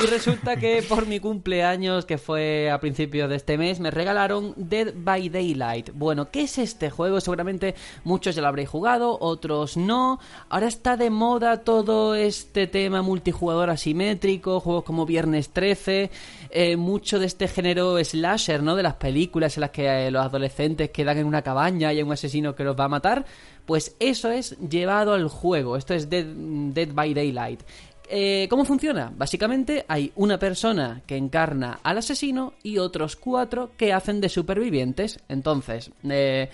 [0.00, 4.54] Y resulta que por mi cumpleaños, que fue a principios de este mes, me regalaron
[4.56, 5.90] Dead by Daylight.
[5.92, 7.20] Bueno, ¿qué es este juego?
[7.20, 10.20] Seguramente muchos ya lo habréis jugado, otros no.
[10.48, 16.12] Ahora está de moda todo este tema multijugador asimétrico, juegos como Viernes 13,
[16.50, 18.76] eh, mucho de este género slasher, ¿no?
[18.76, 22.02] De las películas en las que eh, los adolescentes quedan en una cabaña y hay
[22.02, 23.24] un asesino que los va a matar.
[23.64, 25.76] Pues eso es llevado al juego.
[25.76, 27.62] Esto es Dead, Dead by Daylight.
[28.08, 29.12] Eh, ¿Cómo funciona?
[29.16, 35.18] Básicamente hay una persona que encarna al asesino y otros cuatro que hacen de supervivientes.
[35.28, 36.48] Entonces, eh,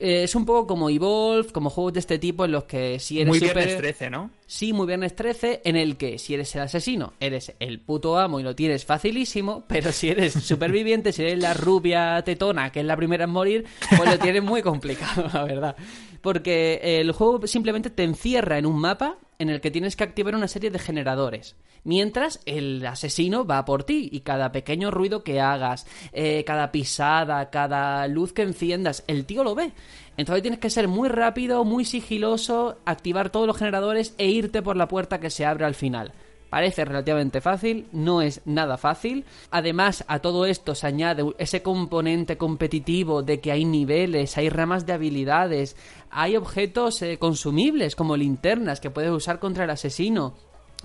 [0.00, 3.20] eh, es un poco como Evolve, como juegos de este tipo en los que si
[3.20, 3.56] eres Muy super...
[3.56, 4.30] viernes 13, ¿no?
[4.46, 8.40] Sí, muy viernes 13, en el que si eres el asesino, eres el puto amo
[8.40, 12.86] y lo tienes facilísimo, pero si eres superviviente, si eres la rubia tetona, que es
[12.86, 13.66] la primera en morir,
[13.96, 15.76] pues lo tienes muy complicado, la verdad.
[16.20, 20.34] Porque el juego simplemente te encierra en un mapa en el que tienes que activar
[20.34, 21.56] una serie de generadores.
[21.84, 27.50] Mientras el asesino va por ti y cada pequeño ruido que hagas, eh, cada pisada,
[27.50, 29.72] cada luz que enciendas, el tío lo ve.
[30.16, 34.76] Entonces tienes que ser muy rápido, muy sigiloso, activar todos los generadores e irte por
[34.76, 36.12] la puerta que se abre al final.
[36.50, 39.24] Parece relativamente fácil, no es nada fácil.
[39.50, 44.86] Además, a todo esto se añade ese componente competitivo de que hay niveles, hay ramas
[44.86, 45.76] de habilidades,
[46.10, 50.34] hay objetos eh, consumibles como linternas que puedes usar contra el asesino.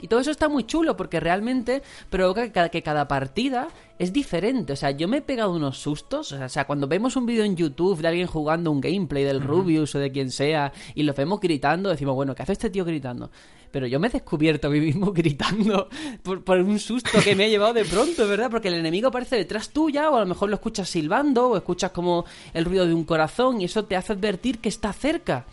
[0.02, 3.68] Y todo eso está muy chulo porque realmente provoca que cada, que cada partida
[3.99, 4.73] es diferente.
[4.73, 6.31] O sea, yo me he pegado unos sustos.
[6.31, 9.94] O sea, cuando vemos un vídeo en YouTube de alguien jugando un gameplay del Rubius
[9.95, 13.30] o de quien sea y lo vemos gritando, decimos, bueno, ¿qué hace este tío gritando?
[13.73, 15.89] Pero yo me he descubierto a mí mismo gritando
[16.21, 18.51] por, un susto que me ha llevado de pronto, ¿verdad?
[18.51, 21.89] Porque el enemigo aparece detrás tuya o a lo mejor lo escuchas silbando o escuchas
[21.89, 22.23] como
[22.53, 25.47] el ruido de un corazón y eso te hace advertir que está cerca.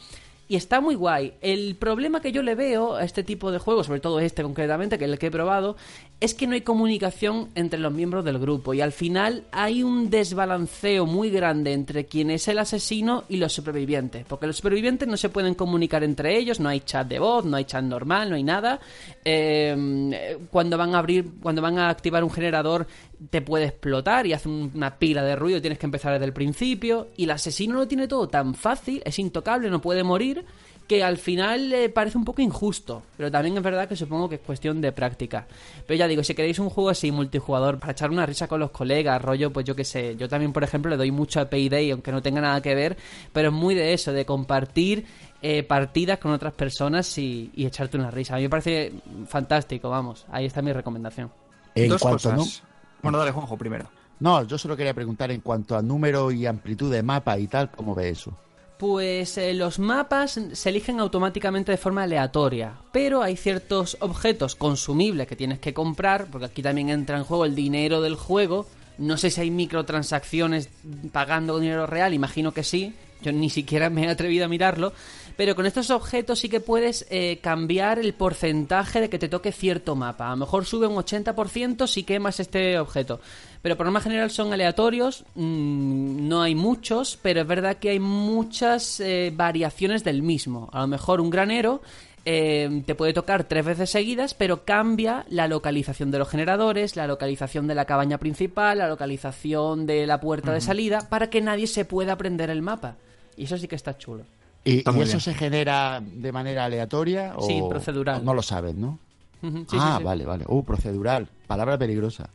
[0.49, 1.33] Y está muy guay.
[1.41, 4.99] El problema que yo le veo a este tipo de juegos, sobre todo este concretamente,
[4.99, 5.77] que es el que he probado,
[6.21, 8.75] es que no hay comunicación entre los miembros del grupo.
[8.75, 13.55] Y al final hay un desbalanceo muy grande entre quien es el asesino y los
[13.55, 14.27] supervivientes.
[14.29, 17.57] Porque los supervivientes no se pueden comunicar entre ellos, no hay chat de voz, no
[17.57, 18.81] hay chat normal, no hay nada.
[19.25, 22.87] Eh, cuando van a abrir, cuando van a activar un generador,
[23.31, 26.33] te puede explotar y hace un- una pila de ruido tienes que empezar desde el
[26.33, 27.09] principio.
[27.17, 30.45] Y el asesino lo tiene todo tan fácil, es intocable, no puede morir,
[30.91, 33.05] que al final le parece un poco injusto.
[33.17, 35.47] Pero también es verdad que supongo que es cuestión de práctica.
[35.87, 38.73] Pero ya digo, si queréis un juego así multijugador para echar una risa con los
[38.73, 40.17] colegas, rollo, pues yo qué sé.
[40.17, 42.97] Yo también, por ejemplo, le doy mucho a Payday, aunque no tenga nada que ver,
[43.33, 45.07] pero es muy de eso, de compartir
[45.43, 48.35] eh, partidas con otras personas y, y echarte una risa.
[48.35, 48.93] A mí me parece
[49.29, 50.27] fantástico, vamos.
[50.29, 51.31] Ahí está mi recomendación.
[51.77, 52.65] En Dos cuanto cosas.
[53.01, 53.89] Bueno, dale, Juanjo, primero.
[54.19, 57.47] no, no, yo solo quería preguntar en cuanto a número y amplitud de mapa y
[57.47, 58.37] tal, ¿cómo ve eso?
[58.81, 65.27] Pues eh, los mapas se eligen automáticamente de forma aleatoria, pero hay ciertos objetos consumibles
[65.27, 68.67] que tienes que comprar, porque aquí también entra en juego el dinero del juego.
[68.97, 70.71] No sé si hay microtransacciones
[71.13, 72.95] pagando dinero real, imagino que sí.
[73.21, 74.95] Yo ni siquiera me he atrevido a mirarlo.
[75.37, 79.53] Pero con estos objetos sí que puedes eh, cambiar el porcentaje de que te toque
[79.53, 80.29] cierto mapa.
[80.29, 83.21] A lo mejor sube un 80% si quemas este objeto.
[83.63, 88.01] Pero por norma general son aleatorios, mm, no hay muchos, pero es verdad que hay
[88.01, 90.71] muchas eh, variaciones del mismo.
[90.73, 91.83] A lo mejor un granero
[92.25, 97.07] eh, te puede tocar tres veces seguidas, pero cambia la localización de los generadores, la
[97.07, 101.67] localización de la cabaña principal, la localización de la puerta de salida, para que nadie
[101.67, 102.97] se pueda aprender el mapa.
[103.37, 104.25] Y eso sí que está chulo.
[104.65, 105.21] ¿Y, Está y muy eso bien.
[105.21, 107.33] se genera de manera aleatoria?
[107.37, 108.21] O, Sí, procedural.
[108.21, 108.99] o no lo sabes, ¿no?
[109.41, 110.05] Sí, ah, sí, sí.
[110.05, 110.45] vale, vale.
[110.49, 111.29] Uh, procedural.
[111.47, 112.31] Palabra peligrosa.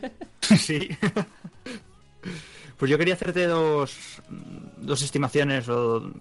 [0.40, 0.88] sí.
[2.76, 4.22] Pues yo quería hacerte dos,
[4.78, 6.12] dos estimaciones o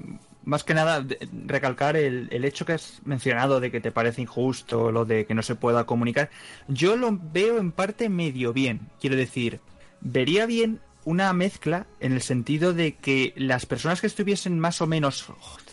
[0.43, 1.05] más que nada
[1.45, 5.33] recalcar el, el hecho que has mencionado de que te parece injusto lo de que
[5.33, 6.29] no se pueda comunicar.
[6.67, 8.89] Yo lo veo en parte medio bien.
[8.99, 9.59] Quiero decir,
[10.01, 14.87] vería bien una mezcla en el sentido de que las personas que estuviesen más o
[14.87, 15.25] menos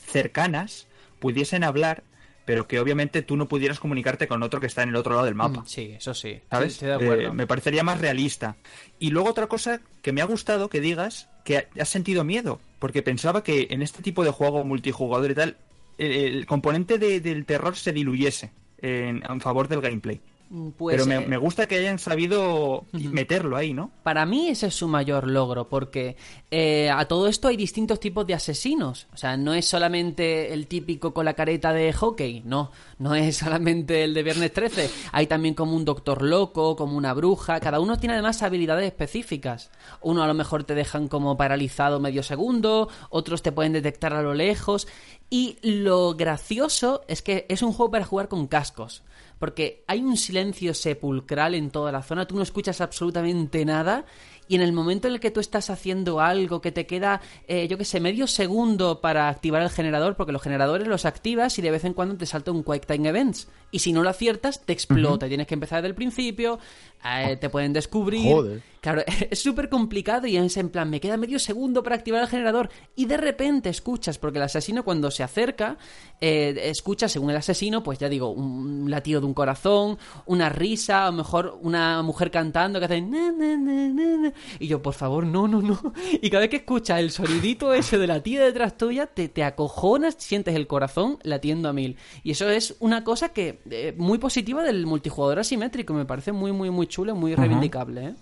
[0.07, 0.87] cercanas
[1.19, 2.05] pudiesen hablar
[2.47, 5.27] pero que obviamente tú no pudieras comunicarte con otro que está en el otro lado
[5.27, 5.61] del mapa.
[5.61, 6.41] Mm, Sí, eso sí.
[6.51, 6.73] ¿Sabes?
[6.73, 7.29] Sí, estoy de acuerdo.
[7.29, 8.57] Eh, me parecería más realista.
[8.99, 13.03] Y luego otra cosa que me ha gustado que digas que has sentido miedo, porque
[13.03, 15.57] pensaba que en este tipo de juego multijugador y tal,
[15.99, 18.51] el, el componente de- del terror se diluyese
[18.81, 20.21] en, en favor del gameplay.
[20.49, 23.91] Mm, Pues, Pero me, eh, me gusta que hayan sabido meterlo ahí, ¿no?
[24.03, 26.17] Para mí ese es su mayor logro, porque
[26.51, 29.07] eh, a todo esto hay distintos tipos de asesinos.
[29.13, 32.71] O sea, no es solamente el típico con la careta de hockey, no.
[32.99, 34.91] No es solamente el de Viernes 13.
[35.13, 37.59] Hay también como un doctor loco, como una bruja.
[37.61, 39.71] Cada uno tiene además habilidades específicas.
[40.01, 44.23] Uno a lo mejor te dejan como paralizado medio segundo, otros te pueden detectar a
[44.23, 44.87] lo lejos.
[45.29, 49.03] Y lo gracioso es que es un juego para jugar con cascos.
[49.39, 54.07] Porque hay un silencio sepulcral en toda la zona, tú no escuchas absolutamente nada
[54.49, 57.67] y en el momento en el que tú estás haciendo algo que te queda, eh,
[57.69, 61.63] yo que sé, medio segundo para activar el generador, porque los generadores los activas y
[61.63, 63.49] de vez en cuando te salta un Quake Time Events.
[63.71, 65.27] Y si no lo aciertas, te explota.
[65.27, 66.59] y Tienes que empezar desde el principio,
[67.05, 68.33] eh, te pueden descubrir.
[68.33, 68.63] Joder.
[68.87, 72.29] Claro, es súper complicado y es en plan, me queda medio segundo para activar el
[72.29, 75.77] generador y de repente escuchas, porque el asesino cuando se acerca,
[76.21, 81.03] eh, escucha según el asesino, pues ya digo, un latido de un corazón, una risa,
[81.03, 83.01] a lo mejor una mujer cantando que hace...
[83.01, 84.33] "Na, na, na, na, na".
[84.61, 85.93] Y yo, por favor, no, no, no.
[86.23, 89.43] Y cada vez que escuchas el sonidito ese de la tía detrás tuya, te, te
[89.43, 91.97] acojonas, sientes el corazón latiendo a mil.
[92.23, 96.53] Y eso es una cosa que eh, muy positiva del multijugador asimétrico, me parece muy,
[96.53, 98.15] muy, muy chulo, muy reivindicable, ¿eh?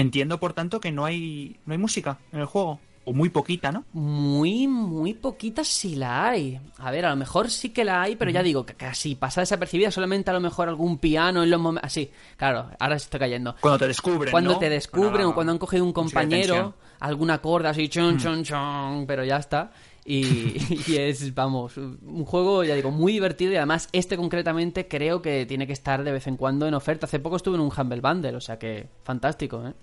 [0.00, 2.80] Entiendo, por tanto, que no hay, no hay música en el juego.
[3.06, 3.84] O muy poquita, ¿no?
[3.94, 6.60] Muy, muy poquitas sí la hay.
[6.78, 9.40] A ver, a lo mejor sí que la hay, pero ya digo, que casi pasa
[9.40, 11.86] desapercibida, solamente a lo mejor algún piano en los momentos...
[11.86, 13.56] Así, claro, ahora se está cayendo.
[13.60, 14.58] Cuando te descubren, Cuando ¿no?
[14.58, 16.74] te descubren Una o cuando han cogido un compañero, tensión.
[17.00, 18.18] alguna corda así, chon, Mm.
[18.18, 19.72] chon, chon, pero ya está.
[20.04, 20.56] Y,
[20.86, 25.46] y es, vamos, un juego, ya digo, muy divertido y además este concretamente creo que
[25.46, 27.06] tiene que estar de vez en cuando en oferta.
[27.06, 29.74] Hace poco estuve en un Humble Bundle, o sea que fantástico, ¿eh?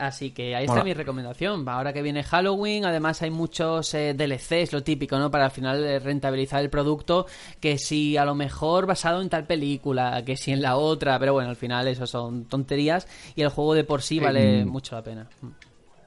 [0.00, 1.68] Así que ahí está mi recomendación.
[1.68, 5.28] Ahora que viene Halloween, además hay muchos eh, DLCs, lo típico, ¿no?
[5.28, 7.26] Para al final eh, rentabilizar el producto,
[7.58, 11.32] que si a lo mejor basado en tal película, que si en la otra, pero
[11.32, 14.68] bueno, al final eso son tonterías y el juego de por sí vale Mm.
[14.68, 15.26] mucho la pena.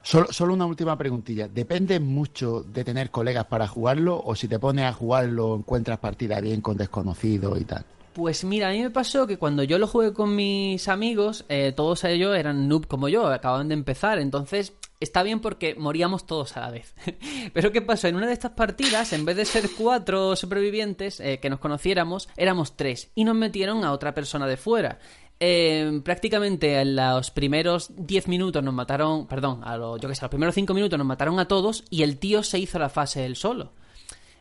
[0.02, 1.48] Solo, una última preguntilla.
[1.48, 6.40] ¿Depende mucho de tener colegas para jugarlo o si te pones a jugarlo encuentras partida
[6.40, 7.84] bien con desconocidos y tal?
[8.12, 11.72] Pues mira, a mí me pasó que cuando yo lo jugué con mis amigos, eh,
[11.74, 16.56] todos ellos eran noob como yo, acababan de empezar, entonces está bien porque moríamos todos
[16.56, 16.94] a la vez.
[17.52, 18.08] Pero ¿qué pasó?
[18.08, 22.28] En una de estas partidas, en vez de ser cuatro supervivientes eh, que nos conociéramos,
[22.36, 24.98] éramos tres y nos metieron a otra persona de fuera.
[25.44, 30.22] Eh, prácticamente en los primeros 10 minutos nos mataron, perdón, a los, yo que sé,
[30.22, 33.26] los primeros 5 minutos nos mataron a todos y el tío se hizo la fase
[33.26, 33.72] él solo.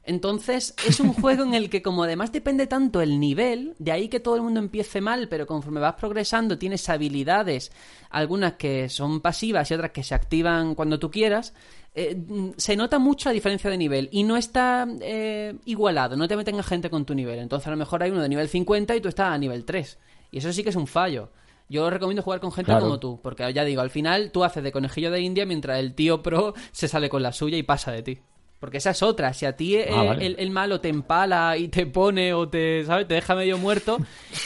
[0.04, 4.10] Entonces, es un juego en el que como además depende tanto el nivel, de ahí
[4.10, 7.72] que todo el mundo empiece mal, pero conforme vas progresando tienes habilidades,
[8.12, 11.56] algunas que son pasivas y otras que se activan cuando tú quieras,
[11.96, 12.16] eh,
[12.58, 16.60] se nota mucho la diferencia de nivel y no está eh, igualado, no te meten
[16.60, 17.40] a gente con tu nivel.
[17.40, 19.98] Entonces, a lo mejor hay uno de nivel 50 y tú estás a nivel 3.
[20.32, 21.30] Y eso sí que es un fallo.
[21.70, 22.86] Yo recomiendo jugar con gente Claro.
[22.86, 25.94] como tú, porque ya digo, al final tú haces de conejillo de India mientras el
[25.94, 28.20] tío pro se sale con la suya y pasa de ti.
[28.60, 30.24] Porque esa es otra, si a ti Ah, vale.
[30.26, 33.08] el, el malo te empala y te pone o te, ¿sabes?
[33.08, 33.98] te deja medio muerto,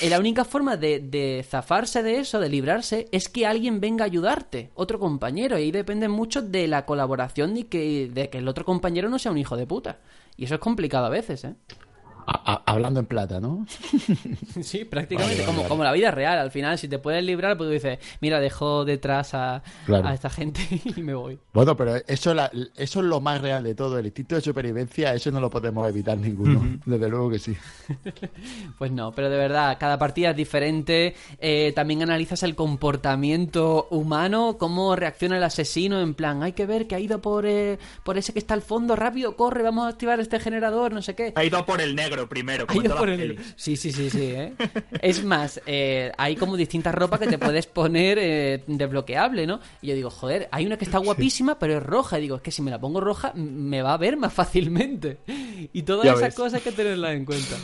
[0.01, 4.05] eh, la única forma de, de zafarse de eso, de librarse, es que alguien venga
[4.05, 8.37] a ayudarte, otro compañero, y ahí depende mucho de la colaboración y que, de que
[8.37, 9.97] el otro compañero no sea un hijo de puta.
[10.37, 11.55] Y eso es complicado a veces, ¿eh?
[12.27, 13.65] A- a- hablando en plata, ¿no?
[14.61, 15.69] Sí, prácticamente, Vale, vale, como, vale.
[15.69, 16.37] como la vida real.
[16.39, 20.07] Al final, si te puedes librar, pues tú dices, mira, dejo detrás a, Claro.
[20.07, 20.61] a esta gente
[20.95, 21.37] y me voy.
[21.53, 23.99] Bueno, pero eso, es la- eso es lo más real de todo.
[23.99, 26.79] El instinto de supervivencia, eso no lo podemos evitar ninguno.
[26.85, 27.55] Desde luego que sí.
[28.77, 31.15] Pues no, pero de verdad, cada partida es diferente.
[31.39, 35.99] Eh, también analizas el comportamiento humano, cómo reacciona el asesino.
[36.01, 38.61] En plan, hay que ver que ha ido por, eh, por ese que está al
[38.61, 41.33] fondo, rápido, corre, vamos a activar este generador, no sé qué.
[41.35, 43.37] Ha ido por el negro primero, Ha como todas por las el-.
[43.55, 44.21] Sí, sí, sí, sí.
[44.23, 44.53] ¿eh?
[45.01, 49.59] es más, eh, hay como distintas ropas que te puedes poner eh, desbloqueable, ¿no?
[49.81, 52.17] Y yo digo, joder, hay una que está guapísima, pero es roja.
[52.17, 55.17] Y digo, es que si me la pongo roja, me va a ver más fácilmente.
[55.73, 56.35] Y todas Ya esas ves.
[56.35, 57.55] cosas hay que tenerlas en cuenta.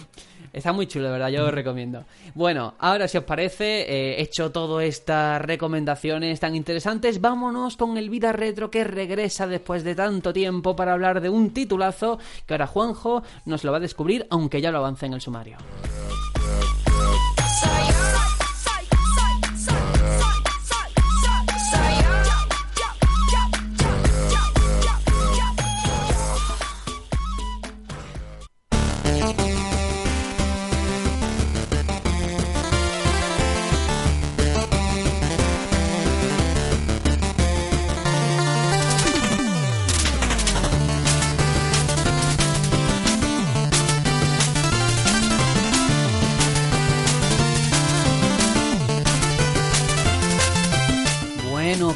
[0.54, 2.04] Está muy chulo, de verdad, yo os recomiendo.
[2.36, 8.10] Bueno, ahora si os parece, eh, hecho todas estas recomendaciones tan interesantes, vámonos con el
[8.10, 12.68] Vida Retro que regresa después de tanto tiempo para hablar de un titulazo que ahora
[12.68, 15.58] Juanjo nos lo va a descubrir, aunque ya lo avance en el sumario.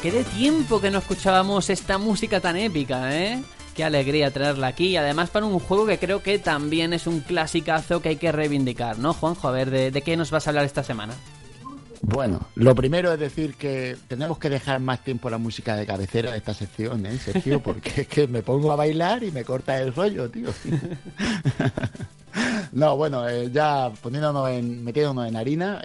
[0.06, 3.42] Qué de tiempo que no escuchábamos esta música tan épica, ¿eh?
[3.74, 7.22] Qué alegría traerla aquí y además para un juego que creo que también es un
[7.22, 9.48] clasicazo que hay que reivindicar, ¿no, Juanjo?
[9.48, 11.16] A ver, ¿de, qué nos vas a hablar esta semana?
[12.02, 16.30] Bueno, lo primero es decir que tenemos que dejar más tiempo la música de cabecera
[16.30, 17.60] de esta sección, ¿eh, Sergio?
[17.60, 20.50] Porque es que me pongo a bailar y me corta el rollo, tío.
[22.74, 25.82] No, bueno, eh, ya poniéndonos en, metiéndonos en harina,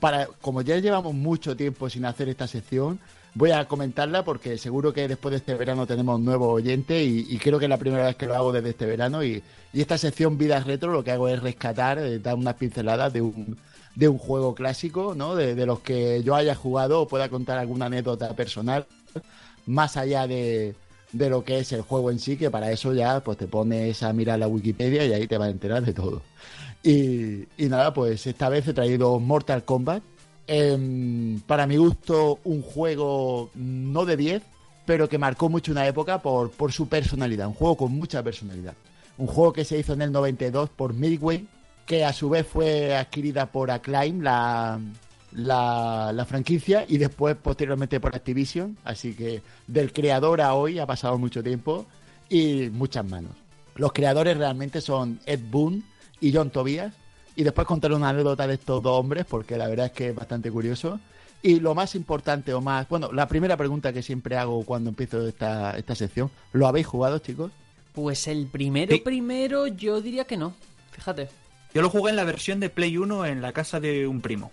[0.00, 2.98] para, como ya llevamos mucho tiempo sin hacer esta sección,
[3.34, 7.58] voy a comentarla porque seguro que después de este verano tenemos nuevos oyentes y, creo
[7.58, 9.42] que es la primera vez que lo hago desde este verano y,
[9.72, 13.56] esta sección Vidas Retro lo que hago es rescatar, eh, dar unas pinceladas de un,
[13.94, 15.36] de un juego clásico, ¿no?
[15.36, 18.86] De, de los que yo haya jugado o pueda contar alguna anécdota personal,
[19.66, 20.74] más allá de,
[21.12, 24.02] de lo que es el juego en sí, que para eso ya pues te pones
[24.02, 26.22] a mirar la Wikipedia y ahí te vas a enterar de todo.
[26.82, 30.02] Y, nada, pues esta vez he traído Mortal Kombat.
[30.46, 34.42] Em, para mi gusto, un juego no de 10,
[34.86, 37.48] pero que marcó mucho una época por, por su personalidad.
[37.48, 38.74] Un juego con mucha personalidad.
[39.18, 41.46] Un juego que se hizo en el 92 por Midway,
[41.84, 44.80] que a su vez fue adquirida por Acclaim, la,
[45.32, 48.78] la, la franquicia, y después posteriormente por Activision.
[48.84, 51.84] Así que del creador a hoy ha pasado mucho tiempo
[52.30, 53.32] y muchas manos.
[53.74, 55.84] Los creadores realmente son Ed Boon
[56.20, 56.92] y John Tobias.
[57.36, 60.14] Y después contaré una anécdota de estos dos hombres, porque la verdad es que es
[60.14, 60.98] bastante curioso.
[61.40, 65.26] Y lo más importante o más, bueno, la primera pregunta que siempre hago cuando empiezo
[65.28, 67.52] esta, esta sección, ¿lo habéis jugado, chicos?
[67.92, 69.00] Pues el primero, Sí.
[69.04, 70.52] primero, yo diría que no.
[70.90, 71.28] Fíjate.
[71.74, 74.50] Yo lo jugué en la versión de Play 1 en la casa de un primo.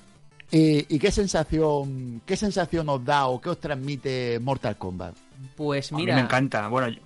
[0.52, 5.16] ¿Y, y qué sensación qué sensación os da o qué os transmite Mortal Kombat?
[5.56, 6.14] Pues A mira.
[6.14, 6.68] mí me encanta.
[6.68, 7.00] Bueno, yo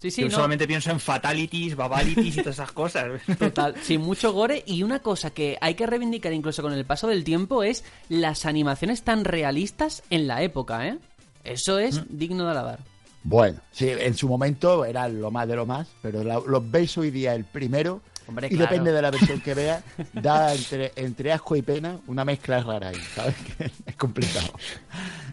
[0.00, 0.34] Sí, sí, yo no.
[0.34, 3.06] solamente pienso en fatalities, babalities y todas esas cosas.
[3.38, 7.06] Total, sí, mucho gore y una cosa que hay que reivindicar incluso con el paso
[7.08, 10.98] del tiempo es las animaciones tan realistas en la época, ¿eh?
[11.44, 12.78] Eso es digno de alabar.
[13.22, 16.96] Bueno, sí, en su momento era lo más de lo más, pero la- los veis
[16.96, 18.70] hoy día el primero Hombre, y claro.
[18.70, 19.82] depende de la versión que veas,
[20.12, 23.34] da entre, entre asco y pena una mezcla rara ahí, ¿sabes?
[23.86, 24.52] Es complicado.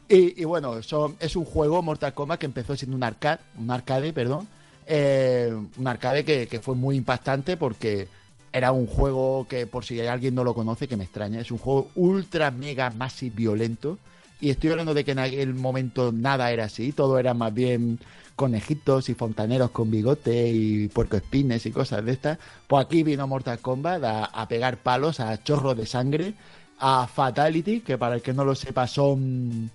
[0.09, 4.13] Y, bueno, son, es un juego Mortal Kombat que empezó siendo un arcade, un arcade,
[4.13, 4.47] perdón,
[4.85, 8.07] eh, un arcade que, que fue muy impactante porque
[8.53, 11.57] era un juego que, por si alguien no lo conoce, que me extraña, es un
[11.57, 13.97] juego ultra, mega, massive, violento.
[14.39, 17.99] Y estoy hablando de que en aquel momento nada era así, todo era más bien
[18.35, 22.37] conejitos y fontaneros con bigote y puercoespines y cosas de estas.
[22.67, 26.33] Pues aquí vino Mortal Kombat a pegar palos, a chorros de sangre,
[26.79, 29.71] a Fatality, que para el que no lo sepa son,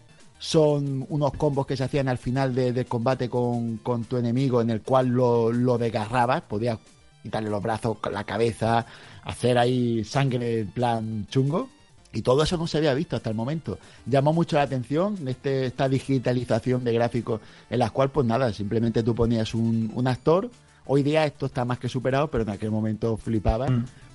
[0.47, 4.60] son unos combos que se hacían al final de- del combate con, con tu enemigo
[4.60, 6.78] en el cual lo, lo desgarrabas, podías
[7.23, 8.85] quitarle los brazos, la cabeza,
[9.23, 11.69] hacer ahí sangre en plan chungo.
[12.12, 13.78] Y todo eso no se había visto hasta el momento.
[14.05, 17.40] Llamó mucho la atención este, esta digitalización de gráficos
[17.70, 20.51] en las cual, pues nada, simplemente tú ponías un, un actor.
[20.86, 23.66] Hoy día esto está más que superado, pero en aquel momento flipaba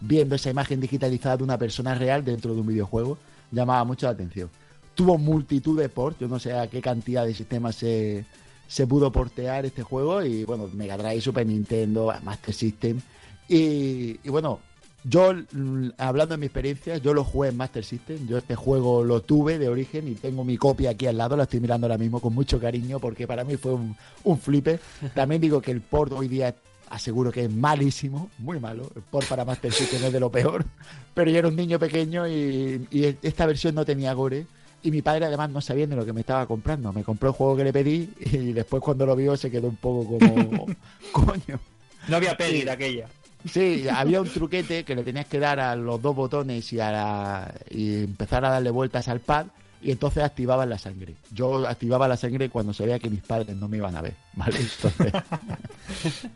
[0.01, 3.17] viendo esa imagen digitalizada de una persona real dentro de un videojuego.
[3.49, 4.49] Llamaba mucho la atención.
[4.97, 8.25] Tuvo multitud de ports, yo no sé a qué cantidad de sistemas se,
[8.67, 10.23] se pudo portear este juego.
[10.23, 12.99] Y bueno, Mega Drive, Super Nintendo, Master System.
[13.47, 14.59] Y, y bueno,
[15.03, 18.27] yo, mm, hablando de mi experiencia, yo lo jugué en Master System.
[18.27, 21.37] Yo este juego lo tuve de origen y tengo mi copia aquí al lado.
[21.37, 24.79] La estoy mirando ahora mismo con mucho cariño porque para mí fue un, un flipe.
[25.15, 26.55] También digo que el port hoy día
[26.89, 28.89] aseguro que es malísimo, muy malo.
[28.95, 30.65] El port para Master System es de lo peor.
[31.13, 34.45] Pero yo era un niño pequeño y, y esta versión no tenía gore.
[34.87, 36.93] Y mi padre además no sabía de lo que me estaba comprando.
[36.93, 39.75] Me compró el juego que le pedí y después cuando lo vio se quedó un
[39.75, 40.65] poco como...
[41.11, 41.59] coño.
[42.07, 43.07] No había peli de aquella.
[43.51, 46.89] Sí, había un truquete que le tenías que dar a los dos botones y, a
[46.93, 49.47] la- y empezar a darle vueltas al pad
[49.81, 51.15] y entonces activaban la sangre.
[51.33, 54.57] Yo activaba la sangre cuando sabía que mis padres no me iban a ver, ¿vale?
[54.57, 55.11] Entonces...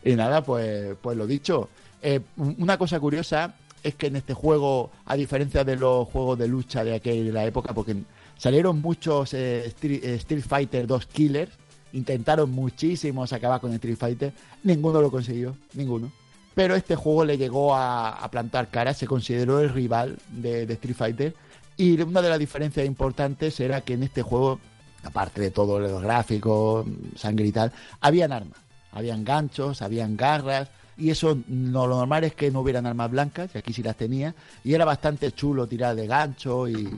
[0.04, 1.70] y nada, pues, pues lo dicho.
[2.00, 3.52] Eh, una cosa curiosa
[3.86, 7.72] es que en este juego, a diferencia de los juegos de lucha de aquella época,
[7.72, 7.96] porque
[8.36, 11.52] salieron muchos eh, Street, eh, Street Fighter 2 Killers,
[11.92, 14.32] intentaron muchísimos acabar con Street Fighter,
[14.64, 16.10] ninguno lo consiguió, ninguno.
[16.54, 20.96] Pero este juego le llegó a, plantar cara, se consideró el rival de, de Street
[20.96, 21.34] Fighter.
[21.76, 24.58] Y una de las diferencias importantes era que en este juego,
[25.04, 28.58] aparte de todo los gráficos, sangre y tal, habían armas.
[28.92, 30.70] Habían ganchos, habían garras.
[30.98, 33.96] Y eso, no, lo normal es que no hubieran armas blancas, y aquí sí las
[33.96, 34.34] tenía.
[34.64, 36.88] Y era bastante chulo tirar de gancho y,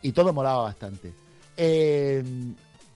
[0.00, 1.12] y todo molaba bastante.
[1.56, 2.22] Eh,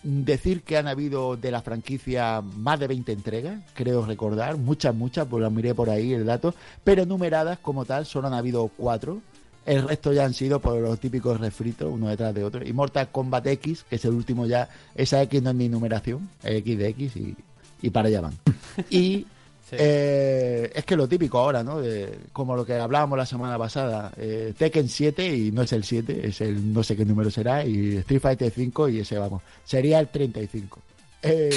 [0.03, 5.27] decir que han habido de la franquicia más de 20 entregas, creo recordar, muchas, muchas,
[5.27, 6.55] pues las miré por ahí el dato,
[6.85, 9.20] pero numeradas como tal solo han habido cuatro.
[9.65, 12.65] El resto ya han sido por los típicos refritos, uno detrás de otro.
[12.65, 16.31] Y Mortal Kombat X, que es el último ya, esa X no es ni numeración,
[16.45, 17.37] es X de X y,
[17.83, 18.35] y para allá van.
[18.91, 19.27] Y
[19.72, 21.80] eh, es que lo típico ahora, ¿no?
[21.80, 25.82] De- como lo que hablábamos la semana pasada, eh, Tekken 7 y no es el
[25.84, 29.43] 7, es el no sé qué número será, y Street Fighter 5 y ese vamos,
[29.64, 30.80] sería el 35.
[31.22, 31.51] Eh,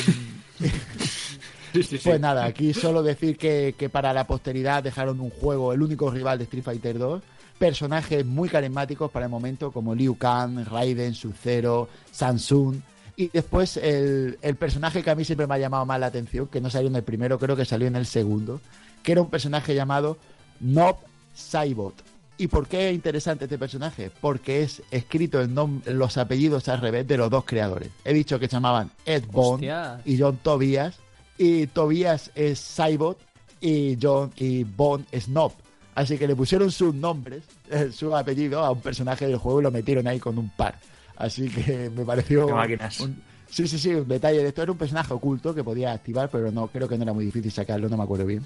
[2.03, 6.10] pues nada, aquí solo decir que, que para la posteridad dejaron un juego, el único
[6.10, 7.22] rival de Street Fighter 2,
[7.60, 12.77] personajes muy carismáticos para el momento como Liu Kang, Raiden, Sub-Zero, Samsung.
[13.20, 16.48] Y después el, el personaje que a mí siempre me ha llamado más la atención,
[16.48, 18.62] que no salió en el primero, creo que salió en el segundo,
[19.04, 20.18] que era un personaje llamado
[20.62, 20.96] Nob
[21.36, 21.96] Saibot.
[22.38, 24.10] ¿Y por qué es interesante este personaje?
[24.22, 27.90] Porque es escrito nom- los apellidos al revés de los dos creadores.
[28.06, 29.60] He dicho que se llamaban Ed Bond
[30.06, 30.96] y John Tobias.
[31.38, 33.20] Y Tobias es Saibot
[33.60, 35.52] y John y Bond es Nob.
[35.94, 39.64] Así que le pusieron sus nombres, eh, su apellido a un personaje del juego y
[39.64, 40.80] lo metieron ahí con un par.
[41.20, 42.48] Así que me pareció.
[42.48, 43.00] Qué máquinas.
[43.02, 44.64] un- sí, sí, sí, un detalle de esto.
[44.64, 47.52] Era un personaje oculto que podía activar, pero no, creo que no era muy difícil
[47.52, 48.44] sacarlo, no me acuerdo bien.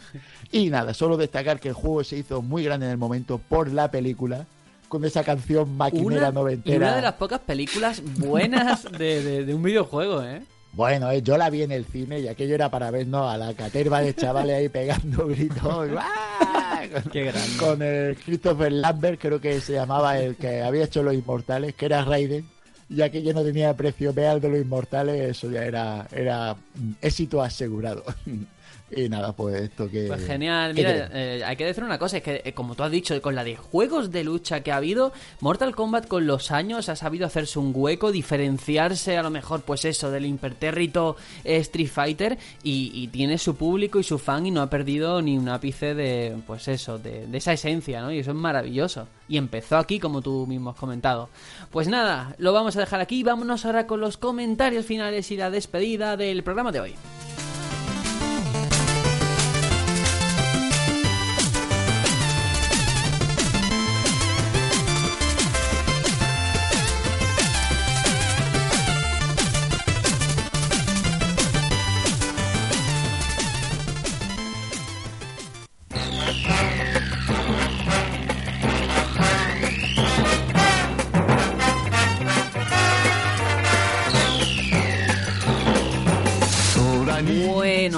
[0.52, 3.72] Y nada, solo destacar que el juego se hizo muy grande en el momento por
[3.72, 4.46] la película,
[4.90, 6.78] con esa canción maquinera Una, y noventera.
[6.78, 10.42] una de las pocas películas buenas de, de- de un videojuego, ¿eh?
[10.76, 13.54] Bueno, eh, yo la vi en el cine y aquello era para vernos a la
[13.54, 15.90] caterva de chavales ahí pegando gritos.
[16.00, 16.82] ¡Ah!
[16.92, 17.58] Con- Qué grande.
[17.60, 21.86] Con el Christopher Lambert, creo que se llamaba el que había hecho Los Inmortales, que
[21.86, 22.48] era Raiden.
[22.90, 27.42] Y aquello no tenía precio real de Los Inmortales, eso ya era, era mm, éxito
[27.42, 28.04] asegurado.
[28.96, 30.08] y nada, pues esto que...
[30.08, 32.84] Pues genial, ¿qué mira, eh, hay que decir una cosa, es que eh, como tú
[32.84, 36.52] has dicho, con la de juegos de lucha que ha habido, Mortal Kombat con los
[36.52, 41.58] años ha sabido hacerse un hueco, diferenciarse a lo mejor, pues eso, del impertérrito eh,
[41.58, 45.38] Street Fighter y, y tiene su público y su fan y no ha perdido ni
[45.38, 48.12] un ápice de, pues eso, de, de esa esencia, ¿no?
[48.12, 49.08] Y eso es maravilloso.
[49.28, 51.30] Y empezó aquí, como tú mismo has comentado.
[51.72, 55.50] Pues nada, lo vamos a dejar aquí, vámonos ahora con los comentarios finales y la
[55.50, 56.96] despedida del programa de hoy.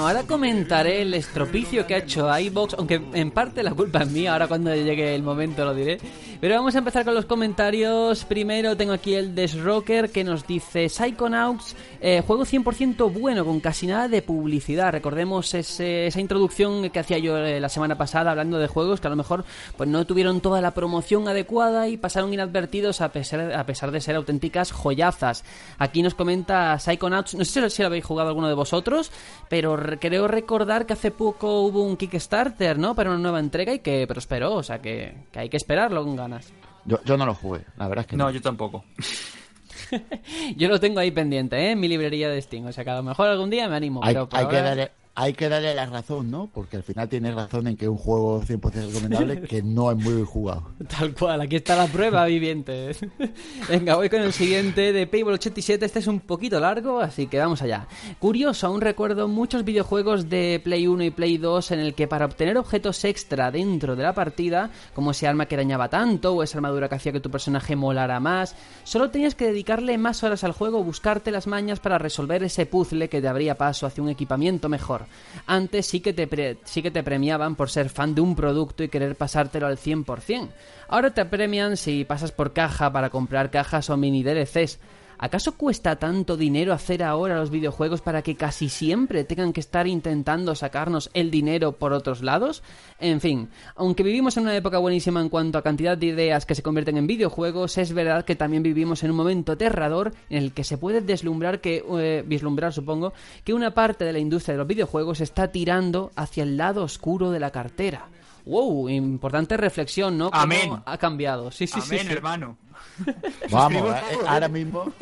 [0.06, 4.34] Ahora comentaré el estropicio que ha hecho iBox, aunque en parte la culpa es mía,
[4.34, 5.98] ahora cuando llegue el momento lo diré.
[6.40, 8.24] Pero vamos a empezar con los comentarios.
[8.26, 13.86] Primero tengo aquí el Desrocker que nos dice Psychonauts, eh, juego 100% bueno, con casi
[13.86, 14.92] nada de publicidad.
[14.92, 19.06] Recordemos ese- esa introducción que hacía yo eh, la semana pasada hablando de juegos que
[19.06, 19.44] a lo mejor
[19.78, 24.00] pues no tuvieron toda la promoción adecuada y pasaron inadvertidos a pesar, a pesar de
[24.02, 25.42] ser auténticas joyazas.
[25.78, 29.10] Aquí nos comenta Psychonauts, no sé si lo habéis jugado alguno de vosotros,
[29.48, 32.94] pero re- creo recordar que hace poco hubo un Kickstarter, ¿no?
[32.94, 36.52] Para una nueva entrega y que prosperó, o sea que, que hay que esperarlo ganas.
[36.84, 38.24] Yo, yo no lo jugué, la verdad es que no.
[38.24, 38.84] No, yo tampoco.
[40.56, 41.70] Yo lo tengo ahí pendiente, ¿eh?
[41.72, 44.00] En mi librería de Steam, o sea que a lo mejor algún día me animo.
[44.02, 46.50] hay, pero hay que ahora- darle, hay que darle la razón, ¿no?
[46.52, 50.22] Porque al final tienes razón en que un juego 100% recomendable que no es muy
[50.24, 50.68] jugado.
[50.86, 52.94] Tal cual, aquí está la prueba viviente.
[53.68, 55.86] Venga, voy con el siguiente de Payball 87.
[55.86, 57.88] Este es un poquito largo, así que vamos allá.
[58.18, 62.26] Curioso, aún recuerdo muchos videojuegos de Play 1 y Play 2 en el que para
[62.26, 66.58] obtener objetos extra dentro de la partida, como ese arma que dañaba tanto o esa
[66.58, 70.52] armadura que hacía que tu personaje molara más, solo tenías que dedicarle más horas al
[70.52, 74.10] juego o buscarte las mañas para resolver ese puzzle que te abría paso hacia un
[74.10, 75.05] equipamiento mejor.
[75.46, 78.88] Antes sí que te, sí que te premiaban por ser fan de un producto y
[78.88, 80.48] querer pasártelo al 100%.
[80.88, 84.78] Ahora te premian si pasas por caja para comprar cajas o mini DLCs.
[85.18, 89.86] ¿Acaso cuesta tanto dinero hacer ahora los videojuegos para que casi siempre tengan que estar
[89.86, 92.62] intentando sacarnos el dinero por otros lados?
[93.00, 96.54] En fin, aunque vivimos en una época buenísima en cuanto a cantidad de ideas que
[96.54, 100.52] se convierten en videojuegos, es verdad que también vivimos en un momento aterrador en el
[100.52, 103.14] que se puede deslumbrar que eh, vislumbrar, supongo,
[103.44, 107.30] que una parte de la industria de los videojuegos está tirando hacia el lado oscuro
[107.30, 108.08] de la cartera.
[108.46, 110.30] Wow, importante reflexión, ¿no?
[110.30, 110.70] ¿Cómo Amén.
[110.86, 111.50] Ha cambiado.
[111.50, 112.12] Sí, sí, sí, Amén, sí.
[112.12, 112.56] hermano.
[113.50, 114.50] Vamos, eh, todo, ahora ¿eh?
[114.50, 114.92] mismo,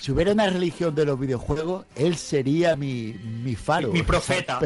[0.00, 3.92] si hubiera una religión de los videojuegos, él sería mi, mi faro.
[3.92, 4.60] Mi profeta.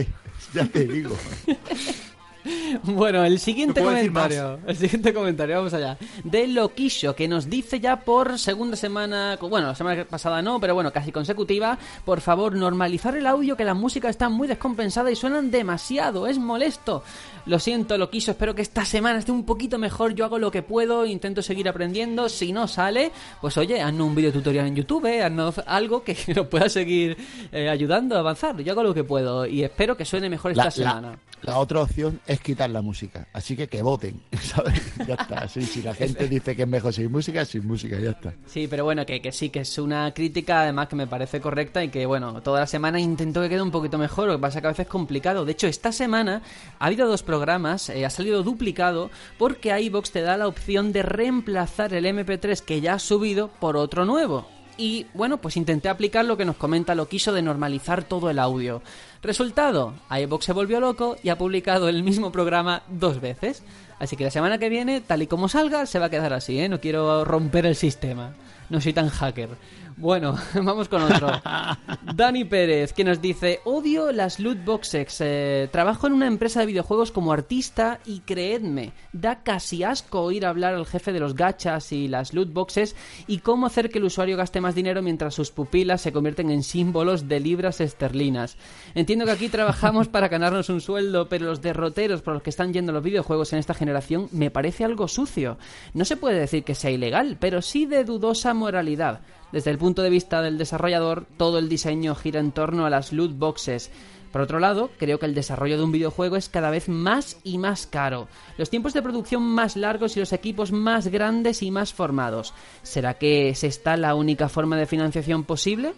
[0.55, 1.17] Ya te digo.
[2.85, 4.59] Bueno, el siguiente comentario.
[4.67, 5.97] El siguiente comentario, vamos allá.
[6.25, 9.37] De Loquillo, que nos dice ya por segunda semana.
[9.41, 11.79] Bueno, la semana pasada no, pero bueno, casi consecutiva.
[12.05, 16.27] Por favor, normalizar el audio, que la música está muy descompensada y suenan demasiado.
[16.27, 17.03] Es molesto.
[17.47, 20.15] Lo siento, Loquillo, espero que esta semana esté un poquito mejor.
[20.15, 22.29] Yo hago lo que puedo, intento seguir aprendiendo.
[22.29, 23.11] Si no sale,
[23.41, 27.17] pues oye, haznos un video tutorial en YouTube, eh, haznos algo que nos pueda seguir
[27.53, 28.59] eh, ayudando a avanzar.
[28.63, 31.01] Yo hago lo que puedo y espero que suene mejor esta La, semana.
[31.11, 33.27] la- la otra opción es quitar la música.
[33.33, 34.81] Así que que voten, ¿sabes?
[35.07, 35.49] Ya está.
[35.49, 38.35] Sí, si la gente dice que es mejor sin música, sin música, ya está.
[38.47, 41.83] Sí, pero bueno, que, que sí, que es una crítica además que me parece correcta
[41.83, 44.61] y que bueno, toda la semana intento que quede un poquito mejor, lo que pasa
[44.61, 45.45] que a veces es complicado.
[45.45, 46.43] De hecho, esta semana
[46.79, 51.03] ha habido dos programas, eh, ha salido duplicado porque iVox te da la opción de
[51.03, 54.47] reemplazar el MP3 que ya has subido por otro nuevo.
[54.77, 58.39] Y bueno, pues intenté aplicar lo que nos comenta lo quiso de normalizar todo el
[58.39, 58.83] audio.
[59.23, 63.63] Resultado, iVox se volvió loco y ha publicado el mismo programa dos veces.
[64.01, 66.59] Así que la semana que viene, tal y como salga, se va a quedar así,
[66.59, 66.69] ¿eh?
[66.69, 68.33] No quiero romper el sistema.
[68.69, 69.51] No soy tan hacker.
[69.97, 71.31] Bueno, vamos con otro.
[72.15, 75.21] Dani Pérez, que nos dice, odio las loot boxes.
[75.21, 80.47] Eh, trabajo en una empresa de videojuegos como artista y creedme, da casi asco oír
[80.47, 82.97] hablar al jefe de los gachas y las loot boxes
[83.27, 86.63] y cómo hacer que el usuario gaste más dinero mientras sus pupilas se convierten en
[86.63, 88.57] símbolos de libras esterlinas.
[88.95, 92.73] Entiendo que aquí trabajamos para ganarnos un sueldo, pero los derroteros por los que están
[92.73, 95.59] yendo los videojuegos en esta generación me parece algo sucio.
[95.95, 99.21] No se puede decir que sea ilegal, pero sí de dudosa moralidad.
[99.53, 103.13] Desde el punto de vista del desarrollador, todo el diseño gira en torno a las
[103.13, 103.91] loot boxes.
[104.33, 107.59] Por otro lado, creo que el desarrollo de un videojuego es cada vez más y
[107.59, 108.29] más caro.
[108.57, 112.55] Los tiempos de producción más largos y los equipos más grandes y más formados.
[112.83, 115.93] ¿Será que es esta la única forma de financiación posible?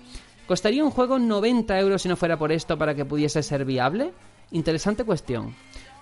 [0.48, 4.12] ¿Costaría un juego 90 euros si no fuera por esto para que pudiese ser viable?
[4.50, 5.54] Interesante cuestión.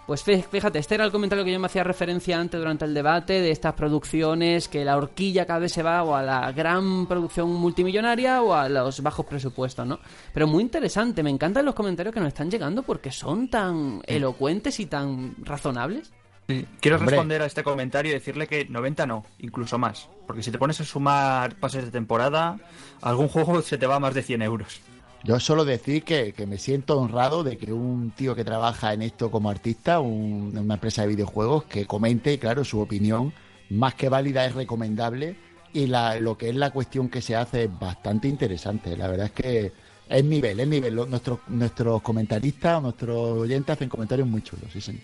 [0.07, 2.93] Pues fí- fíjate, este era el comentario que yo me hacía referencia antes durante el
[2.93, 7.07] debate de estas producciones, que la horquilla cada vez se va o a la gran
[7.07, 10.01] producción multimillonaria o a los bajos presupuestos, ¿no?
[10.35, 14.81] Pero muy interesante, me encantan los comentarios que nos están llegando porque son tan elocuentes
[14.81, 16.13] y tan razonables.
[16.49, 16.67] Sí.
[16.81, 17.13] Quiero Hombre.
[17.13, 20.09] responder a este comentario y decirle que 90 no, incluso más.
[20.27, 22.59] Porque si te pones a sumar pases de temporada,
[23.01, 24.81] algún juego se te va a más de 100 euros.
[25.25, 29.03] Yo solo decir que, que me siento honrado de que un tío que trabaja en
[29.03, 33.33] esto como artista, un- una empresa de videojuegos, que comente, claro, su opinión,
[33.71, 35.37] más que válida es recomendable
[35.73, 38.97] y la, lo que es la cuestión que se hace es bastante interesante.
[38.97, 39.73] La verdad es que
[40.13, 40.95] es nivel, es nivel.
[40.95, 45.03] Nuestros, nuestros comentaristas o nuestros oyentes hacen comentarios muy chulos, sí, señor.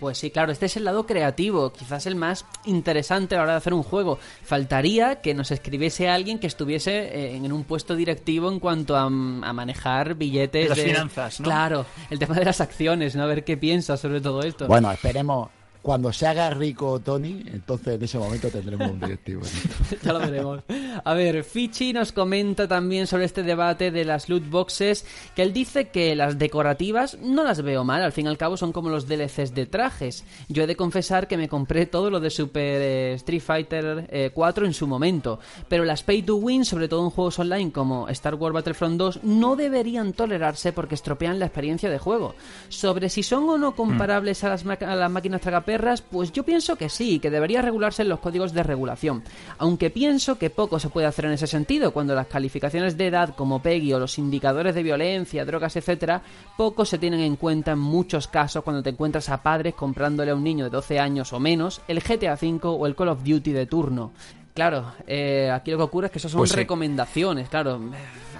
[0.00, 3.52] Pues sí, claro, este es el lado creativo, quizás el más interesante a la hora
[3.52, 4.18] de hacer un juego.
[4.42, 9.02] Faltaría que nos escribiese alguien que estuviese eh, en un puesto directivo en cuanto a,
[9.04, 10.68] a manejar billetes.
[10.70, 11.44] Las de- finanzas, ¿no?
[11.44, 13.22] Claro, el tema de las acciones, ¿no?
[13.24, 14.66] A ver qué piensas sobre todo esto.
[14.66, 15.50] Bueno, esperemos.
[15.82, 19.42] Cuando se haga rico Tony, entonces en ese momento tendremos un directivo.
[20.02, 20.62] ya lo veremos.
[21.04, 25.52] A ver, Fichi nos comenta también sobre este debate de las loot boxes, que él
[25.52, 28.90] dice que las decorativas no las veo mal, al fin y al cabo son como
[28.90, 30.24] los DLCs de trajes.
[30.48, 34.30] Yo he de confesar que me compré todo lo de Super eh, Street Fighter eh,
[34.34, 35.38] 4 en su momento,
[35.68, 39.20] pero las pay to win, sobre todo en juegos online como Star Wars Battlefront 2,
[39.22, 42.34] no deberían tolerarse porque estropean la experiencia de juego.
[42.68, 45.67] Sobre si son o no comparables a las, a las máquinas tragaperras,
[46.10, 49.22] pues yo pienso que sí, que debería regularse en los códigos de regulación.
[49.58, 53.34] Aunque pienso que poco se puede hacer en ese sentido, cuando las calificaciones de edad
[53.34, 56.22] como PEGI o los indicadores de violencia, drogas, etcétera,
[56.56, 60.34] poco se tienen en cuenta en muchos casos cuando te encuentras a padres comprándole a
[60.34, 63.52] un niño de 12 años o menos el GTA V o el Call of Duty
[63.52, 64.12] de turno.
[64.54, 66.56] Claro, eh, aquí lo que ocurre es que eso son Pues sí.
[66.56, 67.80] recomendaciones, claro.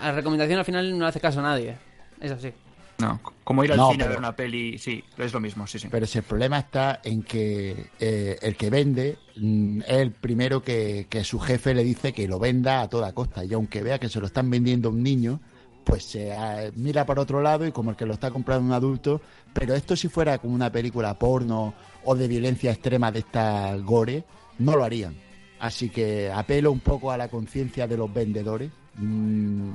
[0.02, 1.76] A la recomendación al final no le hace caso a nadie.
[2.20, 2.52] Es así.
[3.00, 5.66] No, como ir al No, cine a pero- ver una peli, sí, es lo mismo,
[5.68, 5.86] sí, sí.
[5.88, 10.62] Pero si el problema está en que eh, el que vende mm, es el primero
[10.62, 13.44] que, que su jefe le dice que lo venda a toda costa.
[13.44, 15.40] Y aunque vea que se lo están vendiendo a un niño,
[15.84, 18.72] pues se ah, mira para otro lado y como el que lo está comprando un
[18.72, 19.20] adulto.
[19.52, 24.24] Pero esto si fuera como una película porno o de violencia extrema de esta gore,
[24.58, 25.14] no lo harían.
[25.60, 28.70] Así que apelo un poco a la conciencia de los vendedores.
[28.96, 29.70] mm,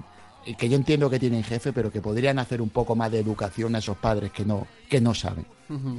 [0.57, 3.75] que yo entiendo que tienen jefe, pero que podrían hacer un poco más de educación
[3.75, 5.45] a esos padres que no, que no saben.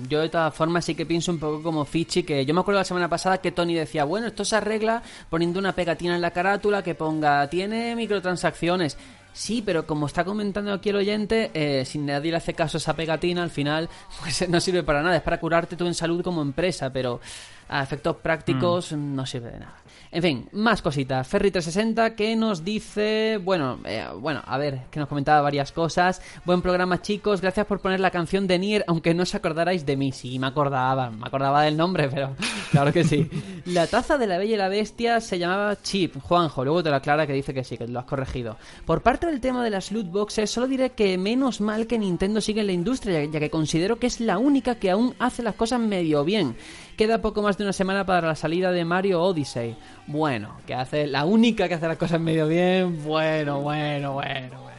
[0.08, 2.80] Yo de todas formas sí que pienso un poco como Fichi, que yo me acuerdo
[2.80, 6.30] la semana pasada que Tony decía, bueno, esto se arregla poniendo una pegatina en la
[6.30, 8.96] carátula que ponga, tiene microtransacciones.
[9.32, 12.78] Sí, pero como está comentando aquí el oyente, eh, si nadie le hace caso a
[12.78, 13.88] esa pegatina, al final
[14.20, 17.20] pues no sirve para nada, es para curarte tú en salud como empresa, pero
[17.68, 19.74] A efectos prácticos no sirve de nada.
[20.14, 21.28] En fin, más cositas.
[21.28, 26.22] Ferry360 que nos dice, bueno, eh, bueno, a ver, que nos comentaba varias cosas.
[26.44, 27.40] Buen programa, chicos.
[27.40, 30.12] Gracias por poner la canción de Nier, aunque no os acordarais de mí.
[30.12, 32.36] Sí, me acordaba, me acordaba del nombre, pero
[32.70, 33.28] claro que sí.
[33.64, 36.62] La taza de la Bella y la Bestia se llamaba Chip, Juanjo.
[36.62, 38.56] Luego te lo aclara que dice que sí, que lo has corregido.
[38.86, 42.40] Por parte del tema de las loot boxes, solo diré que menos mal que Nintendo
[42.40, 45.56] sigue en la industria, ya que considero que es la única que aún hace las
[45.56, 46.54] cosas medio bien.
[46.96, 49.76] Queda poco más de una semana para la salida de Mario Odyssey.
[50.06, 53.02] Bueno, que hace la única que hace las cosas medio bien.
[53.04, 54.74] Bueno, bueno, bueno, bueno.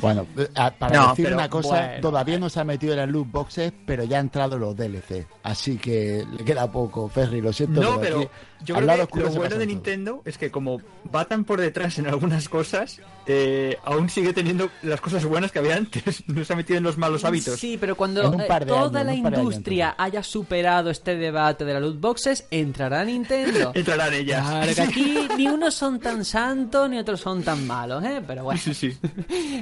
[0.00, 0.48] Bueno, eh,
[0.78, 3.72] para No, decir una cosa, bueno, todavía no se ha metido en las loot boxes,
[3.86, 5.26] pero ya ha entrado los DLC.
[5.42, 7.80] Así que le queda poco, Ferry, lo siento.
[7.80, 8.28] No, pero aquí,
[8.64, 9.66] yo creo que lo bueno de todo.
[9.66, 10.80] Nintendo es que como
[11.14, 15.58] va tan por detrás en algunas cosas, eh, aún sigue teniendo las cosas buenas que
[15.58, 16.24] había antes.
[16.32, 17.58] No se ha metido en los malos hábitos.
[17.58, 21.82] Sí, pero cuando eh, toda años, la años, industria haya superado este debate de las
[21.82, 23.72] loot boxes, entrará Nintendo.
[23.74, 24.48] Entrarán ellas.
[24.48, 28.22] Claro que aquí ni unos son tan santos ni otros son tan malos, ¿eh?
[28.26, 28.60] Pero bueno.
[28.62, 28.96] Sí, sí.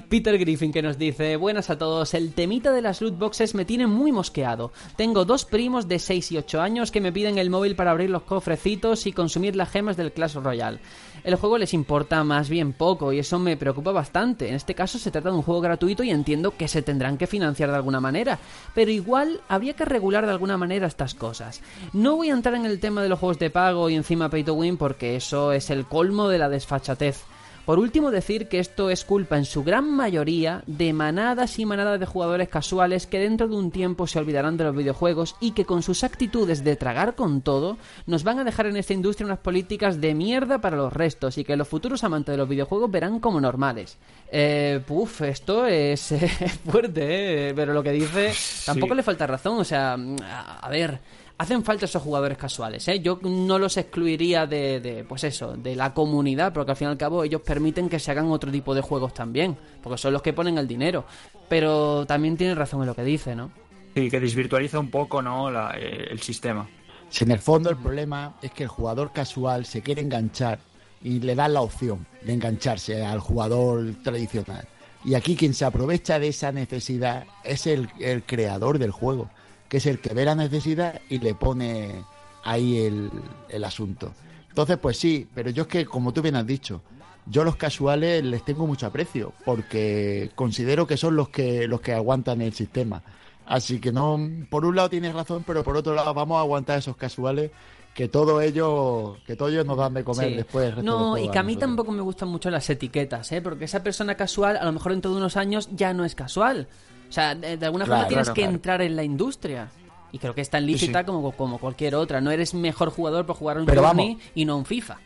[0.08, 3.64] Peter Griffin que nos dice, buenas a todos, el temita de las loot boxes me
[3.64, 4.72] tiene muy mosqueado.
[4.96, 8.10] Tengo dos primos de 6 y 8 años que me piden el móvil para abrir
[8.10, 10.80] los cofrecitos y consumir las gemas del Clash Royale.
[11.22, 14.48] El juego les importa más bien poco y eso me preocupa bastante.
[14.48, 17.26] En este caso se trata de un juego gratuito y entiendo que se tendrán que
[17.26, 18.38] financiar de alguna manera,
[18.74, 21.60] pero igual habría que regular de alguna manera estas cosas.
[21.92, 24.44] No voy a entrar en el tema de los juegos de pago y encima pay
[24.44, 27.24] to win porque eso es el colmo de la desfachatez.
[27.64, 32.00] Por último, decir que esto es culpa en su gran mayoría de manadas y manadas
[32.00, 35.64] de jugadores casuales que dentro de un tiempo se olvidarán de los videojuegos y que
[35.64, 39.38] con sus actitudes de tragar con todo nos van a dejar en esta industria unas
[39.38, 43.20] políticas de mierda para los restos y que los futuros amantes de los videojuegos verán
[43.20, 43.98] como normales.
[44.32, 46.14] Eh, puf, esto es
[46.68, 48.32] fuerte, eh, pero lo que dice
[48.64, 51.19] tampoco le falta razón, o sea, a ver...
[51.40, 53.00] Hacen falta esos jugadores casuales, ¿eh?
[53.00, 56.90] Yo no los excluiría de, de, pues eso, de la comunidad, porque al fin y
[56.90, 60.20] al cabo ellos permiten que se hagan otro tipo de juegos también, porque son los
[60.20, 61.06] que ponen el dinero.
[61.48, 63.50] Pero también tiene razón en lo que dice, ¿no?
[63.94, 65.50] Sí, que desvirtualiza un poco ¿no?
[65.50, 66.68] La- eh, el sistema.
[67.08, 70.58] Si en el fondo el problema es que el jugador casual se quiere enganchar
[71.02, 74.68] y le dan la opción de engancharse al jugador tradicional.
[75.06, 79.30] Y aquí quien se aprovecha de esa necesidad es el, el creador del juego,
[79.70, 82.04] que es el que ve la necesidad y le pone
[82.44, 83.10] ahí el,
[83.48, 84.12] el asunto.
[84.50, 86.82] Entonces, pues sí, pero yo es que, como tú bien has dicho,
[87.26, 91.92] yo los casuales les tengo mucho aprecio, porque considero que son los que, los que
[91.94, 93.02] aguantan el sistema.
[93.46, 94.18] Así que no,
[94.50, 97.50] por un lado tienes razón, pero por otro lado vamos a aguantar esos casuales
[97.94, 100.34] que todos ellos, que todos ellos nos dan de comer Sí.
[100.36, 100.66] después.
[100.74, 101.68] resto No, del y que a mí nosotros.
[101.70, 103.42] tampoco me gustan mucho las etiquetas, ¿eh?
[103.42, 106.68] Porque esa persona casual, a lo mejor dentro de unos años, ya no es casual.
[107.10, 108.54] O sea, de, de alguna Claro, forma tienes claro, que claro.
[108.54, 109.68] entrar en la industria.
[110.12, 112.20] Y creo que es tan lícita como, como cualquier otra.
[112.20, 114.30] No eres mejor jugador por jugar a un Pero Journey vamos.
[114.34, 114.96] y no a un FIFA,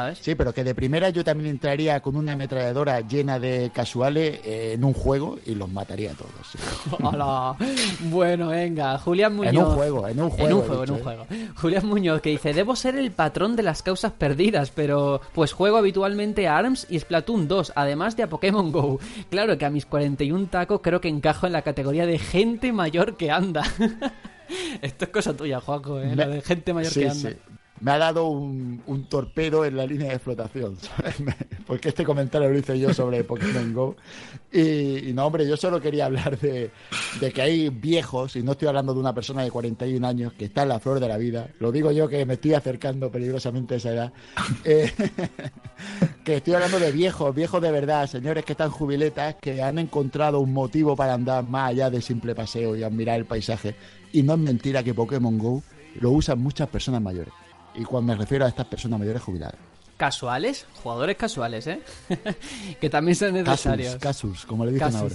[0.00, 0.18] ¿sabes?
[0.20, 4.72] Sí, pero que de primera yo también entraría con una ametralladora llena de casuales eh,
[4.74, 6.30] en un juego y los mataría a todos.
[7.02, 7.56] Hola.
[8.04, 9.52] Bueno, venga, Julián Muñoz.
[9.52, 11.48] En un juego, en un juego, En un juego, en ¿eh?
[11.54, 15.76] Julián Muñoz que dice, debo ser el patrón de las causas perdidas, pero pues juego
[15.76, 18.98] habitualmente a ARMS y Splatoon 2, además de a Pokémon GO.
[19.30, 23.16] Claro que a mis 41 tacos creo que encajo en la categoría de gente mayor
[23.16, 23.62] que anda.
[24.82, 26.06] Esto es cosa tuya, Juaco, ¿eh?
[26.14, 27.30] Me- Lo de gente mayor Sí, que anda.
[27.30, 27.36] sí.
[27.80, 30.76] Me ha dado un, torpedo en la línea de flotación,
[31.66, 33.96] porque este comentario lo hice yo sobre Pokémon Go.
[34.52, 36.70] Y, no, hombre, yo solo quería hablar de,
[37.20, 40.46] de que hay viejos, y no estoy hablando de una persona de 41 años que
[40.46, 41.48] está en la flor de la vida.
[41.58, 44.12] Lo digo yo que me estoy acercando peligrosamente a esa edad.
[44.64, 44.92] Eh,
[46.24, 50.40] que estoy hablando de viejos, viejos de verdad, señores que están jubiletas, que han encontrado
[50.40, 53.74] un motivo para andar más allá del simple paseo y admirar el paisaje.
[54.12, 55.62] Y no es mentira que Pokémon Go
[56.00, 57.32] lo usan muchas personas mayores.
[57.74, 59.56] Y cuando me refiero a estas personas mayores jubiladas.
[59.96, 61.82] Casuales, jugadores casuales, ¿eh?
[62.80, 63.96] que también son necesarios.
[63.96, 65.14] Casus, casus, como le dicen ahora.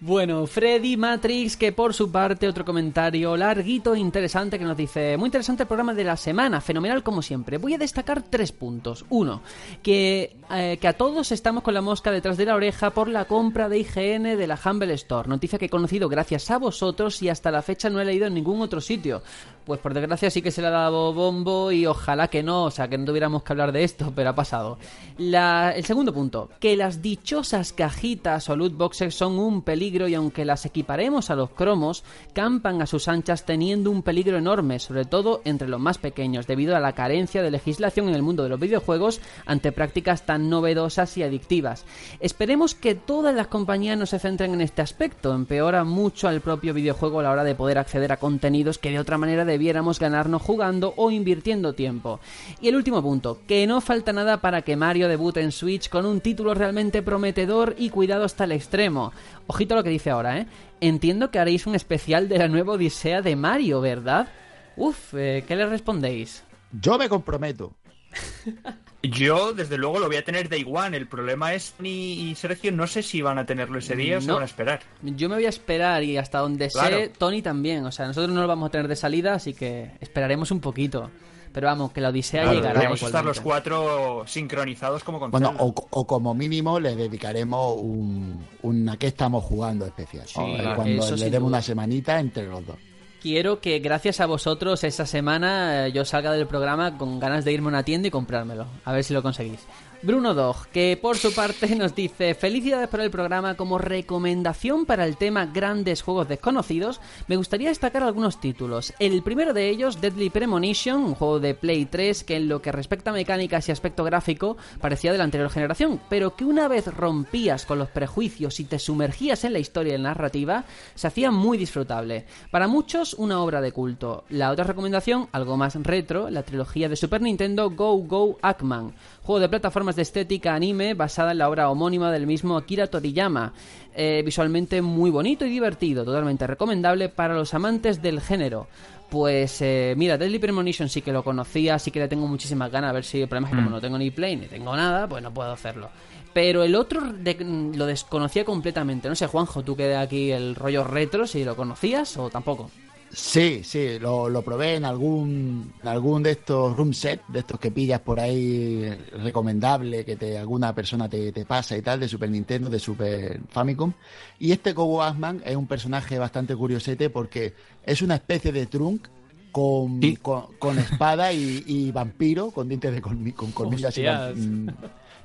[0.00, 5.16] Bueno, Freddy Matrix, que por su parte otro comentario larguito e interesante que nos dice,
[5.16, 7.58] muy interesante el programa de la semana, fenomenal como siempre.
[7.58, 9.04] Voy a destacar tres puntos.
[9.10, 9.42] Uno,
[9.82, 13.24] que, eh, que a todos estamos con la mosca detrás de la oreja por la
[13.24, 17.28] compra de IGN de la Humble Store, noticia que he conocido gracias a vosotros y
[17.28, 19.22] hasta la fecha no he leído en ningún otro sitio.
[19.64, 22.70] Pues por desgracia sí que se le ha dado bombo y ojalá que no, o
[22.72, 24.76] sea, que no tuviéramos que hablar de esto, pero ha pasado.
[25.18, 30.14] La- el segundo punto, que las dichosas cajitas o loot boxes son un peligro y
[30.16, 32.02] aunque las equiparemos a los cromos,
[32.32, 36.74] campan a sus anchas teniendo un peligro enorme, sobre todo entre los más pequeños, debido
[36.76, 41.16] a la carencia de legislación en el mundo de los videojuegos ante prácticas tan novedosas
[41.16, 41.84] y adictivas.
[42.20, 46.74] Esperemos que todas las compañías no se centren en este aspecto, empeora mucho al propio
[46.74, 50.42] videojuego a la hora de poder acceder a contenidos que de otra manera debiéramos ganarnos
[50.42, 52.20] jugando o invirtiendo tiempo.
[52.60, 56.06] Y el último punto, que no falta nada para que Mario debute en Switch con
[56.06, 59.12] un título realmente prometedor y cuidado hasta el extremo.
[59.46, 60.46] Ojito a lo que dice ahora, ¿eh?
[60.80, 64.28] Entiendo que haréis un especial de la nueva Odisea de Mario, ¿verdad?
[64.76, 66.44] Uf, eh, ¿qué le respondéis?
[66.72, 67.74] Yo me comprometo.
[69.02, 70.96] Yo, desde luego, lo voy a tener Day One.
[70.96, 74.20] El problema es, ni y Sergio, no sé si van a tenerlo ese día o
[74.20, 74.80] se van a esperar.
[75.02, 76.96] Yo me voy a esperar y hasta donde Claro.
[76.98, 77.84] sé, Tony también.
[77.84, 81.10] O sea, nosotros no lo vamos a tener de salida, así que esperaremos un poquito.
[81.52, 82.72] Pero vamos, que la Odisea Claro, llegará.
[82.74, 88.42] Deberíamos estar los cuatro sincronizados como con Bueno, o, o como mínimo le dedicaremos un,
[88.62, 90.26] una que estamos jugando especial.
[90.26, 91.58] Sí, claro, Cuando le demos duda.
[91.58, 92.76] una semanita entre los dos.
[93.22, 97.52] Quiero que gracias a vosotros esa semana eh, yo salga del programa con ganas de
[97.52, 98.66] irme a una tienda y comprármelo.
[98.84, 99.60] A ver si lo conseguís.
[100.04, 105.04] Bruno Dog, que por su parte nos dice felicidades por el programa como recomendación para
[105.04, 107.00] el tema grandes juegos desconocidos.
[107.28, 108.92] Me gustaría destacar algunos títulos.
[108.98, 112.72] El primero de ellos, Deadly Premonition, un juego de Play 3 que en lo que
[112.72, 116.88] respecta a mecánicas y aspecto gráfico parecía de la anterior generación, pero que una vez
[116.88, 120.64] rompías con los prejuicios y te sumergías en la historia y la narrativa,
[120.96, 122.26] se hacía muy disfrutable.
[122.50, 124.24] Para muchos, una obra de culto.
[124.30, 129.40] La otra recomendación, algo más retro, la trilogía de Super Nintendo Go Go Ackman, juego
[129.40, 133.52] de plataformas de estética anime basada en la obra homónima del mismo Akira Toriyama.
[133.94, 138.66] Eh, visualmente muy bonito y divertido, totalmente recomendable para los amantes del género.
[139.10, 142.88] Pues eh, mira, Deadly Premonition sí que lo conocía, sí que le tengo muchísimas ganas,
[142.90, 145.06] a ver si el problema es que como no tengo ni Play ni tengo nada,
[145.06, 145.90] pues no puedo hacerlo.
[146.32, 147.36] Pero el otro de-
[147.76, 149.06] lo desconocía completamente.
[149.10, 152.70] No sé, Juanjo, tú que de aquí el rollo retro, si lo conocías o tampoco.
[153.14, 157.60] Sí, sí, lo, lo probé en algún, en algún de estos room set, de estos
[157.60, 158.88] que pillas por ahí
[159.22, 163.38] recomendable, que te, alguna persona te, te pasa y tal, de Super Nintendo, de Super
[163.50, 163.92] Famicom.
[164.38, 167.52] Y este Kobo Asman es un personaje bastante curiosete porque
[167.84, 169.06] es una especie de trunk
[169.50, 170.16] con, Sí.
[170.16, 173.74] con, con espada y, y vampiro, con dientes de colmi- con.
[173.74, 174.36] Hostias.
[174.36, 174.68] mm,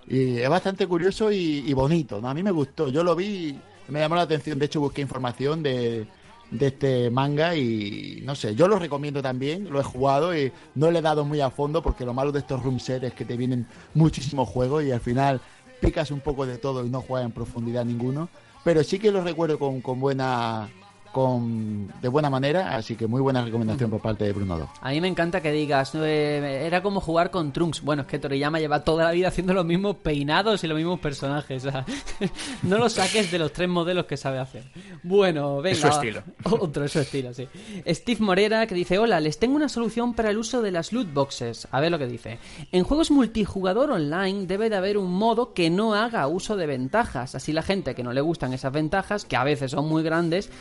[0.09, 2.27] Y es bastante curioso y, y bonito, ¿no?
[2.29, 2.89] A mí me gustó.
[2.89, 3.57] Yo lo vi,
[3.87, 4.59] me llamó la atención.
[4.59, 6.05] De hecho, busqué información de,
[6.51, 9.69] de este manga y no sé, yo lo recomiendo también.
[9.69, 12.39] Lo he jugado y no le he dado muy a fondo porque lo malo de
[12.39, 15.41] estos room es que te vienen muchísimos juegos y al final
[15.81, 18.29] picas un poco de todo y no juegas en profundidad ninguno.
[18.63, 20.69] Pero sí que lo recuerdo con, con buena.
[21.17, 24.69] Con, de buena manera, así que muy buena recomendación por parte de Bruno 2.
[24.81, 27.81] A mí me encanta que digas, eh, era como jugar con Trunks.
[27.81, 30.99] Bueno, es que Toriyama lleva toda la vida haciendo los mismos peinados y los mismos
[30.99, 31.65] personajes.
[31.65, 31.85] o sea,
[32.61, 34.65] no lo saques de los tres modelos que sabe hacer.
[35.01, 35.71] Bueno, venga.
[35.71, 36.21] Es su estilo.
[36.43, 37.47] Otro, es su estilo, sí.
[37.87, 41.11] Steve Morera que dice, hola, les tengo una solución para el uso de las loot
[41.11, 41.67] boxes.
[41.71, 42.37] A ver lo que dice.
[42.71, 47.33] En juegos multijugador online debe de haber un modo que no haga uso de ventajas.
[47.33, 50.51] Así la gente que no le gustan esas ventajas, que a veces son muy grandes,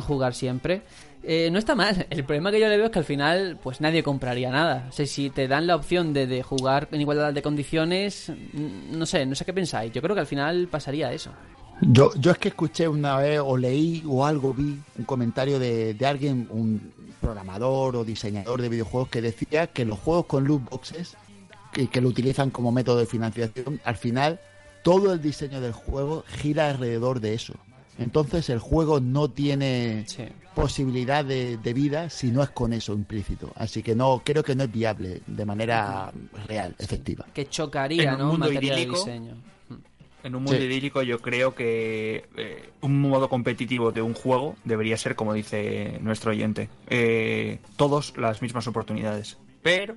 [0.00, 0.82] jugar siempre.
[1.22, 2.06] Eh, no está mal.
[2.10, 4.86] El problema que yo le veo es que al final, pues nadie compraría nada.
[4.90, 8.98] O sea, si te dan la opción de, de jugar en igualdad de condiciones, mm,
[8.98, 9.92] no sé, no sé qué pensáis.
[9.92, 11.30] Yo creo que al final pasaría eso.
[11.80, 15.94] Yo, yo es que escuché una vez o leí o algo vi un comentario de,
[15.94, 20.68] de alguien, un programador o diseñador de videojuegos que decía que los juegos con loot
[20.70, 21.16] boxes,
[21.72, 24.40] que, que lo utilizan como método de financiación, al final
[24.82, 27.54] todo el diseño del juego gira alrededor de eso.
[27.98, 30.24] Entonces el juego no tiene Sí.
[30.54, 33.52] posibilidad de, de vida si no es con eso implícito.
[33.56, 36.12] Así que no creo que no es viable de manera
[36.46, 37.26] real, efectiva.
[37.34, 38.26] Que chocaría, En un ¿no?
[38.32, 39.34] mundo idílico, diseño.
[40.22, 40.64] En un mundo Sí.
[40.64, 45.98] idílico yo creo que eh, un modo competitivo de un juego debería ser, como dice
[46.00, 49.36] nuestro oyente, eh, todos las mismas oportunidades.
[49.62, 49.96] Pero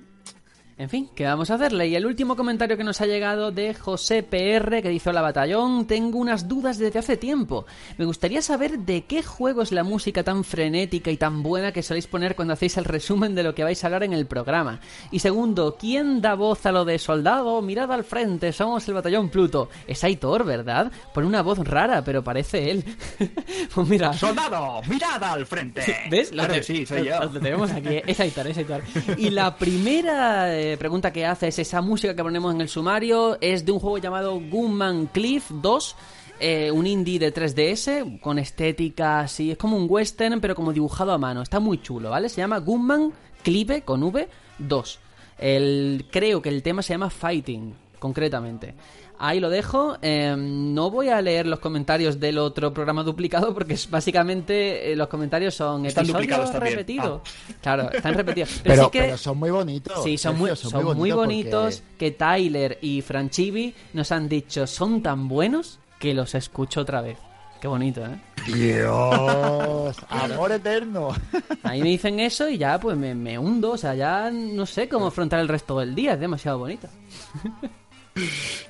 [0.80, 1.88] En fin, ¿qué vamos a hacerle?
[1.88, 5.88] Y el último comentario que nos ha llegado de José PR que dice Hola batallón,
[5.88, 7.66] tengo unas dudas desde hace tiempo.
[7.96, 11.82] Me gustaría saber de qué juego es la música tan frenética y tan buena que
[11.82, 14.78] soléis poner cuando hacéis el resumen de lo que vais a hablar en el programa.
[15.10, 17.60] Y segundo, ¿quién da voz a lo de soldado?
[17.60, 19.70] Mirad al frente, somos el batallón Pluto.
[19.88, 20.92] Es Aitor, ¿verdad?
[21.12, 22.84] Pone una voz rara, pero parece él.
[23.74, 24.80] pues mira, ¡Soldado!
[24.88, 25.82] ¡Mirada al frente!
[26.08, 26.30] ¿Ves?
[26.30, 27.18] Claro, te- sí, soy yo.
[27.18, 27.96] lo tenemos aquí.
[27.96, 28.04] ¿eh?
[28.06, 28.82] Es Aitor, es Aitor.
[29.18, 33.38] Y la primera eh, pregunta que hace es esa música que ponemos en el sumario.
[33.40, 35.96] Es de un juego llamado Gunman Cliff 2.
[36.40, 39.50] eh, un indie de 3DS con estética así.
[39.50, 41.42] Es como un western, pero como dibujado a mano.
[41.42, 42.28] Está muy chulo, ¿vale?
[42.28, 43.12] Se llama Gunman
[43.42, 44.28] Clive con V
[44.58, 44.98] 2.
[45.38, 48.74] El, creo que el tema se llama Fighting, concretamente.
[49.20, 49.96] Ahí lo dejo.
[50.00, 54.96] eh, no voy a leer los comentarios del otro programa duplicado porque es básicamente eh,
[54.96, 56.72] los comentarios son Están episodios duplicados también.
[56.74, 57.20] repetidos.
[57.60, 58.50] Claro, están repetidos.
[58.62, 60.04] Pero, Pero, sí que pero son muy bonitos.
[60.04, 64.66] sí, son muy, Sergio, son muy bonitos porque- que Tyler y Franchivi nos han dicho
[64.66, 67.18] son tan buenos que los escucho otra vez.
[67.60, 68.20] Qué bonito, ¿eh?
[68.46, 71.08] Dios, amor eterno.
[71.64, 74.64] A mí me dicen eso y ya pues me, me hundo, o sea, ya no
[74.64, 76.86] sé cómo afrontar el resto del día, es demasiado bonito.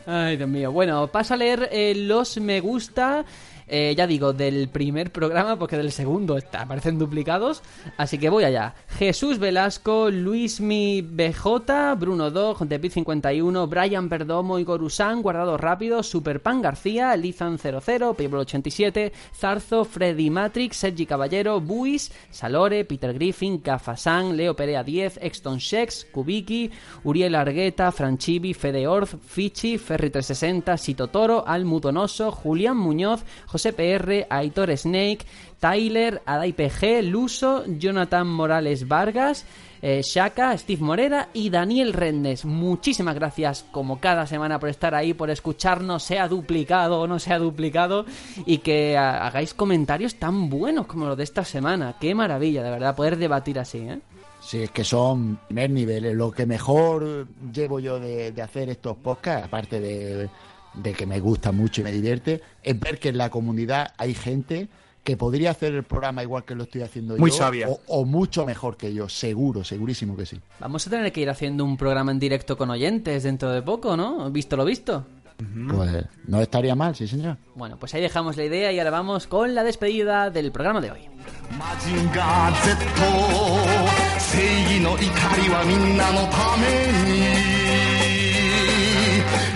[0.07, 0.73] Ay, Dios mío.
[0.73, 3.25] Bueno, paso a leer eh, los me gusta.
[3.69, 7.63] Eh, ya digo, del primer programa, porque del segundo aparecen duplicados.
[7.97, 8.75] Así que voy allá.
[8.89, 17.15] Jesús Velasco, Luismi BJ, Bruno Dog, Depit51, Brian Perdomo, Igor Usán, Guardado Rápido, Superpan García,
[17.17, 25.19] Lizan00, Pablo87, Zarzo, Freddy Matrix, Sergi Caballero, Buis, Salore, Peter Griffin, Gafasan, Leo Perea 10,
[25.23, 26.71] Exton Shex, Kubiki,
[27.05, 34.77] Uriel Argueta, Franchivi, Fede Orz, Fichi, Ferry360, Sito Toro, Almudonoso, Julián Muñoz, José PR, Aitor
[34.77, 35.27] Snake,
[35.59, 39.45] Tyler, Adai PG, Luso, Jonathan Morales Vargas,
[39.83, 42.45] eh, Shaka, Steve Morera y Daniel Rendes.
[42.45, 47.39] Muchísimas gracias, como cada semana, por estar ahí, por escucharnos, sea duplicado o no sea
[47.39, 48.05] duplicado,
[48.47, 51.97] y que hagáis comentarios tan buenos como los de esta semana.
[52.01, 54.01] Qué maravilla, de verdad, poder debatir así, ¿eh?
[54.41, 56.13] Sí, es que son primer nivel.
[56.17, 60.29] Lo que mejor llevo yo de, de hacer estos podcasts, aparte de,
[60.75, 64.15] de que me gusta mucho y me divierte, es ver que en la comunidad hay
[64.15, 64.69] gente
[65.05, 67.37] que podría hacer el programa igual que lo estoy haciendo Muy yo.
[67.37, 67.69] sabia.
[67.69, 70.39] O, o mucho mejor que yo, seguro, segurísimo que sí.
[70.61, 73.97] Vamos a tener que ir haciendo un programa en directo con oyentes dentro de poco,
[73.97, 74.31] ¿no?
[74.31, 75.07] ¿Visto lo visto?
[75.39, 77.37] Pues no estaría mal, sí, señor.
[77.55, 80.91] Bueno, pues ahí dejamos la idea y ahora vamos con la despedida del programa de
[80.91, 81.01] hoy.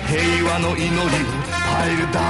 [0.08, 2.24] 平和の祈りをパイルダウ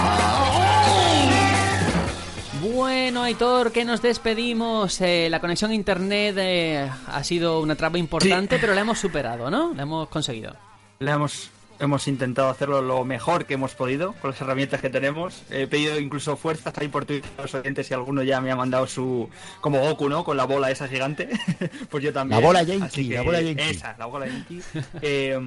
[2.74, 4.99] ン Bueno, Aitor, que nos despedimos.
[5.02, 9.49] Eh, la conexión a internet eh, ha sido una traba importante, pero la hemos superado,
[9.49, 9.74] ¿no?
[9.76, 10.56] La hemos conseguido.
[10.99, 11.49] Le hemos,
[11.80, 15.41] hemos intentado hacerlo lo mejor que hemos podido con las herramientas que tenemos.
[15.49, 18.56] He pedido incluso fuerzas ahí por Twitter a los oyentes y alguno ya me ha
[18.56, 19.30] mandado su.
[19.61, 20.24] como Goku, ¿no?
[20.24, 21.30] Con la bola esa gigante.
[21.90, 22.40] pues yo también.
[22.41, 23.61] La bola Yankee, Así que- la bola Yankee.
[23.69, 24.61] Esa, la bola Yankee.
[25.02, 25.40] Eh,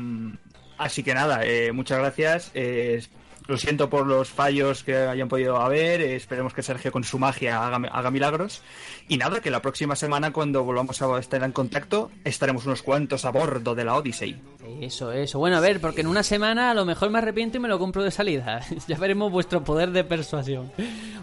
[0.77, 2.51] así que nada, eh, muchas gracias.
[2.53, 3.01] Eh,
[3.47, 6.01] lo siento por los fallos que hayan podido haber.
[6.01, 8.63] eh, esperemos que Sergio con su magia haga, haga milagros.
[9.07, 13.23] Y nada, que la próxima semana, cuando volvamos a estar en contacto, estaremos unos cuantos
[13.23, 14.41] a bordo de la Odyssey.
[14.81, 15.37] Eso, eso.
[15.37, 17.77] Bueno, a ver, porque en una semana a lo mejor me arrepiento y me lo
[17.77, 18.61] compro de salida.
[18.87, 20.71] ya veremos vuestro poder de persuasión.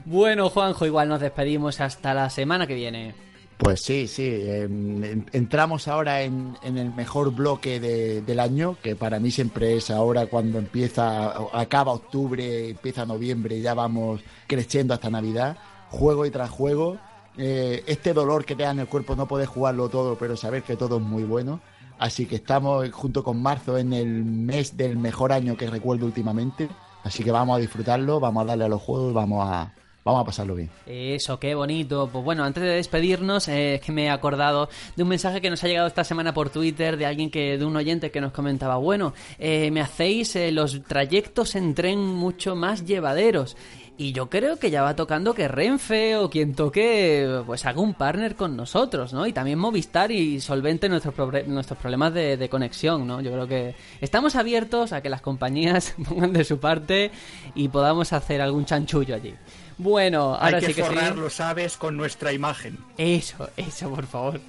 [0.05, 3.15] Bueno, Juanjo, igual nos despedimos hasta la semana que viene.
[3.63, 4.25] Pues sí, sí.
[4.25, 9.77] eh, en- entramos ahora en, el mejor bloque de- del año, que para mí siempre
[9.77, 15.57] es ahora cuando empieza, acaba octubre, empieza noviembre ya vamos creciendo hasta Navidad,
[15.91, 16.99] juego y tras juego.
[17.39, 20.63] eh, este dolor que te da en el cuerpo no puedes jugarlo todo, pero saber
[20.65, 21.61] que todo es muy bueno.
[21.99, 26.69] Así que estamos junto con marzo en el mes del mejor año que recuerdo últimamente.
[27.05, 29.73] Así que vamos a disfrutarlo, vamos a darle a los juegos, vamos a,
[30.05, 30.71] vamos a pasarlo bien.
[30.87, 32.09] Eso, qué bonito.
[32.13, 35.51] Pues bueno, antes de despedirnos, eh, es que me he acordado de un mensaje que
[35.51, 38.33] nos ha llegado esta semana por Twitter de alguien que, de un oyente que nos
[38.33, 43.57] comentaba, bueno, eh, me hacéis eh, los trayectos en tren mucho más llevaderos.
[43.99, 47.93] Y yo creo que ya va tocando que Renfe o quien toque, pues haga un
[47.93, 49.27] partner con nosotros, ¿no?
[49.27, 53.21] Y también Movistar y solvente nuestros, probre- nuestros problemas de, de conexión, ¿no?
[53.21, 57.11] Yo creo que estamos abiertos a que las compañías pongan de su parte
[57.55, 59.35] y podamos hacer algún chanchullo allí.
[59.79, 61.21] Bueno, ahora Hay que sí que forrar sí.
[61.21, 62.79] los aves con nuestra imagen.
[62.99, 64.41] Eso, eso, por favor.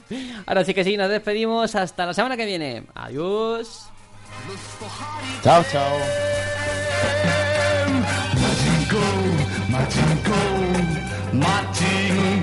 [0.46, 1.76] Ahora sí que sí, nos despedimos.
[1.76, 2.84] Hasta la semana que viene.
[2.96, 3.88] Adiós.
[5.44, 5.98] Chao, chao.
[11.34, 12.42] Martin